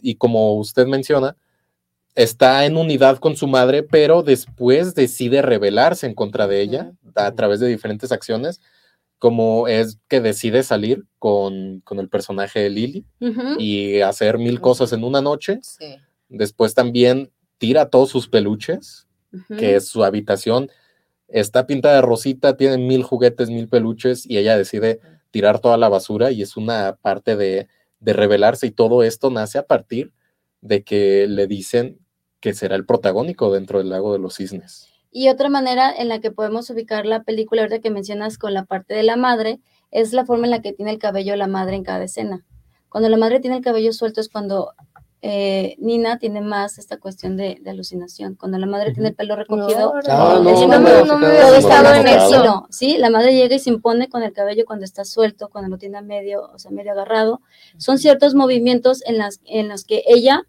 y 0.00 0.14
como 0.14 0.54
usted 0.54 0.86
menciona, 0.86 1.36
está 2.14 2.64
en 2.64 2.78
unidad 2.78 3.18
con 3.18 3.36
su 3.36 3.46
madre, 3.46 3.82
pero 3.82 4.22
después 4.22 4.94
decide 4.94 5.42
rebelarse 5.42 6.06
en 6.06 6.14
contra 6.14 6.46
de 6.46 6.62
ella 6.62 6.92
a 7.14 7.32
través 7.32 7.60
de 7.60 7.68
diferentes 7.68 8.12
acciones, 8.12 8.62
como 9.20 9.68
es 9.68 10.00
que 10.08 10.22
decide 10.22 10.62
salir 10.62 11.04
con, 11.18 11.82
el 11.90 12.08
personaje 12.08 12.60
de 12.60 12.70
Lily 12.70 13.04
y 13.58 14.00
hacer 14.00 14.38
mil 14.38 14.62
cosas 14.62 14.94
en 14.94 15.04
una 15.04 15.20
noche. 15.20 15.60
Después 16.30 16.74
también 16.74 17.30
tira 17.58 17.90
todos 17.90 18.08
sus 18.08 18.28
peluches, 18.28 19.06
que 19.58 19.76
es 19.76 19.88
su 19.88 20.04
habitación. 20.04 20.70
Está 21.28 21.66
pintada 21.66 21.96
de 21.96 22.02
rosita, 22.02 22.56
tiene 22.56 22.78
mil 22.78 23.02
juguetes, 23.02 23.50
mil 23.50 23.68
peluches, 23.68 24.24
y 24.24 24.38
ella 24.38 24.56
decide 24.56 25.00
tirar 25.30 25.60
toda 25.60 25.76
la 25.76 25.90
basura 25.90 26.30
y 26.30 26.40
es 26.40 26.56
una 26.56 26.96
parte 26.96 27.36
de, 27.36 27.68
de 28.00 28.12
rebelarse 28.14 28.68
y 28.68 28.70
todo 28.70 29.02
esto 29.02 29.30
nace 29.30 29.58
a 29.58 29.66
partir 29.66 30.12
de 30.62 30.82
que 30.82 31.26
le 31.28 31.46
dicen 31.46 31.98
que 32.40 32.54
será 32.54 32.74
el 32.74 32.86
protagónico 32.86 33.52
dentro 33.52 33.80
del 33.80 33.90
lago 33.90 34.14
de 34.14 34.18
los 34.18 34.36
cisnes. 34.36 34.89
Y 35.10 35.28
otra 35.28 35.48
manera 35.48 35.92
en 35.94 36.08
la 36.08 36.20
que 36.20 36.30
podemos 36.30 36.70
ubicar 36.70 37.06
la 37.06 37.22
película, 37.22 37.62
ahorita 37.62 37.80
que 37.80 37.90
mencionas 37.90 38.38
con 38.38 38.54
la 38.54 38.64
parte 38.64 38.94
de 38.94 39.02
la 39.02 39.16
madre, 39.16 39.60
es 39.90 40.12
la 40.12 40.24
forma 40.24 40.46
en 40.46 40.52
la 40.52 40.62
que 40.62 40.72
tiene 40.72 40.92
el 40.92 40.98
cabello 40.98 41.34
la 41.36 41.48
madre 41.48 41.76
en 41.76 41.84
cada 41.84 42.04
escena. 42.04 42.44
Cuando 42.88 43.08
la 43.08 43.16
madre 43.16 43.40
tiene 43.40 43.56
el 43.56 43.62
cabello 43.62 43.92
suelto 43.92 44.20
es 44.20 44.28
cuando 44.28 44.72
eh, 45.22 45.76
Nina 45.78 46.18
tiene 46.18 46.40
más 46.40 46.78
esta 46.78 46.98
cuestión 46.98 47.36
de, 47.36 47.60
alucinación. 47.66 48.36
Cuando 48.36 48.58
la 48.58 48.66
madre 48.66 48.92
tiene 48.92 49.10
el 49.10 49.14
pelo 49.14 49.36
recogido, 49.36 49.94
el 49.98 50.04
¿sí? 52.70 52.96
La 52.96 53.10
madre 53.10 53.34
llega 53.34 53.54
y 53.54 53.58
se 53.58 53.70
impone 53.70 54.08
con 54.08 54.22
el 54.22 54.32
cabello 54.32 54.64
cuando 54.64 54.84
está 54.84 55.04
suelto, 55.04 55.48
cuando 55.50 55.70
lo 55.70 55.78
tiene 55.78 56.00
medio, 56.02 56.50
o 56.52 56.58
sea, 56.58 56.70
medio 56.70 56.92
agarrado. 56.92 57.40
Son 57.76 57.98
ciertos 57.98 58.34
movimientos 58.34 59.02
en, 59.06 59.18
las, 59.18 59.40
en 59.44 59.68
los 59.68 59.84
que 59.84 60.02
ella 60.06 60.42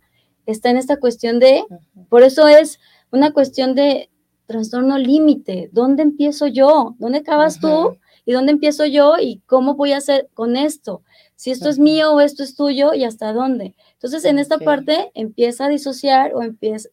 está 0.45 0.69
en 0.69 0.77
esta 0.77 0.97
cuestión 0.97 1.39
de, 1.39 1.65
por 2.09 2.23
eso 2.23 2.47
es 2.47 2.79
una 3.11 3.31
cuestión 3.31 3.75
de 3.75 4.09
trastorno 4.51 4.97
límite. 4.97 5.69
¿Dónde 5.71 6.03
empiezo 6.03 6.47
yo? 6.47 6.95
¿Dónde 6.99 7.19
acabas 7.19 7.59
tú? 7.59 7.97
¿Y 8.25 8.33
dónde 8.33 8.51
empiezo 8.51 8.85
yo? 8.85 9.15
¿Y 9.19 9.41
cómo 9.45 9.75
voy 9.75 9.93
a 9.93 9.97
hacer 9.97 10.29
con 10.33 10.55
esto? 10.55 11.03
Si 11.35 11.49
esto 11.49 11.69
es 11.69 11.79
mío 11.79 12.13
o 12.13 12.21
esto 12.21 12.43
es 12.43 12.55
tuyo 12.55 12.93
y 12.93 13.03
hasta 13.03 13.33
dónde. 13.33 13.73
Entonces, 13.93 14.25
en 14.25 14.37
esta 14.37 14.59
parte 14.59 15.11
empieza 15.15 15.65
a 15.65 15.69
disociar 15.69 16.33
o 16.35 16.41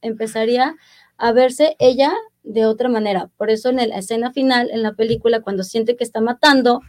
empezaría 0.01 0.75
a 1.19 1.33
verse 1.33 1.77
ella 1.79 2.13
de 2.43 2.65
otra 2.65 2.89
manera. 2.89 3.31
Por 3.37 3.51
eso 3.51 3.69
en 3.69 3.77
la 3.77 3.99
escena 3.99 4.33
final, 4.33 4.71
en 4.71 4.83
la 4.83 4.95
película, 4.95 5.43
cuando 5.43 5.65
siente 5.65 5.97
que 5.97 6.05
está 6.05 6.21
matando 6.21 6.81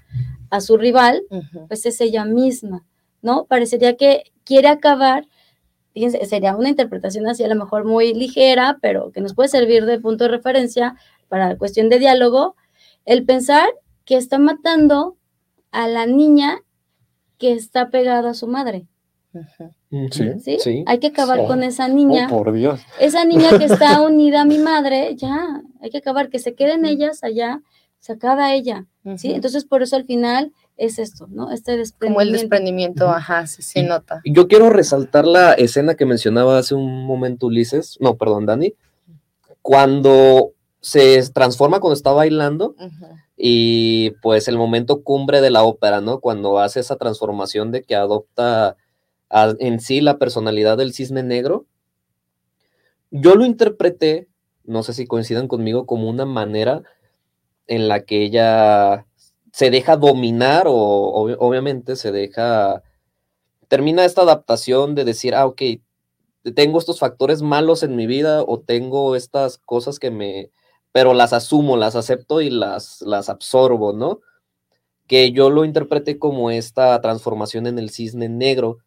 a 0.49 0.61
su 0.61 0.78
rival, 0.78 1.24
pues 1.67 1.86
es 1.86 1.99
ella 1.99 2.24
misma, 2.24 2.86
¿no? 3.22 3.45
Parecería 3.45 3.97
que 3.97 4.32
quiere 4.45 4.70
acabar 4.70 5.28
sería 5.94 6.56
una 6.56 6.70
interpretación 6.70 7.28
así 7.28 7.44
a 7.44 7.48
lo 7.48 7.56
mejor 7.56 7.86
muy 7.86 8.14
ligera, 8.14 8.78
pero 8.82 9.12
que 9.12 9.22
nos 9.22 9.34
puede 9.34 9.50
servir 9.50 9.86
de 9.86 10.00
punto 10.00 10.26
de 10.26 10.32
referencia 10.32 10.96
para 11.28 11.50
la 11.50 11.58
cuestión 11.58 11.90
de 11.90 12.00
diálogo, 12.00 12.56
el 13.06 13.26
pensar 13.26 13.68
que 14.06 14.18
está 14.18 14.40
matando 14.40 15.18
a 15.72 15.88
la 15.88 16.06
niña 16.06 16.62
que 17.38 17.54
está 17.54 17.90
pegada 17.90 18.32
a 18.32 18.34
su 18.34 18.48
madre. 18.48 18.88
Sí, 20.12 20.58
¿Sí? 20.60 20.84
Hay 20.88 21.00
que 21.00 21.08
acabar 21.08 21.46
con 21.46 21.64
esa 21.64 21.88
niña. 21.88 22.28
Oh, 22.28 22.38
por 22.38 22.52
Dios. 22.52 22.82
Esa 23.00 23.26
niña 23.26 23.58
que 23.58 23.66
está 23.66 24.02
unida 24.06 24.42
a 24.42 24.46
mi 24.46 24.58
madre, 24.58 25.16
ya, 25.16 25.62
hay 25.82 25.90
que 25.90 26.00
acabar, 26.00 26.30
que 26.30 26.40
se 26.40 26.56
queden 26.56 26.86
ellas 26.86 27.24
allá, 27.24 27.62
se 28.00 28.14
acaba 28.14 28.54
ella, 28.54 28.86
¿sí? 29.18 29.32
Entonces, 29.34 29.66
por 29.66 29.84
eso 29.84 29.96
al 29.96 30.06
final 30.06 30.54
es 30.80 30.97
esto, 30.97 31.27
¿no? 31.27 31.51
Este 31.51 31.77
desprendimiento. 31.77 31.99
Como 31.99 32.21
el 32.21 32.32
desprendimiento, 32.32 33.09
ajá, 33.09 33.45
sí 33.45 33.61
se 33.61 33.84
nota. 33.84 34.21
Yo 34.25 34.47
quiero 34.47 34.69
resaltar 34.69 35.27
la 35.27 35.53
escena 35.53 35.95
que 35.95 36.05
mencionaba 36.05 36.57
hace 36.57 36.73
un 36.73 37.05
momento 37.05 37.47
Ulises, 37.47 37.97
no, 37.99 38.15
perdón, 38.15 38.45
Dani, 38.45 38.73
cuando 39.61 40.53
se 40.82 41.21
transforma 41.32 41.82
cuando 41.82 41.95
está 41.95 42.13
bailando 42.13 42.73
y 43.36 44.11
pues 44.21 44.47
el 44.47 44.57
momento 44.57 45.03
cumbre 45.03 45.41
de 45.41 45.49
la 45.49 45.63
ópera, 45.63 45.99
¿no? 45.99 46.21
Cuando 46.21 46.59
hace 46.59 46.80
esa 46.80 46.95
transformación 46.95 47.71
de 47.71 47.84
que 47.84 47.95
adopta 47.95 48.77
en 49.30 49.80
sí 49.82 50.01
la 50.01 50.17
personalidad 50.17 50.77
del 50.77 50.93
cisne 50.93 51.23
negro. 51.23 51.65
Yo 53.11 53.36
lo 53.36 53.45
interpreté, 53.45 54.30
no 54.63 54.84
sé 54.84 54.93
si 54.93 55.05
coincidan 55.05 55.47
conmigo, 55.47 55.86
como 55.86 56.09
una 56.09 56.25
manera 56.25 56.84
en 57.67 57.88
la 57.88 58.01
que 58.01 58.23
ella 58.23 59.05
se 59.52 59.70
deja 59.70 59.97
dominar 59.97 60.66
o 60.68 60.74
obviamente 61.39 61.95
se 61.95 62.12
deja, 62.12 62.84
termina 63.68 64.06
esta 64.06 64.22
adaptación 64.22 64.95
de 64.95 65.06
decir, 65.06 65.36
ah, 65.36 65.45
ok, 65.45 65.62
tengo 66.56 66.80
estos 66.80 67.00
factores 67.00 67.41
malos 67.41 67.84
en 67.84 67.95
mi 67.95 68.08
vida 68.08 68.43
o 68.43 68.60
tengo 68.60 69.16
estas 69.16 69.58
cosas 69.58 70.00
que 70.00 70.12
me, 70.12 70.52
pero 70.91 71.14
las 71.14 71.34
asumo, 71.34 71.78
las 71.78 71.95
acepto 71.95 72.41
y 72.41 72.50
las, 72.50 73.02
las 73.02 73.30
absorbo, 73.30 73.93
¿no? 73.93 74.22
Que 75.08 75.32
yo 75.32 75.50
lo 75.50 75.66
interpreté 75.66 76.20
como 76.20 76.52
esta 76.52 77.00
transformación 77.02 77.68
en 77.68 77.80
el 77.80 77.89
cisne 77.89 78.30
negro, 78.30 78.80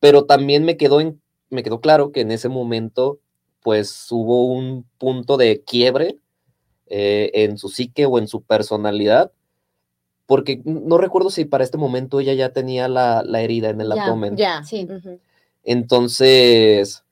pero 0.00 0.24
también 0.24 0.64
me 0.64 0.76
quedó, 0.76 1.00
en, 1.00 1.20
me 1.50 1.62
quedó 1.62 1.80
claro 1.80 2.12
que 2.12 2.22
en 2.22 2.30
ese 2.30 2.48
momento, 2.48 3.20
pues 3.62 4.06
hubo 4.10 4.46
un 4.46 4.86
punto 4.98 5.36
de 5.36 5.62
quiebre 5.62 6.18
eh, 6.86 7.30
en 7.34 7.58
su 7.58 7.68
psique 7.68 8.06
o 8.06 8.18
en 8.18 8.28
su 8.28 8.42
personalidad, 8.42 9.32
porque 10.26 10.60
no 10.64 10.98
recuerdo 10.98 11.30
si 11.30 11.44
para 11.44 11.64
este 11.64 11.78
momento 11.78 12.20
ella 12.20 12.34
ya 12.34 12.52
tenía 12.52 12.88
la, 12.88 13.22
herida 13.40 13.70
en 13.70 13.80
el 13.80 13.92
abdomen. 13.92 14.36
Ya, 14.36 14.62
sí. 14.64 14.86
Entonces, 15.62 17.04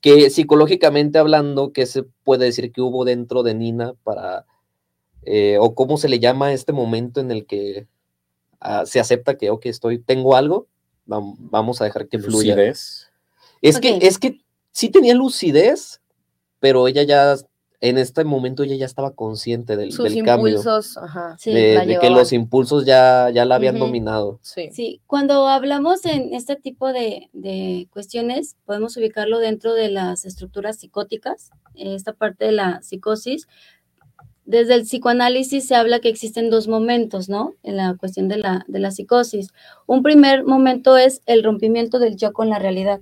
que 0.00 0.30
psicológicamente 0.30 1.18
hablando, 1.18 1.72
¿qué 1.72 1.86
se 1.86 2.02
puede 2.02 2.46
decir 2.46 2.72
que 2.72 2.80
hubo 2.80 3.04
dentro 3.04 3.42
de 3.42 3.54
Nina 3.54 3.94
para, 4.02 4.44
eh, 5.22 5.58
o 5.60 5.74
cómo 5.74 5.96
se 5.96 6.08
le 6.08 6.18
llama 6.18 6.52
este 6.52 6.72
momento 6.72 7.20
en 7.20 7.30
el 7.30 7.46
que 7.46 7.86
ah, 8.60 8.84
se 8.86 9.00
acepta 9.00 9.36
que, 9.36 9.50
ok, 9.50 9.66
estoy, 9.66 9.98
tengo 9.98 10.36
algo, 10.36 10.66
vamos 11.06 11.80
a 11.80 11.84
dejar 11.84 12.08
que 12.08 12.18
fluya. 12.18 12.54
Lucidez. 12.54 13.10
Es, 13.62 13.78
que, 13.78 13.98
es 14.02 14.18
que 14.18 14.40
sí 14.72 14.88
tenía 14.88 15.14
lucidez, 15.14 16.00
pero 16.60 16.88
ella 16.88 17.02
ya 17.02 17.36
en 17.82 17.96
este 17.96 18.24
momento 18.24 18.62
ella 18.62 18.76
ya 18.76 18.84
estaba 18.84 19.12
consciente 19.12 19.76
del, 19.76 19.92
Sus 19.92 20.12
del 20.12 20.22
cambio. 20.24 20.48
impulsos, 20.48 20.98
ajá. 20.98 21.36
Sí. 21.38 21.52
de, 21.52 21.74
la 21.74 21.86
de 21.86 21.98
que 21.98 22.10
los 22.10 22.32
impulsos 22.32 22.84
ya, 22.84 23.30
ya 23.30 23.44
la 23.46 23.54
habían 23.54 23.78
dominado. 23.78 24.38
Sí. 24.42 24.68
Sí, 24.72 25.00
cuando 25.06 25.48
hablamos 25.48 26.04
en 26.04 26.34
este 26.34 26.56
tipo 26.56 26.92
de, 26.92 27.30
de 27.32 27.88
cuestiones, 27.90 28.56
podemos 28.66 28.96
ubicarlo 28.98 29.38
dentro 29.38 29.72
de 29.72 29.90
las 29.90 30.26
estructuras 30.26 30.78
psicóticas, 30.78 31.50
esta 31.74 32.12
parte 32.12 32.44
de 32.44 32.52
la 32.52 32.82
psicosis. 32.82 33.48
Desde 34.44 34.74
el 34.74 34.82
psicoanálisis 34.82 35.66
se 35.66 35.74
habla 35.74 36.00
que 36.00 36.08
existen 36.08 36.50
dos 36.50 36.68
momentos, 36.68 37.28
¿no? 37.28 37.54
En 37.62 37.76
la 37.76 37.94
cuestión 37.96 38.28
de 38.28 38.36
la, 38.36 38.64
de 38.68 38.78
la 38.80 38.90
psicosis. 38.90 39.48
Un 39.86 40.02
primer 40.02 40.44
momento 40.44 40.98
es 40.98 41.22
el 41.26 41.44
rompimiento 41.44 41.98
del 41.98 42.16
yo 42.16 42.32
con 42.32 42.50
la 42.50 42.58
realidad, 42.58 43.00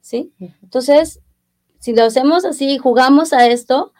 ¿sí? 0.00 0.32
Entonces, 0.62 1.20
si 1.78 1.94
lo 1.94 2.04
hacemos 2.04 2.44
así, 2.44 2.78
jugamos 2.78 3.32
a 3.32 3.46
esto, 3.46 3.92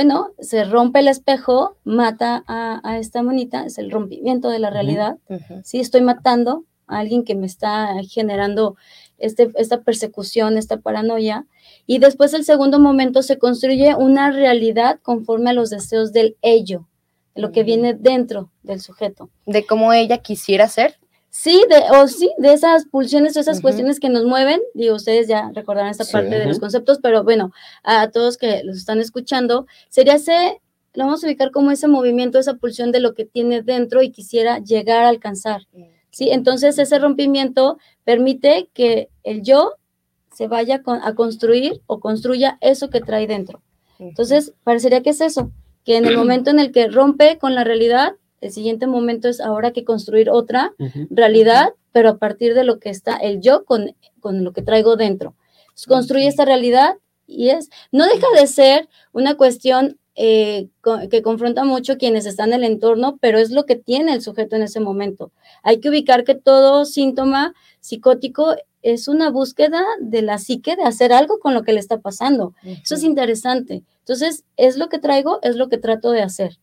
bueno, 0.00 0.30
se 0.38 0.64
rompe 0.64 1.00
el 1.00 1.08
espejo, 1.08 1.76
mata 1.84 2.42
a, 2.46 2.80
a 2.84 2.96
esta 2.96 3.22
monita, 3.22 3.66
es 3.66 3.76
el 3.76 3.90
rompimiento 3.90 4.48
de 4.48 4.58
la 4.58 4.70
realidad. 4.70 5.18
Ujú. 5.28 5.60
Sí, 5.62 5.78
estoy 5.78 6.00
matando 6.00 6.64
a 6.86 7.00
alguien 7.00 7.22
que 7.22 7.34
me 7.34 7.46
está 7.46 7.92
generando 8.08 8.76
este, 9.18 9.50
esta 9.56 9.82
persecución, 9.82 10.56
esta 10.56 10.78
paranoia. 10.78 11.44
Y 11.86 11.98
después 11.98 12.32
el 12.32 12.46
segundo 12.46 12.80
momento 12.80 13.22
se 13.22 13.38
construye 13.38 13.94
una 13.94 14.30
realidad 14.30 15.00
conforme 15.02 15.50
a 15.50 15.52
los 15.52 15.68
deseos 15.68 16.14
del 16.14 16.38
ello, 16.40 16.88
de 17.34 17.42
lo 17.42 17.52
que 17.52 17.62
viene 17.62 17.92
dentro 17.92 18.50
del 18.62 18.80
sujeto. 18.80 19.28
De 19.44 19.66
cómo 19.66 19.92
ella 19.92 20.16
quisiera 20.16 20.66
ser. 20.66 20.96
Sí, 21.32 21.62
de, 21.70 21.96
o 21.96 22.08
sí, 22.08 22.30
de 22.38 22.52
esas 22.52 22.86
pulsiones, 22.86 23.34
de 23.34 23.40
esas 23.42 23.60
cuestiones 23.60 24.00
que 24.00 24.08
nos 24.08 24.24
mueven, 24.24 24.60
digo, 24.74 24.96
ustedes 24.96 25.28
ya 25.28 25.50
recordarán 25.54 25.90
esta 25.90 26.02
Sí. 26.04 26.12
parte 26.12 26.38
de 26.38 26.46
los 26.46 26.58
conceptos, 26.58 26.98
pero 27.00 27.22
bueno, 27.22 27.52
a 27.84 28.10
todos 28.10 28.36
que 28.36 28.62
los 28.64 28.76
están 28.76 29.00
escuchando, 29.00 29.66
sería 29.88 30.14
ese, 30.14 30.60
lo 30.94 31.04
vamos 31.04 31.22
a 31.22 31.28
ubicar 31.28 31.52
como 31.52 31.70
ese 31.70 31.86
movimiento, 31.86 32.38
esa 32.40 32.54
pulsión 32.54 32.90
de 32.90 32.98
lo 32.98 33.14
que 33.14 33.24
tiene 33.26 33.62
dentro 33.62 34.02
y 34.02 34.10
quisiera 34.10 34.58
llegar 34.58 35.04
a 35.04 35.08
alcanzar. 35.08 35.68
¿sí? 36.10 36.30
Entonces 36.30 36.76
ese 36.78 36.98
rompimiento 36.98 37.78
permite 38.02 38.68
que 38.74 39.08
el 39.22 39.42
yo 39.42 39.74
se 40.34 40.48
vaya 40.48 40.82
con- 40.82 41.00
a 41.02 41.14
construir 41.14 41.80
o 41.86 42.00
construya 42.00 42.58
eso 42.60 42.90
que 42.90 43.00
trae 43.00 43.28
dentro. 43.28 43.62
Entonces, 44.00 44.54
parecería 44.64 45.02
que 45.02 45.10
es 45.10 45.20
eso, 45.20 45.52
que 45.84 45.96
en 45.98 46.06
el 46.06 46.16
momento 46.16 46.50
en 46.50 46.58
el 46.58 46.72
que 46.72 46.88
rompe 46.88 47.38
con 47.38 47.54
la 47.54 47.62
realidad, 47.64 48.14
el 48.40 48.52
siguiente 48.52 48.86
momento 48.86 49.28
es 49.28 49.40
ahora 49.40 49.72
que 49.72 49.84
construir 49.84 50.30
otra 50.30 50.74
realidad, 51.10 51.74
pero 51.92 52.08
a 52.08 52.18
partir 52.18 52.54
de 52.54 52.64
lo 52.64 52.78
que 52.78 52.90
está 52.90 53.16
el 53.16 53.40
yo 53.40 53.64
con, 53.64 53.94
con 54.20 54.44
lo 54.44 54.52
que 54.52 54.62
traigo 54.62 54.96
dentro. 54.96 55.34
Construye 55.86 56.26
esta 56.26 56.44
realidad 56.44 56.96
y 57.26 57.50
es, 57.50 57.70
no 57.92 58.04
deja 58.06 58.26
de 58.38 58.46
ser 58.46 58.88
una 59.12 59.36
cuestión 59.36 59.98
eh, 60.16 60.68
que 61.10 61.22
confronta 61.22 61.64
mucho 61.64 61.96
quienes 61.96 62.26
están 62.26 62.52
en 62.52 62.64
el 62.64 62.72
entorno, 62.72 63.18
pero 63.20 63.38
es 63.38 63.50
lo 63.50 63.64
que 63.64 63.76
tiene 63.76 64.12
el 64.12 64.20
sujeto 64.20 64.56
en 64.56 64.62
ese 64.62 64.80
momento. 64.80 65.32
Hay 65.62 65.80
que 65.80 65.88
ubicar 65.88 66.24
que 66.24 66.34
todo 66.34 66.84
síntoma 66.84 67.54
psicótico 67.80 68.56
es 68.82 69.08
una 69.08 69.30
búsqueda 69.30 69.82
de 70.00 70.22
la 70.22 70.38
psique 70.38 70.76
de 70.76 70.82
hacer 70.82 71.12
algo 71.12 71.38
con 71.38 71.54
lo 71.54 71.62
que 71.62 71.72
le 71.72 71.80
está 71.80 72.00
pasando. 72.00 72.54
Eso 72.64 72.96
es 72.96 73.02
interesante. 73.02 73.82
Entonces, 74.00 74.44
es 74.56 74.76
lo 74.76 74.88
que 74.88 74.98
traigo, 74.98 75.38
es 75.42 75.56
lo 75.56 75.68
que 75.68 75.78
trato 75.78 76.10
de 76.10 76.22
hacer. 76.22 76.58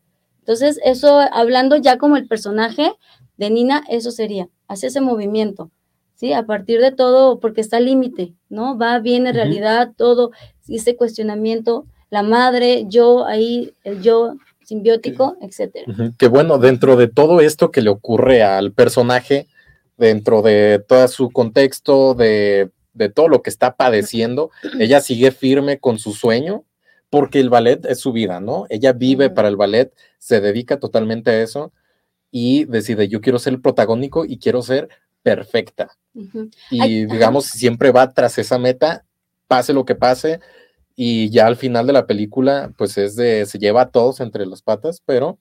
Entonces, 0.47 0.79
eso, 0.85 1.19
hablando 1.33 1.75
ya 1.75 1.97
como 1.97 2.15
el 2.15 2.25
personaje 2.25 2.93
de 3.35 3.49
Nina, 3.49 3.83
eso 3.89 4.11
sería, 4.11 4.47
hace 4.69 4.87
ese 4.87 5.01
movimiento, 5.01 5.71
¿sí? 6.15 6.31
A 6.31 6.45
partir 6.45 6.79
de 6.79 6.93
todo, 6.93 7.41
porque 7.41 7.59
está 7.59 7.81
límite, 7.81 8.33
¿no? 8.47 8.77
Va, 8.77 8.97
viene, 8.99 9.33
realidad, 9.33 9.91
todo, 9.97 10.31
ese 10.69 10.95
cuestionamiento, 10.95 11.85
la 12.09 12.23
madre, 12.23 12.85
yo, 12.87 13.25
ahí, 13.25 13.73
el 13.83 14.01
yo 14.01 14.35
simbiótico, 14.63 15.35
etcétera. 15.41 15.93
Que 16.17 16.29
bueno, 16.29 16.59
dentro 16.59 16.95
de 16.95 17.09
todo 17.09 17.41
esto 17.41 17.69
que 17.69 17.81
le 17.81 17.89
ocurre 17.89 18.41
al 18.41 18.71
personaje, 18.71 19.47
dentro 19.97 20.41
de 20.41 20.81
todo 20.87 21.09
su 21.09 21.29
contexto, 21.29 22.13
de, 22.13 22.71
de 22.93 23.09
todo 23.09 23.27
lo 23.27 23.41
que 23.41 23.49
está 23.49 23.75
padeciendo, 23.75 24.49
ella 24.79 25.01
sigue 25.01 25.31
firme 25.31 25.77
con 25.77 25.99
su 25.99 26.13
sueño, 26.13 26.63
porque 27.09 27.39
el 27.39 27.49
ballet 27.49 27.85
es 27.85 27.99
su 27.99 28.11
vida, 28.11 28.39
¿no? 28.39 28.65
Ella 28.69 28.93
vive 28.93 29.29
para 29.29 29.47
el 29.47 29.55
ballet, 29.55 29.93
se 30.17 30.41
dedica 30.41 30.79
totalmente 30.79 31.31
a 31.31 31.41
eso 31.41 31.71
y 32.31 32.65
decide, 32.65 33.07
yo 33.07 33.21
quiero 33.21 33.39
ser 33.39 33.53
el 33.53 33.61
protagónico 33.61 34.25
y 34.25 34.37
quiero 34.39 34.61
ser 34.61 34.89
perfecta. 35.23 35.97
Y 36.71 36.81
Ay, 36.81 37.05
digamos, 37.05 37.45
siempre 37.45 37.91
va 37.91 38.11
tras 38.13 38.37
esa 38.37 38.57
meta, 38.57 39.05
pase 39.47 39.73
lo 39.73 39.85
que 39.85 39.95
pase, 39.95 40.39
y 40.95 41.29
ya 41.29 41.47
al 41.47 41.55
final 41.55 41.87
de 41.87 41.93
la 41.93 42.07
película, 42.07 42.73
pues 42.77 42.97
es 42.97 43.15
de, 43.15 43.45
se 43.45 43.59
lleva 43.59 43.81
a 43.83 43.89
todos 43.91 44.19
entre 44.19 44.45
las 44.45 44.61
patas, 44.61 45.01
pero 45.05 45.37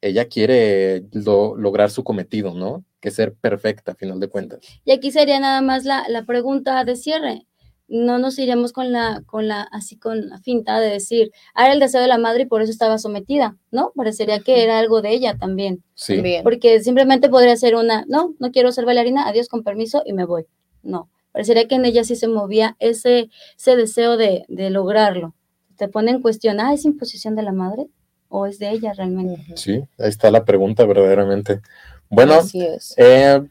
ella 0.00 0.26
quiere 0.26 1.04
lo- 1.12 1.56
lograr 1.56 1.90
su 1.90 2.04
cometido, 2.04 2.54
¿no? 2.54 2.84
Que 3.00 3.10
ser 3.10 3.34
perfecta, 3.34 3.92
a 3.92 3.94
final 3.94 4.20
de 4.20 4.28
cuentas. 4.28 4.60
Y 4.84 4.92
aquí 4.92 5.10
sería 5.10 5.40
nada 5.40 5.62
más 5.62 5.84
la, 5.84 6.04
la 6.08 6.24
pregunta 6.24 6.84
de 6.84 6.96
cierre. 6.96 7.46
No 7.88 8.18
nos 8.18 8.38
iremos 8.38 8.72
con 8.72 8.90
la, 8.92 9.22
con 9.26 9.46
la, 9.46 9.62
así 9.62 9.96
con 9.96 10.28
la 10.28 10.38
finta 10.38 10.80
de 10.80 10.90
decir, 10.90 11.30
ah, 11.54 11.66
era 11.66 11.74
el 11.74 11.80
deseo 11.80 12.00
de 12.00 12.08
la 12.08 12.18
madre 12.18 12.42
y 12.42 12.46
por 12.46 12.60
eso 12.60 12.72
estaba 12.72 12.98
sometida, 12.98 13.56
¿no? 13.70 13.92
Parecería 13.94 14.40
que 14.40 14.64
era 14.64 14.78
algo 14.80 15.02
de 15.02 15.10
ella 15.10 15.36
también. 15.38 15.84
Sí. 15.94 16.14
También. 16.16 16.42
Porque 16.42 16.80
simplemente 16.80 17.28
podría 17.28 17.56
ser 17.56 17.76
una, 17.76 18.04
no, 18.08 18.34
no 18.40 18.50
quiero 18.50 18.72
ser 18.72 18.86
bailarina, 18.86 19.28
adiós 19.28 19.48
con 19.48 19.62
permiso 19.62 20.02
y 20.04 20.14
me 20.14 20.24
voy. 20.24 20.46
No, 20.82 21.08
parecería 21.30 21.68
que 21.68 21.76
en 21.76 21.84
ella 21.84 22.02
sí 22.02 22.16
se 22.16 22.26
movía 22.26 22.76
ese, 22.80 23.30
ese 23.56 23.76
deseo 23.76 24.16
de, 24.16 24.44
de 24.48 24.70
lograrlo. 24.70 25.34
Te 25.76 25.86
pone 25.88 26.10
en 26.10 26.22
cuestión, 26.22 26.58
ah, 26.58 26.74
¿es 26.74 26.84
imposición 26.84 27.36
de 27.36 27.42
la 27.42 27.52
madre 27.52 27.86
o 28.28 28.46
es 28.46 28.58
de 28.58 28.70
ella 28.70 28.94
realmente? 28.94 29.44
Sí, 29.56 29.84
ahí 29.98 30.08
está 30.08 30.30
la 30.32 30.44
pregunta 30.44 30.84
verdaderamente. 30.86 31.60
Bueno, 32.08 32.34
Así 32.34 32.62
es. 32.64 32.94
eh, 32.96 33.42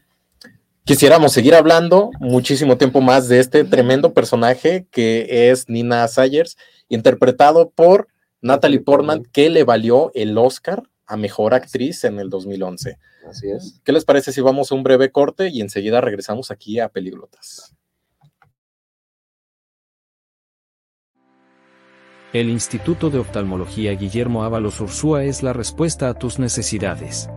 quisiéramos 0.86 1.32
seguir 1.32 1.54
hablando 1.54 2.10
muchísimo 2.20 2.78
tiempo 2.78 3.00
más 3.00 3.28
de 3.28 3.40
este 3.40 3.64
tremendo 3.64 4.14
personaje 4.14 4.86
que 4.90 5.50
es 5.50 5.68
Nina 5.68 6.06
Sayers, 6.06 6.56
interpretado 6.88 7.70
por 7.70 8.06
Natalie 8.40 8.80
Portman, 8.80 9.24
que 9.24 9.50
le 9.50 9.64
valió 9.64 10.12
el 10.14 10.38
Oscar 10.38 10.84
a 11.04 11.16
Mejor 11.16 11.54
Actriz 11.54 12.04
en 12.04 12.20
el 12.20 12.30
2011. 12.30 12.98
Así 13.28 13.50
es. 13.50 13.80
¿Qué 13.84 13.92
les 13.92 14.04
parece 14.04 14.32
si 14.32 14.40
vamos 14.40 14.70
a 14.70 14.76
un 14.76 14.84
breve 14.84 15.10
corte 15.10 15.48
y 15.48 15.60
enseguida 15.60 16.00
regresamos 16.00 16.52
aquí 16.52 16.78
a 16.78 16.88
Peliglotas? 16.88 17.74
El 22.32 22.48
Instituto 22.48 23.10
de 23.10 23.18
Oftalmología 23.18 23.92
Guillermo 23.92 24.44
Ábalos 24.44 24.80
Ursúa 24.80 25.24
es 25.24 25.42
la 25.42 25.52
respuesta 25.52 26.08
a 26.08 26.14
tus 26.14 26.38
necesidades. 26.38 27.28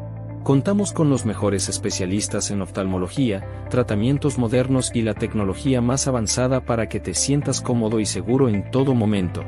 Contamos 0.50 0.94
con 0.94 1.12
los 1.12 1.28
mejores 1.28 1.70
especialistas 1.70 2.50
en 2.50 2.64
oftalmología, 2.64 3.46
tratamientos 3.70 4.40
modernos 4.40 4.90
y 4.96 5.04
la 5.04 5.14
tecnología 5.14 5.80
más 5.80 6.08
avanzada 6.08 6.62
para 6.62 6.90
que 6.90 7.00
te 7.00 7.14
sientas 7.14 7.62
cómodo 7.62 8.00
y 8.00 8.08
seguro 8.08 8.50
en 8.50 8.72
todo 8.72 8.96
momento. 8.96 9.44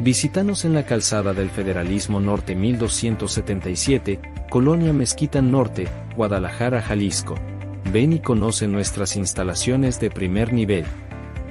Visítanos 0.00 0.66
en 0.66 0.74
la 0.74 0.84
calzada 0.84 1.32
del 1.32 1.48
Federalismo 1.48 2.20
Norte 2.20 2.54
1277, 2.56 4.20
Colonia 4.50 4.92
Mezquita 4.92 5.40
Norte, 5.40 5.88
Guadalajara, 6.14 6.82
Jalisco. 6.82 7.36
Ven 7.90 8.12
y 8.12 8.18
conoce 8.18 8.68
nuestras 8.68 9.16
instalaciones 9.16 9.98
de 9.98 10.10
primer 10.10 10.52
nivel. 10.52 10.84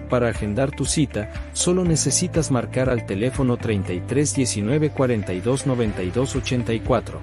Para 0.08 0.30
agendar 0.30 0.70
tu 0.70 0.86
cita, 0.86 1.32
solo 1.54 1.84
necesitas 1.84 2.52
marcar 2.52 2.92
al 2.92 3.08
teléfono 3.08 3.58
33 3.58 4.36
19 4.36 4.92
42 4.92 5.66
92 5.66 6.36
84. 6.36 7.20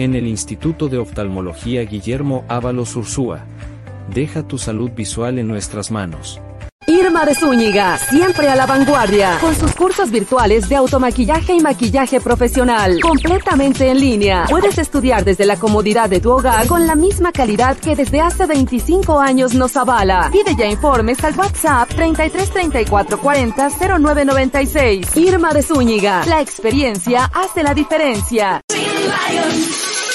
En 0.00 0.14
el 0.14 0.26
Instituto 0.26 0.88
de 0.88 0.96
Oftalmología 0.96 1.82
Guillermo 1.82 2.46
Ábalos 2.48 2.96
Ursúa. 2.96 3.40
Deja 4.08 4.42
tu 4.42 4.56
salud 4.56 4.90
visual 4.92 5.38
en 5.38 5.46
nuestras 5.46 5.90
manos. 5.90 6.40
Irma 6.86 7.26
de 7.26 7.34
Zúñiga, 7.34 7.98
siempre 7.98 8.48
a 8.48 8.56
la 8.56 8.64
vanguardia, 8.64 9.36
con 9.42 9.54
sus 9.54 9.74
cursos 9.74 10.10
virtuales 10.10 10.70
de 10.70 10.76
automaquillaje 10.76 11.52
y 11.52 11.60
maquillaje 11.60 12.18
profesional, 12.18 12.98
completamente 13.02 13.90
en 13.90 14.00
línea. 14.00 14.46
Puedes 14.48 14.78
estudiar 14.78 15.22
desde 15.22 15.44
la 15.44 15.56
comodidad 15.56 16.08
de 16.08 16.20
tu 16.20 16.30
hogar 16.30 16.66
con 16.66 16.86
la 16.86 16.94
misma 16.94 17.30
calidad 17.30 17.76
que 17.76 17.94
desde 17.94 18.22
hace 18.22 18.46
25 18.46 19.20
años 19.20 19.52
nos 19.52 19.76
avala. 19.76 20.30
Pide 20.32 20.56
ya 20.56 20.64
informes 20.64 21.22
al 21.22 21.38
WhatsApp 21.38 21.90
33 21.90 22.50
34 22.50 23.20
40 23.20 23.68
0996. 23.98 25.14
Irma 25.14 25.52
de 25.52 25.62
Zúñiga, 25.62 26.24
la 26.24 26.40
experiencia 26.40 27.26
hace 27.26 27.62
la 27.62 27.74
diferencia. 27.74 28.62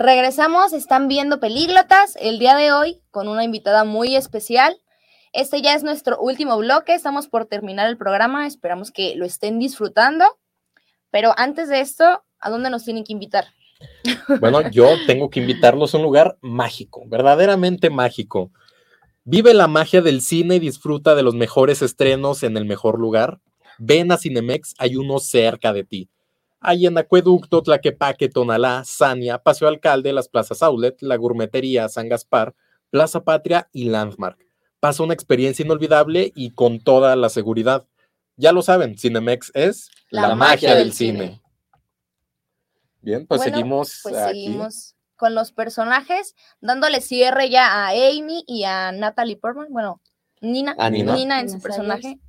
Regresamos, 0.00 0.72
están 0.74 1.08
viendo 1.08 1.40
Pelíglotas 1.40 2.16
el 2.20 2.38
día 2.38 2.54
de 2.54 2.70
hoy 2.70 3.02
con 3.10 3.26
una 3.26 3.42
invitada 3.42 3.82
muy 3.82 4.14
especial. 4.14 4.76
Este 5.32 5.60
ya 5.60 5.74
es 5.74 5.82
nuestro 5.82 6.20
último 6.20 6.56
bloque, 6.56 6.94
estamos 6.94 7.26
por 7.26 7.46
terminar 7.46 7.88
el 7.88 7.96
programa, 7.96 8.46
esperamos 8.46 8.92
que 8.92 9.16
lo 9.16 9.26
estén 9.26 9.58
disfrutando. 9.58 10.24
Pero 11.10 11.34
antes 11.36 11.68
de 11.68 11.80
esto, 11.80 12.22
¿a 12.38 12.48
dónde 12.48 12.70
nos 12.70 12.84
tienen 12.84 13.02
que 13.02 13.12
invitar? 13.12 13.46
Bueno, 14.40 14.70
yo 14.70 14.86
tengo 15.08 15.30
que 15.30 15.40
invitarlos 15.40 15.92
a 15.92 15.96
un 15.96 16.04
lugar 16.04 16.38
mágico, 16.42 17.02
verdaderamente 17.08 17.90
mágico. 17.90 18.52
Vive 19.24 19.52
la 19.52 19.66
magia 19.66 20.00
del 20.00 20.20
cine 20.20 20.56
y 20.56 20.60
disfruta 20.60 21.16
de 21.16 21.24
los 21.24 21.34
mejores 21.34 21.82
estrenos 21.82 22.44
en 22.44 22.56
el 22.56 22.66
mejor 22.66 23.00
lugar. 23.00 23.40
Ven 23.78 24.12
a 24.12 24.16
Cinemex, 24.16 24.76
hay 24.78 24.94
uno 24.94 25.18
cerca 25.18 25.72
de 25.72 25.82
ti. 25.82 26.08
Hay 26.60 26.86
en 26.86 26.98
Acueducto, 26.98 27.62
Tlaquepaque, 27.62 28.28
Tonalá, 28.28 28.82
Sania, 28.84 29.38
Paseo 29.38 29.68
Alcalde, 29.68 30.12
las 30.12 30.28
plazas 30.28 30.62
Outlet, 30.62 30.96
la 31.00 31.16
Gourmetería, 31.16 31.88
San 31.88 32.08
Gaspar, 32.08 32.54
Plaza 32.90 33.22
Patria 33.22 33.68
y 33.72 33.84
Landmark. 33.84 34.38
Pasa 34.80 35.02
una 35.02 35.14
experiencia 35.14 35.64
inolvidable 35.64 36.32
y 36.34 36.50
con 36.50 36.80
toda 36.80 37.14
la 37.16 37.28
seguridad. 37.28 37.86
Ya 38.36 38.52
lo 38.52 38.62
saben, 38.62 38.96
Cinemex 38.96 39.50
es 39.54 39.90
la, 40.10 40.34
magia, 40.34 40.74
del, 40.74 40.92
cine. 40.92 41.40
Bien, 43.00 43.26
pues 43.26 43.42
seguimos. 43.42 44.00
Pues 44.02 44.16
seguimos 44.16 44.94
con 45.16 45.34
los 45.34 45.52
personajes, 45.52 46.34
dándole 46.60 47.00
cierre 47.00 47.50
ya 47.50 47.86
a 47.86 47.88
Amy 47.88 48.44
y 48.46 48.64
a 48.64 48.92
Natalie 48.92 49.36
Portman. 49.36 49.66
Bueno, 49.70 50.00
Nina, 50.40 50.74
Nina. 50.90 51.40
en 51.40 51.50
su 51.50 51.60
personaje. 51.60 52.20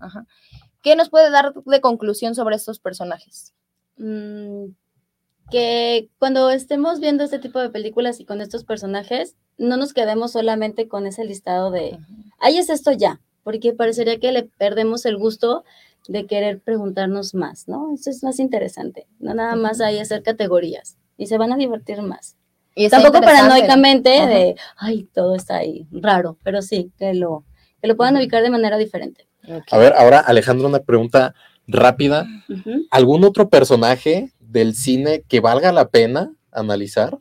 ¿Qué 0.82 0.96
nos 0.96 1.10
puede 1.10 1.30
dar 1.30 1.54
de 1.54 1.82
conclusión 1.82 2.36
sobre 2.36 2.56
estos 2.56 2.80
personajes? 2.80 3.54
Mm, 4.00 4.72
que 5.52 6.10
cuando 6.20 6.50
estemos 6.50 7.00
viendo 7.00 7.24
este 7.24 7.40
tipo 7.40 7.60
de 7.60 7.70
películas 7.70 8.20
y 8.20 8.26
con 8.26 8.42
estos 8.42 8.64
personajes, 8.64 9.36
no 9.58 9.78
nos 9.78 9.94
quedemos 9.94 10.32
solamente 10.32 10.88
con 10.88 11.06
ese 11.06 11.26
listado 11.26 11.70
de, 11.70 11.98
ahí 12.40 12.58
es 12.58 12.70
esto 12.70 12.92
ya, 12.92 13.20
porque 13.44 13.74
parecería 13.74 14.20
que 14.20 14.32
le 14.32 14.44
perdemos 14.44 15.06
el 15.06 15.18
gusto 15.18 15.64
de 16.08 16.26
querer 16.26 16.60
preguntarnos 16.60 17.34
más, 17.34 17.68
¿no? 17.68 17.94
Eso 17.94 18.10
es 18.10 18.24
más 18.24 18.40
interesante, 18.40 19.08
no 19.20 19.34
nada 19.34 19.56
más 19.56 19.82
ahí 19.82 20.00
hacer 20.00 20.24
categorías 20.24 20.98
y 21.18 21.28
se 21.28 21.38
van 21.38 21.52
a 21.52 21.58
divertir 21.58 22.02
más. 22.02 22.38
Y 22.76 22.88
Tampoco 22.88 23.20
paranoicamente 23.20 24.10
de, 24.10 24.56
ay, 24.78 25.10
todo 25.14 25.36
está 25.36 25.58
ahí, 25.58 25.88
raro, 25.92 26.38
pero 26.44 26.62
sí, 26.62 26.92
que 26.98 27.14
lo, 27.14 27.44
que 27.82 27.88
lo 27.88 27.98
puedan 27.98 28.16
ubicar 28.16 28.44
de 28.44 28.50
manera 28.50 28.78
diferente. 28.78 29.28
A 29.72 29.78
ver, 29.78 29.94
ahora 29.98 30.20
Alejandro, 30.20 30.68
una 30.68 30.80
pregunta 30.80 31.34
rápida. 31.70 32.28
¿Algún 32.92 33.24
otro 33.24 33.50
personaje 33.50 34.32
del 34.40 34.76
cine 34.76 35.24
que 35.28 35.40
valga 35.40 35.72
la 35.72 35.90
pena 35.90 36.34
analizar? 36.52 37.20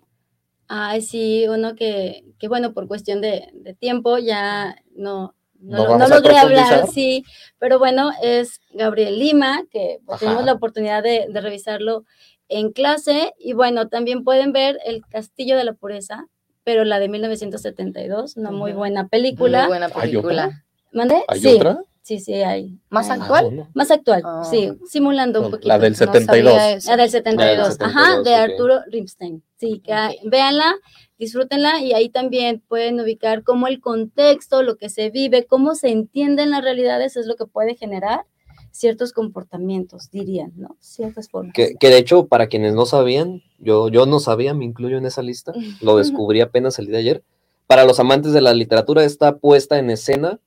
Ay, 0.68 1.00
sí, 1.00 1.46
uno 1.48 1.74
que, 1.74 2.24
que 2.38 2.48
bueno, 2.48 2.72
por 2.72 2.88
cuestión 2.88 3.20
de, 3.20 3.52
tiempo 3.78 4.18
ya 4.18 4.76
no, 4.94 5.34
no, 5.60 5.98
logré 6.08 6.36
hablar, 6.36 6.88
sí, 6.88 7.24
pero 7.58 7.78
bueno, 7.78 8.10
es 8.22 8.60
Gabriel 8.72 9.18
Lima, 9.18 9.64
que 9.70 9.98
pues, 10.04 10.20
tuvimos 10.20 10.44
la 10.44 10.52
oportunidad 10.52 11.02
de, 11.02 11.26
revisarlo 11.32 12.04
en 12.48 12.72
clase, 12.72 13.32
y 13.38 13.54
bueno, 13.54 13.88
también 13.88 14.24
pueden 14.24 14.52
ver 14.52 14.78
El 14.84 15.02
Castillo 15.06 15.56
de 15.56 15.64
la 15.64 15.72
Pureza, 15.72 16.26
pero 16.64 16.84
la 16.84 16.98
de 16.98 17.08
1972, 17.08 18.36
una 18.36 18.50
muy 18.50 18.72
buena 18.72 19.08
película. 19.08 19.60
Muy 19.60 19.68
buena 19.68 19.88
película. 19.88 20.64
¿Mande? 20.92 21.22
¿Hay 21.28 21.40
sí. 21.40 21.56
otra? 21.56 21.80
Sí, 22.08 22.20
sí, 22.20 22.32
hay. 22.32 22.80
¿Más 22.88 23.10
actual? 23.10 23.68
Más 23.74 23.90
actual, 23.90 24.22
sí, 24.48 24.70
ah. 24.72 24.76
simulando 24.88 25.42
un 25.42 25.50
poquito. 25.50 25.68
La 25.68 25.78
del 25.78 25.94
72. 25.94 26.86
la 26.86 26.96
del 26.96 27.10
72, 27.10 27.76
ajá, 27.78 28.22
de 28.22 28.34
Arturo 28.34 28.80
Rimstein. 28.86 29.44
Sí, 29.58 29.82
que 29.84 29.92
véanla, 30.24 30.74
disfrútenla 31.18 31.82
y 31.82 31.92
ahí 31.92 32.08
también 32.08 32.62
pueden 32.66 32.98
ubicar 32.98 33.42
cómo 33.42 33.66
el 33.66 33.82
contexto, 33.82 34.62
lo 34.62 34.78
que 34.78 34.88
se 34.88 35.10
vive, 35.10 35.44
cómo 35.44 35.74
se 35.74 35.90
entienden 35.90 36.50
las 36.52 36.64
realidades 36.64 37.18
es 37.18 37.26
lo 37.26 37.36
que 37.36 37.44
puede 37.44 37.74
generar 37.74 38.22
ciertos 38.70 39.12
comportamientos, 39.12 40.10
dirían, 40.10 40.54
¿no? 40.56 40.78
Ciertas 40.80 41.28
formas. 41.28 41.52
Que, 41.52 41.74
que, 41.78 41.90
de 41.90 41.98
hecho, 41.98 42.26
para 42.26 42.46
quienes 42.46 42.72
no 42.72 42.86
sabían, 42.86 43.42
yo, 43.58 43.90
yo 43.90 44.06
no 44.06 44.18
sabía, 44.18 44.54
me 44.54 44.64
incluyo 44.64 44.96
en 44.96 45.04
esa 45.04 45.20
lista, 45.20 45.52
lo 45.82 45.96
descubrí 45.98 46.40
apenas 46.40 46.78
el 46.78 46.86
día 46.86 46.94
de 46.94 47.00
ayer. 47.00 47.24
Para 47.66 47.84
los 47.84 48.00
amantes 48.00 48.32
de 48.32 48.40
la 48.40 48.54
literatura, 48.54 49.04
está 49.04 49.36
puesta 49.36 49.78
en 49.78 49.90
escena 49.90 50.40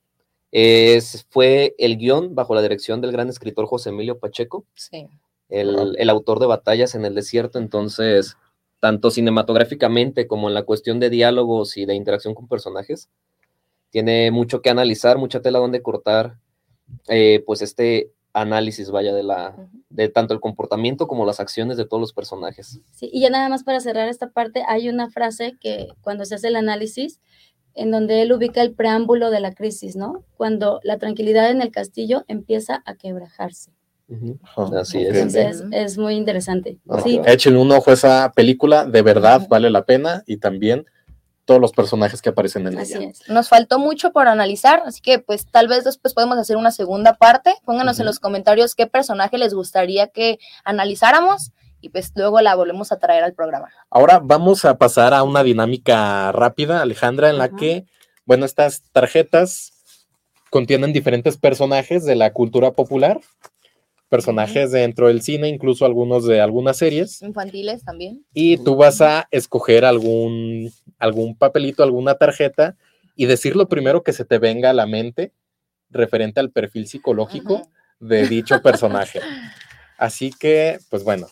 es, 0.52 1.26
fue 1.30 1.74
el 1.78 1.96
guion 1.96 2.34
bajo 2.34 2.54
la 2.54 2.62
dirección 2.62 3.00
del 3.00 3.10
gran 3.10 3.28
escritor 3.28 3.66
José 3.66 3.88
Emilio 3.88 4.18
Pacheco, 4.18 4.66
el, 5.48 6.10
autor 6.10 6.38
de 6.40 6.46
Batallas 6.46 6.94
en 6.94 7.04
el 7.06 7.14
Desierto, 7.14 7.58
entonces, 7.58 8.36
tanto 8.78 9.10
cinematográficamente 9.10 10.26
como 10.26 10.48
en 10.48 10.54
la 10.54 10.62
cuestión 10.62 11.00
de 11.00 11.10
diálogos 11.10 11.76
y 11.78 11.86
de 11.86 11.94
interacción 11.94 12.34
con 12.34 12.48
personajes, 12.48 13.08
tiene 13.90 14.30
mucho 14.30 14.62
que 14.62 14.70
analizar, 14.70 15.18
mucha 15.18 15.40
tela 15.40 15.58
donde 15.58 15.82
cortar, 15.82 16.36
eh, 17.08 17.42
pues 17.46 17.62
este 17.62 18.12
análisis, 18.34 18.90
vaya, 18.90 19.12
de 19.14 19.22
la, 19.22 19.54
de 19.90 20.08
tanto 20.08 20.32
el 20.32 20.40
comportamiento 20.40 21.06
como 21.06 21.26
las 21.26 21.40
acciones 21.40 21.76
de 21.76 21.84
todos 21.84 22.00
los 22.00 22.12
personajes. 22.12 22.80
Sí, 22.90 23.10
y 23.12 23.20
ya 23.20 23.30
nada 23.30 23.48
más 23.48 23.62
para 23.64 23.80
cerrar 23.80 24.08
esta 24.08 24.30
parte, 24.30 24.64
hay 24.66 24.88
una 24.88 25.10
frase 25.10 25.56
que 25.60 25.88
cuando 26.00 26.24
se 26.24 26.34
hace 26.34 26.48
el 26.48 26.56
análisis, 26.56 27.20
en 27.74 27.90
donde 27.90 28.22
él 28.22 28.32
ubica 28.32 28.60
el 28.62 28.72
preámbulo 28.72 29.30
de 29.30 29.40
la 29.40 29.52
crisis, 29.52 29.96
¿no? 29.96 30.24
Cuando 30.36 30.80
la 30.82 30.98
tranquilidad 30.98 31.50
en 31.50 31.62
el 31.62 31.70
castillo 31.70 32.24
empieza 32.28 32.82
a 32.84 32.94
quebrajarse. 32.94 33.72
Así 34.76 35.02
es. 35.02 35.16
Entonces 35.16 35.64
es 35.70 35.98
muy 35.98 36.14
interesante. 36.14 36.78
Sí. 37.02 37.20
Echen 37.24 37.56
un 37.56 37.70
ojo 37.72 37.90
a 37.90 37.94
esa 37.94 38.32
película, 38.34 38.84
de 38.84 39.02
verdad 39.02 39.46
vale 39.48 39.70
la 39.70 39.84
pena 39.84 40.22
y 40.26 40.36
también 40.36 40.84
todos 41.44 41.60
los 41.60 41.72
personajes 41.72 42.22
que 42.22 42.28
aparecen 42.28 42.66
en 42.66 42.78
así 42.78 42.94
Es. 42.94 43.28
Nos 43.28 43.48
faltó 43.48 43.78
mucho 43.78 44.12
por 44.12 44.28
analizar, 44.28 44.82
así 44.86 45.00
que 45.00 45.18
pues 45.18 45.46
tal 45.46 45.66
vez 45.66 45.84
después 45.84 46.14
podemos 46.14 46.38
hacer 46.38 46.56
una 46.56 46.70
segunda 46.70 47.14
parte. 47.14 47.54
Pónganos 47.64 47.98
en 48.00 48.06
los 48.06 48.20
comentarios 48.20 48.74
qué 48.74 48.86
personaje 48.86 49.38
les 49.38 49.54
gustaría 49.54 50.08
que 50.08 50.38
analizáramos 50.64 51.52
y 51.82 51.90
pues 51.90 52.12
luego 52.14 52.40
la 52.40 52.54
volvemos 52.54 52.92
a 52.92 52.98
traer 52.98 53.24
al 53.24 53.34
programa. 53.34 53.68
Ahora 53.90 54.20
vamos 54.22 54.64
a 54.64 54.78
pasar 54.78 55.12
a 55.12 55.24
una 55.24 55.42
dinámica 55.42 56.32
rápida, 56.32 56.80
Alejandra, 56.80 57.28
en 57.28 57.38
la 57.38 57.50
que, 57.50 57.84
bueno, 58.24 58.46
estas 58.46 58.82
tarjetas 58.92 59.72
contienen 60.48 60.92
diferentes 60.92 61.36
personajes 61.36 62.04
de 62.04 62.14
la 62.14 62.32
cultura 62.32 62.70
popular, 62.70 63.20
personajes 64.08 64.70
dentro 64.70 65.08
del 65.08 65.22
cine, 65.22 65.48
incluso 65.48 65.84
algunos 65.84 66.24
de 66.24 66.40
algunas 66.40 66.76
series. 66.76 67.20
Infantiles 67.20 67.84
también. 67.84 68.24
Y 68.32 68.58
tú 68.58 68.76
vas 68.76 69.00
a 69.00 69.26
escoger 69.32 69.84
algún, 69.84 70.70
algún 70.98 71.36
papelito, 71.36 71.82
alguna 71.82 72.14
tarjeta 72.14 72.76
y 73.16 73.26
decir 73.26 73.56
lo 73.56 73.68
primero 73.68 74.04
que 74.04 74.12
se 74.12 74.24
te 74.24 74.38
venga 74.38 74.70
a 74.70 74.74
la 74.74 74.86
mente 74.86 75.32
referente 75.90 76.38
al 76.38 76.50
perfil 76.50 76.86
psicológico 76.86 77.68
de 77.98 78.28
dicho 78.28 78.62
personaje. 78.62 79.20
Así 79.98 80.32
que, 80.32 80.78
pues 80.90 81.04
bueno, 81.04 81.28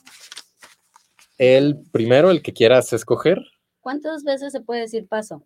el 1.40 1.80
primero, 1.90 2.30
el 2.30 2.42
que 2.42 2.52
quieras 2.52 2.92
escoger. 2.92 3.38
¿Cuántas 3.80 4.24
veces 4.24 4.52
se 4.52 4.60
puede 4.60 4.82
decir 4.82 5.08
paso? 5.08 5.42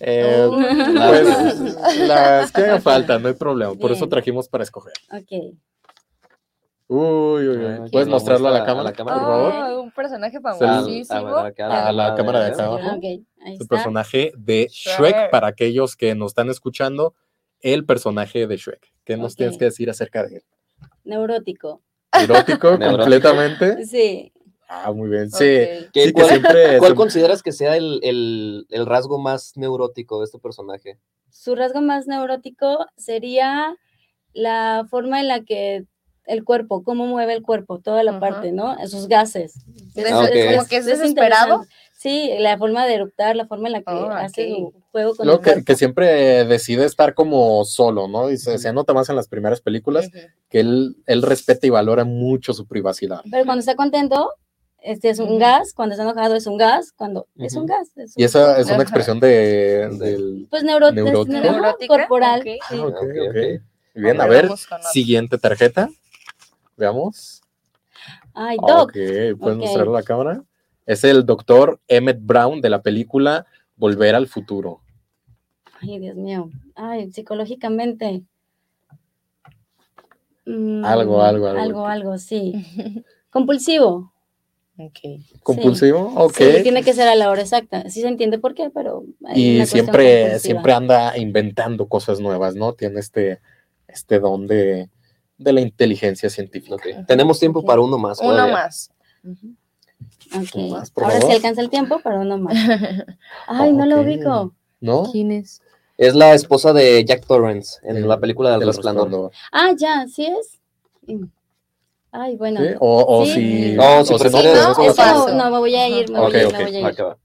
Eh, 0.00 0.48
oh. 0.48 0.56
pues, 0.56 1.60
las 2.08 2.50
que 2.50 2.62
haga 2.62 2.80
falta, 2.80 3.18
no 3.18 3.28
hay 3.28 3.34
problema. 3.34 3.74
Por 3.74 3.92
eso 3.92 4.08
trajimos 4.08 4.48
para 4.48 4.64
escoger. 4.64 4.94
Ok. 5.12 5.54
Uy, 6.88 7.48
uy, 7.48 7.48
uy. 7.48 7.90
¿Puedes 7.90 8.08
mostrarlo 8.08 8.48
a 8.48 8.52
la, 8.52 8.64
cámara, 8.64 8.94
por 8.94 9.06
favor? 9.06 9.52
Oh, 9.52 9.82
un 9.82 9.90
personaje 9.90 10.40
famosísimo. 10.40 11.36
A, 11.36 11.92
la 11.92 12.14
cámara 12.14 12.40
de 12.40 12.52
acá 12.52 12.64
abajo. 12.64 12.96
Okay, 12.96 13.22
el 13.44 13.68
personaje 13.68 14.32
de 14.38 14.68
Shrek, 14.70 15.30
para 15.30 15.48
aquellos 15.48 15.96
que 15.96 16.14
nos 16.14 16.30
están 16.30 16.48
escuchando, 16.48 17.14
el 17.60 17.84
personaje 17.84 18.46
de 18.46 18.56
Shrek. 18.56 18.90
¿Qué 19.04 19.18
nos 19.18 19.36
tienes 19.36 19.58
que 19.58 19.66
decir 19.66 19.90
acerca 19.90 20.22
de 20.24 20.36
él? 20.36 20.44
Neurótico. 21.04 21.82
Neurótico, 22.18 22.78
completamente. 22.78 23.84
Sí. 23.84 24.32
Ah, 24.68 24.92
muy 24.92 25.08
bien. 25.08 25.30
Sí. 25.30 25.66
¿Cuál, 26.12 26.94
consideras 26.94 27.42
que 27.42 27.52
sea 27.52 27.76
el, 27.76 28.66
rasgo 28.86 29.18
más 29.18 29.56
neurótico 29.56 30.18
de 30.18 30.24
este 30.24 30.38
personaje? 30.38 30.98
Su 31.30 31.54
rasgo 31.54 31.80
más 31.80 32.06
neurótico 32.06 32.86
sería 32.96 33.76
la 34.32 34.86
forma 34.90 35.20
en 35.20 35.28
la 35.28 35.44
que 35.44 35.84
el 36.24 36.42
cuerpo, 36.44 36.82
cómo 36.82 37.06
mueve 37.06 37.34
el 37.34 37.42
cuerpo, 37.42 37.78
toda 37.78 38.02
la 38.02 38.18
parte, 38.18 38.50
¿no? 38.50 38.76
Esos 38.78 39.06
gases. 39.06 39.54
Ah, 40.10 40.28
como 40.28 40.66
que 40.66 40.78
es 40.78 40.86
desesperado. 40.86 41.64
Sí, 41.92 42.30
la 42.38 42.58
forma 42.58 42.84
de 42.86 42.94
eruptar, 42.94 43.36
la 43.36 43.46
forma 43.46 43.68
en 43.68 43.72
la 43.72 43.78
que 43.80 43.92
Oh, 43.92 44.10
hace 44.10 44.50
su 44.50 44.82
juego 44.92 45.16
con 45.16 45.26
Lo 45.26 45.34
el 45.34 45.38
que, 45.38 45.44
cuerpo. 45.44 45.64
que 45.64 45.76
siempre 45.76 46.44
decide 46.44 46.84
estar 46.84 47.14
como 47.14 47.64
solo, 47.64 48.06
¿no? 48.06 48.30
Y 48.30 48.36
se, 48.36 48.58
se 48.58 48.72
nota 48.72 48.92
más 48.92 49.08
en 49.08 49.16
las 49.16 49.28
primeras 49.28 49.62
películas 49.62 50.08
Ujú. 50.08 50.18
que 50.50 50.60
él, 50.60 50.96
él 51.06 51.22
respeta 51.22 51.66
y 51.66 51.70
valora 51.70 52.04
mucho 52.04 52.52
su 52.52 52.66
privacidad. 52.66 53.22
Pero 53.30 53.44
cuando 53.46 53.60
está 53.60 53.76
contento, 53.76 54.34
este 54.86 55.10
es 55.10 55.18
un 55.18 55.38
gas, 55.38 55.72
cuando 55.74 55.94
está 55.94 56.04
enojado 56.04 56.34
es 56.36 56.46
un 56.46 56.56
gas, 56.56 56.92
cuando 56.92 57.26
es 57.36 57.54
un 57.56 57.66
gas. 57.66 57.90
es 57.96 58.16
Y 58.16 58.22
un- 58.22 58.26
esa 58.26 58.58
es 58.58 58.66
una 58.70 58.82
expresión 58.82 59.20
de, 59.20 59.88
del... 59.98 60.46
Pues 60.50 60.62
neuro, 60.64 60.90
neurótico. 60.92 61.24
neuro- 61.26 61.52
Neurótica, 61.52 61.86
corporal. 61.98 62.40
ok. 62.40 62.46
sí. 62.68 62.80
Ah, 62.80 63.60
Bien, 63.94 64.20
a 64.20 64.26
ver, 64.26 64.48
siguiente 64.92 65.38
tarjeta. 65.38 65.88
Veamos. 66.76 67.40
Ay, 68.34 68.56
Doc. 68.58 68.90
Ok, 68.90 69.38
¿puedes 69.40 69.74
a 69.76 69.84
la 69.86 70.02
cámara? 70.02 70.42
Es 70.84 71.02
el 71.04 71.24
doctor 71.24 71.80
Emmett 71.88 72.18
Brown 72.20 72.60
de 72.60 72.68
la 72.70 72.82
película 72.82 73.46
Volver 73.76 74.14
al 74.14 74.28
Futuro. 74.28 74.80
Ay, 75.80 75.98
Dios 75.98 76.16
mío. 76.16 76.50
Ay, 76.74 77.10
psicológicamente. 77.10 78.22
Mm, 80.44 80.84
Algo, 80.84 81.22
algo, 81.22 81.46
algo. 81.48 81.60
Algo, 81.60 81.86
algo, 81.86 82.18
sí. 82.18 82.52
Compulsivo. 83.30 84.12
Ok. 84.78 84.98
¿Compulsivo? 85.42 86.12
Ok. 86.16 86.36
Sí, 86.36 86.62
tiene 86.62 86.82
que 86.82 86.92
ser 86.92 87.08
a 87.08 87.14
la 87.14 87.30
hora 87.30 87.40
exacta. 87.40 87.88
Sí 87.88 88.02
se 88.02 88.08
entiende 88.08 88.38
por 88.38 88.54
qué, 88.54 88.70
pero. 88.70 89.04
hay 89.24 89.60
y 89.60 89.66
siempre, 89.66 90.20
compulsiva. 90.22 90.38
siempre 90.38 90.72
anda 90.72 91.16
inventando 91.16 91.88
cosas 91.88 92.20
nuevas, 92.20 92.54
¿no? 92.56 92.74
Tiene 92.74 93.00
este, 93.00 93.40
este 93.88 94.18
don 94.20 94.46
de, 94.46 94.90
de 95.38 95.52
la 95.52 95.60
inteligencia 95.60 96.28
científica. 96.28 96.76
Tenemos 97.06 97.38
tiempo 97.40 97.64
para 97.64 97.80
uno 97.80 97.96
más. 97.98 98.20
Uno 98.20 98.30
todavía. 98.30 98.54
más. 98.54 98.90
Por 100.92 101.04
Ahora 101.04 101.20
sí 101.20 101.32
alcanza 101.32 101.60
el 101.62 101.70
tiempo, 101.70 102.00
pero 102.02 102.24
no 102.24 102.36
más. 102.36 102.56
Ay, 103.46 103.72
no 103.72 103.86
lo 103.86 104.00
ubico. 104.00 104.54
¿No? 104.80 105.10
¿Quién 105.10 105.32
es? 105.32 105.62
Es 105.96 106.14
la 106.14 106.34
esposa 106.34 106.72
de 106.74 107.04
Jack 107.04 107.26
Torrance 107.26 107.78
en 107.82 107.96
Sí, 107.96 108.02
la 108.02 108.20
película 108.20 108.50
del 108.50 108.60
del 108.60 108.68
Resplandor. 108.68 109.04
Resplandor. 109.04 109.32
Ah, 109.52 109.72
ya, 109.76 110.06
sí 110.06 110.26
es. 110.26 110.60
Ay, 112.12 112.36
bueno. 112.36 112.60
¿Sí? 112.60 112.68
O, 112.80 113.04
o 113.20 113.24
Sí. 113.26 113.32
si, 113.32 113.72
No, 113.74 114.04
si 114.04 114.14
o 114.14 114.18
si 114.18 114.24
prefieres- 114.24 114.54
no, 114.54 114.74
¿no? 114.74 114.90
O 114.90 114.94
paso. 114.94 115.34
No, 115.34 115.50
me 115.50 115.58
voy 115.58 115.74
a 115.74 115.88
ir, 115.88 116.10
me 116.10 116.18
voy 116.20 116.28
Ok, 116.28 116.34
a 116.34 116.38
ir, 116.40 116.46
ok. 116.46 116.52
me 116.52 116.62
voy 116.64 116.76
a 116.76 116.80
ir. 116.90 117.02
va. 117.04 117.18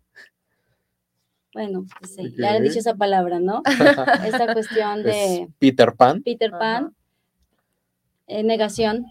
Bueno, 1.54 1.86
pues 2.00 2.16
sí, 2.16 2.34
ya 2.38 2.56
he 2.56 2.62
dicho 2.62 2.80
esa 2.80 2.96
palabra, 2.96 3.40
¿no? 3.40 3.62
Esta 4.26 4.54
cuestión 4.54 5.04
de 5.04 5.42
es 5.44 5.48
Peter 5.60 5.94
Pan. 5.96 6.24
Peter 6.24 6.50
Pan, 6.52 6.96
eh, 8.28 8.44
negación. 8.44 9.06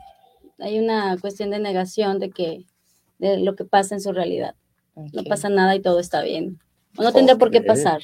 Hay 0.58 0.78
una 0.78 1.16
cuestión 1.18 1.50
de 1.50 1.58
negación 1.58 2.18
de 2.18 2.30
que 2.30 2.64
de 3.18 3.38
lo 3.38 3.56
que 3.56 3.64
pasa 3.66 3.94
en 3.94 4.00
su 4.00 4.12
realidad. 4.12 4.54
No 5.12 5.22
pasa 5.24 5.48
nada 5.50 5.74
y 5.76 5.80
todo 5.80 6.00
está 6.00 6.22
bien. 6.22 6.58
O 6.96 7.02
no 7.02 7.12
tendría 7.12 7.36
por 7.36 7.50
qué 7.50 7.60
pasar. 7.62 8.02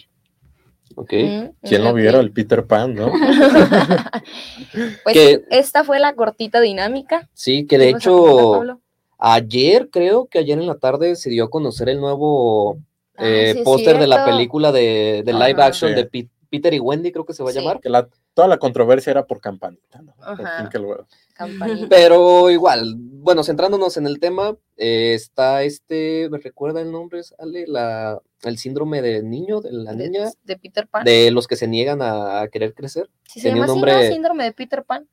Ok. 0.95 1.13
Mm, 1.13 1.45
¿Quién 1.63 1.85
lo 1.85 1.93
viera? 1.93 2.21
El 2.21 2.31
Peter 2.33 2.65
Pan, 2.67 2.95
¿no? 2.95 3.11
Pues 5.05 5.15
Que- 5.15 5.45
esta 5.51 5.85
fue 5.85 5.99
la 5.99 6.15
cortita 6.15 6.61
dinámica. 6.61 7.29
Sí, 7.35 7.67
que 7.67 7.79
de 7.79 7.87
¿Qué 7.89 7.93
vas 7.95 8.07
a 8.07 8.11
comentar, 8.11 8.63
hecho, 8.77 8.81
ayer 9.19 9.89
creo 9.91 10.27
que 10.27 10.39
ayer 10.39 10.59
en 10.59 10.67
la 10.67 10.77
tarde 10.79 11.17
se 11.17 11.31
dio 11.31 11.45
a 11.45 11.51
conocer 11.51 11.89
el 11.89 12.01
nuevo 12.01 12.79
Ah, 13.19 13.25
eh, 13.27 13.55
sí 13.57 13.63
póster 13.63 13.99
de 13.99 14.07
la 14.07 14.27
película 14.27 14.73
de, 14.73 15.23
de 15.25 15.33
live 15.33 15.55
Ajá. 15.55 15.67
action 15.67 15.91
Sí. 15.91 15.97
de 15.97 16.29
Peter 16.51 16.75
y 16.75 16.81
Wendy, 16.81 17.13
creo 17.13 17.25
que 17.25 17.33
se 17.33 17.43
va 17.43 17.49
a 17.49 17.53
Sí. 17.53 17.59
llamar. 17.59 17.81
que 17.81 17.89
la- 17.89 18.09
toda 18.37 18.49
la 18.49 18.59
controversia 18.59 19.13
era 19.13 19.27
por 19.27 19.41
campanita, 19.41 20.03
¿no? 20.03 20.13
Por 20.15 21.07
Campanita. 21.33 21.87
Pero 21.89 22.51
igual, 22.51 22.95
bueno, 22.99 23.43
centrándonos 23.43 23.97
en 23.97 24.07
el 24.07 24.21
tema, 24.21 24.55
eh, 24.77 25.15
está 25.15 25.63
este, 25.63 26.29
¿me 26.31 26.37
recuerda 26.37 26.83
el 26.83 26.93
nombre? 26.93 27.23
¿Sale 27.23 27.65
la, 27.67 28.21
el 28.43 28.59
síndrome 28.59 29.01
del 29.01 29.31
niño, 29.31 29.63
de 29.63 29.73
la 29.73 29.95
de, 29.95 30.11
niña, 30.11 30.31
de 30.45 30.57
Peter 30.59 30.87
Pan. 30.87 31.05
de 31.05 31.31
los 31.31 31.47
que 31.47 31.57
se 31.57 31.67
niegan 31.67 32.03
a, 32.03 32.43
a 32.43 32.49
querer 32.49 32.75
crecer? 32.75 33.09
Sí, 33.25 33.41
se 33.41 33.49
tenía 33.49 33.63
llama 33.63 33.73
un 33.73 33.79
así, 33.79 33.87
¿no? 33.87 33.93
nombre- 33.97 34.13
Síndrome 34.13 34.45
de 34.45 34.53
Peter 34.53 34.85
Pan. 34.85 35.09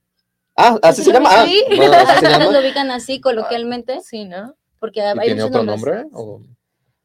Ah, 0.58 0.78
así 0.84 1.02
se 1.02 1.14
llama. 1.14 1.30
Ah, 1.32 1.46
Sí. 1.46 1.64
bueno, 1.78 1.94
así 1.94 2.20
se 2.26 2.30
llama. 2.30 2.52
lo 2.52 2.60
ubican 2.60 2.92
así 2.92 3.22
coloquialmente, 3.22 4.02
Sí, 4.02 4.26
¿no? 4.26 4.54
porque 4.80 5.00
¿Y 5.00 5.04
hay 5.04 5.26
tiene 5.28 5.44
otro 5.44 5.64
nombres. 5.64 5.96
nombre? 6.04 6.10
¿O 6.14 6.42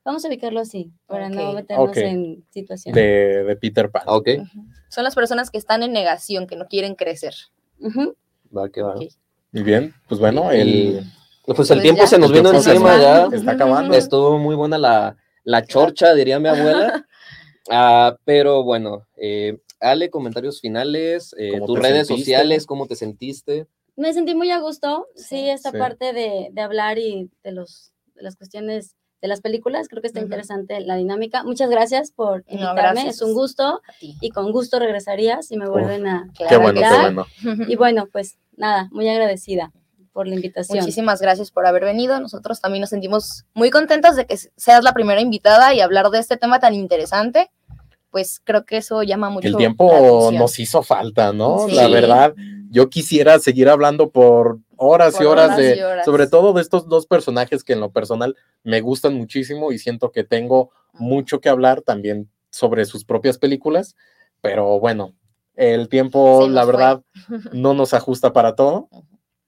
Vamos 0.08 0.24
a 0.24 0.28
ubicarlo 0.28 0.60
así, 0.60 0.90
para 1.06 1.28
no 1.28 1.52
meternos 1.52 1.94
en 1.98 2.42
situaciones. 2.48 2.94
de, 2.96 3.44
de 3.44 3.56
Peter 3.56 3.90
Pan. 3.90 4.04
Ok. 4.06 4.28
Son 4.88 5.04
las 5.04 5.14
personas 5.14 5.50
que 5.50 5.58
están 5.58 5.82
en 5.82 5.92
negación, 5.92 6.46
que 6.46 6.56
no 6.56 6.64
quieren 6.66 6.94
crecer. 6.94 7.34
Va 8.56 8.70
que 8.70 8.80
va. 8.80 8.94
Muy 9.52 9.62
bien, 9.62 9.92
pues 10.08 10.18
bueno, 10.18 10.50
el, 10.50 11.02
pues 11.44 11.56
Pues 11.56 11.70
el 11.72 11.82
tiempo 11.82 12.02
ya. 12.02 12.06
se 12.06 12.18
nos 12.18 12.32
vino 12.32 12.50
encima 12.50 12.98
ya. 12.98 13.28
está 13.30 13.52
acabando. 13.52 13.94
Estuvo 13.94 14.38
muy 14.38 14.56
buena 14.56 14.78
la, 14.78 15.16
la 15.44 15.64
chorcha, 15.66 16.14
diría 16.14 16.38
mi 16.38 16.48
abuela. 16.48 17.04
Ah, 17.70 18.16
pero 18.24 18.64
bueno, 18.64 19.06
eh, 19.18 19.58
Ale, 19.78 20.08
comentarios 20.08 20.58
finales, 20.58 21.34
eh, 21.38 21.50
¿Cómo 21.52 21.66
tus 21.66 21.78
redes 21.78 22.06
sentiste? 22.06 22.30
sociales, 22.32 22.64
¿cómo 22.64 22.86
te 22.86 22.96
sentiste? 22.96 23.66
Me 23.94 24.14
sentí 24.14 24.34
muy 24.34 24.50
a 24.50 24.58
gusto, 24.60 25.06
sí, 25.14 25.50
esta 25.50 25.70
Sí. 25.72 25.76
parte 25.76 26.14
de, 26.14 26.48
de 26.50 26.60
hablar 26.62 26.98
y 26.98 27.30
de, 27.44 27.52
los, 27.52 27.92
de 28.14 28.22
las 28.22 28.36
cuestiones 28.36 28.96
de 29.20 29.28
las 29.28 29.40
películas, 29.40 29.88
creo 29.88 30.00
que 30.00 30.06
está 30.08 30.20
Ujú. 30.20 30.26
interesante 30.26 30.80
la 30.80 30.94
dinámica. 30.96 31.42
Muchas 31.42 31.68
gracias 31.70 32.12
por 32.12 32.44
No, 32.46 32.52
invitarme, 32.52 32.80
gracias. 33.02 33.16
es 33.16 33.22
un 33.22 33.34
gusto 33.34 33.80
y 34.00 34.30
con 34.30 34.52
gusto 34.52 34.78
regresaría 34.78 35.42
si 35.42 35.56
me 35.56 35.68
vuelven 35.68 36.06
a... 36.06 36.28
qué 36.48 36.56
bueno, 36.56 36.80
qué 36.80 37.00
bueno. 37.00 37.26
Y 37.68 37.76
bueno, 37.76 38.08
pues 38.12 38.38
nada, 38.56 38.88
muy 38.92 39.08
agradecida 39.08 39.72
por 40.12 40.26
la 40.28 40.34
invitación. 40.36 40.78
Muchísimas 40.78 41.20
gracias 41.20 41.50
por 41.50 41.66
haber 41.66 41.84
venido. 41.84 42.18
Nosotros 42.20 42.60
también 42.60 42.80
nos 42.82 42.90
sentimos 42.90 43.44
muy 43.54 43.70
contentos 43.70 44.14
de 44.16 44.26
que 44.26 44.36
seas 44.56 44.82
la 44.84 44.92
primera 44.92 45.20
invitada 45.20 45.74
y 45.74 45.80
hablar 45.80 46.10
de 46.10 46.18
este 46.20 46.36
tema 46.36 46.60
tan 46.60 46.74
interesante. 46.74 47.50
Pues 48.10 48.40
creo 48.42 48.64
que 48.64 48.78
eso 48.78 49.02
llama 49.02 49.30
mucho 49.30 49.46
El 49.46 49.52
la 49.52 49.58
tiempo 49.58 49.92
atención. 49.92 50.36
nos 50.36 50.58
hizo 50.58 50.82
falta, 50.82 51.32
¿no? 51.32 51.66
Sí. 51.68 51.74
La 51.74 51.88
verdad, 51.88 52.34
yo 52.70 52.88
quisiera 52.88 53.38
seguir 53.38 53.68
hablando 53.68 54.10
por 54.10 54.58
horas 54.78 55.20
y 55.20 55.24
horas, 55.24 55.46
horas 55.46 55.56
de, 55.58 55.76
y 55.76 55.80
horas. 55.82 56.04
sobre 56.04 56.26
todo 56.26 56.52
de 56.54 56.62
estos 56.62 56.88
dos 56.88 57.06
personajes 57.06 57.62
que 57.64 57.74
en 57.74 57.80
lo 57.80 57.90
personal 57.90 58.36
me 58.62 58.80
gustan 58.80 59.14
muchísimo 59.14 59.72
y 59.72 59.78
siento 59.78 60.10
que 60.12 60.24
tengo 60.24 60.70
mucho 60.94 61.40
que 61.40 61.48
hablar 61.48 61.82
también 61.82 62.30
sobre 62.50 62.84
sus 62.86 63.04
propias 63.04 63.36
películas, 63.38 63.94
pero 64.40 64.80
bueno, 64.80 65.14
el 65.54 65.88
tiempo, 65.88 66.42
Se 66.44 66.48
la 66.50 66.62
nos 66.62 66.70
fue. 66.70 66.72
verdad, 66.72 67.02
no 67.52 67.74
nos 67.74 67.92
ajusta 67.92 68.32
para 68.32 68.54
todo 68.54 68.88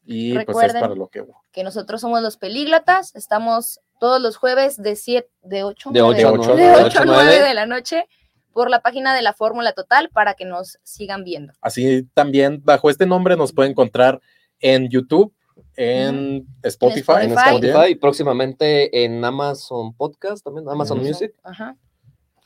y 0.04 0.32
pues 0.32 0.40
es 0.42 0.46
Recuerden 0.46 0.80
para 0.80 0.94
lo 0.94 1.08
que 1.08 1.20
hubo. 1.22 1.44
que 1.52 1.62
nosotros 1.64 2.00
somos 2.00 2.20
los 2.22 2.36
pelíglatas, 2.36 3.14
estamos 3.14 3.80
todos 4.00 4.20
los 4.20 4.36
jueves 4.36 4.82
de 4.82 4.96
7, 4.96 5.30
de 5.42 5.62
8, 5.62 5.90
De 5.92 6.02
8 6.02 6.28
a 6.28 6.32
ocho, 6.32 6.54
9. 6.54 6.62
de 6.62 6.68
de 6.68 6.74
8 6.74 6.86
ocho 6.86 6.98
a 6.98 7.02
a 7.02 7.04
9 7.04 7.42
de 7.42 7.54
la 7.54 7.66
noche 7.66 8.06
por 8.52 8.70
la 8.70 8.80
página 8.80 9.14
de 9.14 9.22
la 9.22 9.32
Fórmula 9.34 9.72
Total 9.72 10.08
para 10.08 10.34
que 10.34 10.44
nos 10.44 10.78
sigan 10.82 11.22
viendo. 11.22 11.52
Así 11.60 12.02
también, 12.14 12.60
bajo 12.64 12.90
este 12.90 13.06
nombre, 13.06 13.36
nos 13.36 13.52
puede 13.52 13.70
encontrar 13.70 14.20
en 14.60 14.88
YouTube, 14.88 15.32
en 15.76 16.46
Spotify, 16.62 17.12
En 17.22 17.32
Spotify. 17.32 17.90
Y 17.90 17.94
próximamente 17.94 19.04
en 19.04 19.24
Amazon 19.24 19.94
Podcast, 19.94 20.44
también 20.44 20.68
Amazon. 20.68 20.98
Music. 20.98 21.32
Ajá. 21.42 21.76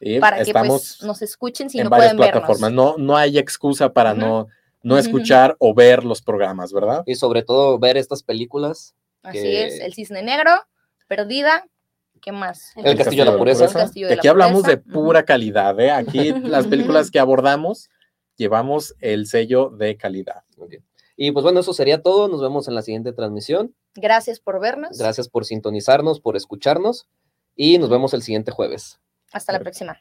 y 0.01 0.21
Para 0.21 0.37
que 0.37 0.43
estamos 0.43 0.97
pues, 0.99 1.03
nos 1.03 1.23
escuchen 1.23 1.71
si 1.71 1.79
en 1.79 1.85
no 1.85 1.91
varias 1.91 2.15
pueden 2.15 2.33
plataformas. 2.33 2.71
vernos. 2.71 2.99
No, 2.99 3.05
no 3.05 3.17
hay 3.17 3.39
excusa 3.39 3.93
para 3.93 4.15
no, 4.15 4.47
no 4.83 4.99
escuchar 4.99 5.57
o 5.59 5.75
ver 5.75 6.05
los 6.05 6.23
programas, 6.23 6.73
¿verdad? 6.73 7.03
Y 7.07 7.15
sobre 7.15 7.43
todo 7.43 7.79
ver 7.79 7.97
estas 7.97 8.23
películas. 8.23 8.95
Así 9.23 9.39
que- 9.39 9.67
es, 9.67 9.81
El 9.81 9.95
Cisne 9.95 10.23
Negro, 10.23 10.51
Perdida, 11.09 11.67
¿qué 12.21 12.33
más? 12.33 12.73
El 12.77 12.97
Castillo 12.97 13.25
de 13.25 13.31
la 13.33 13.39
Pureza. 13.39 13.67
De 13.67 13.91
Que 13.93 14.13
aquí 14.15 14.27
la 14.27 14.31
hablamos 14.31 14.63
de 14.65 14.77
pura 14.77 15.25
calidad, 15.25 15.79
¿eh? 15.81 15.91
Aquí 15.91 16.33
las 16.43 16.67
películas 16.67 17.11
que 17.11 17.19
abordamos 17.19 17.89
llevamos 18.37 18.95
el 19.01 19.27
sello 19.27 19.71
de 19.71 19.97
calidad. 19.97 20.43
Ok. 20.59 20.75
Y 21.17 21.33
pues 21.33 21.43
bueno, 21.43 21.61
eso 21.61 21.73
sería 21.73 22.03
todo. 22.03 22.29
Nos 22.29 22.41
vemos 22.41 22.69
en 22.69 22.75
la 22.75 22.83
siguiente 22.83 23.13
transmisión. 23.13 23.75
Gracias 23.95 24.41
por 24.41 24.61
vernos. 24.61 24.99
Gracias 24.99 25.29
por 25.29 25.45
sintonizarnos, 25.45 26.21
por 26.21 26.37
escucharnos 26.37 27.07
y 27.57 27.79
nos 27.79 27.91
vemos 27.91 28.15
el 28.15 28.23
siguiente 28.23 28.51
jueves. 28.51 29.01
Hasta 29.33 29.53
la 29.53 29.61
próxima. 29.61 30.01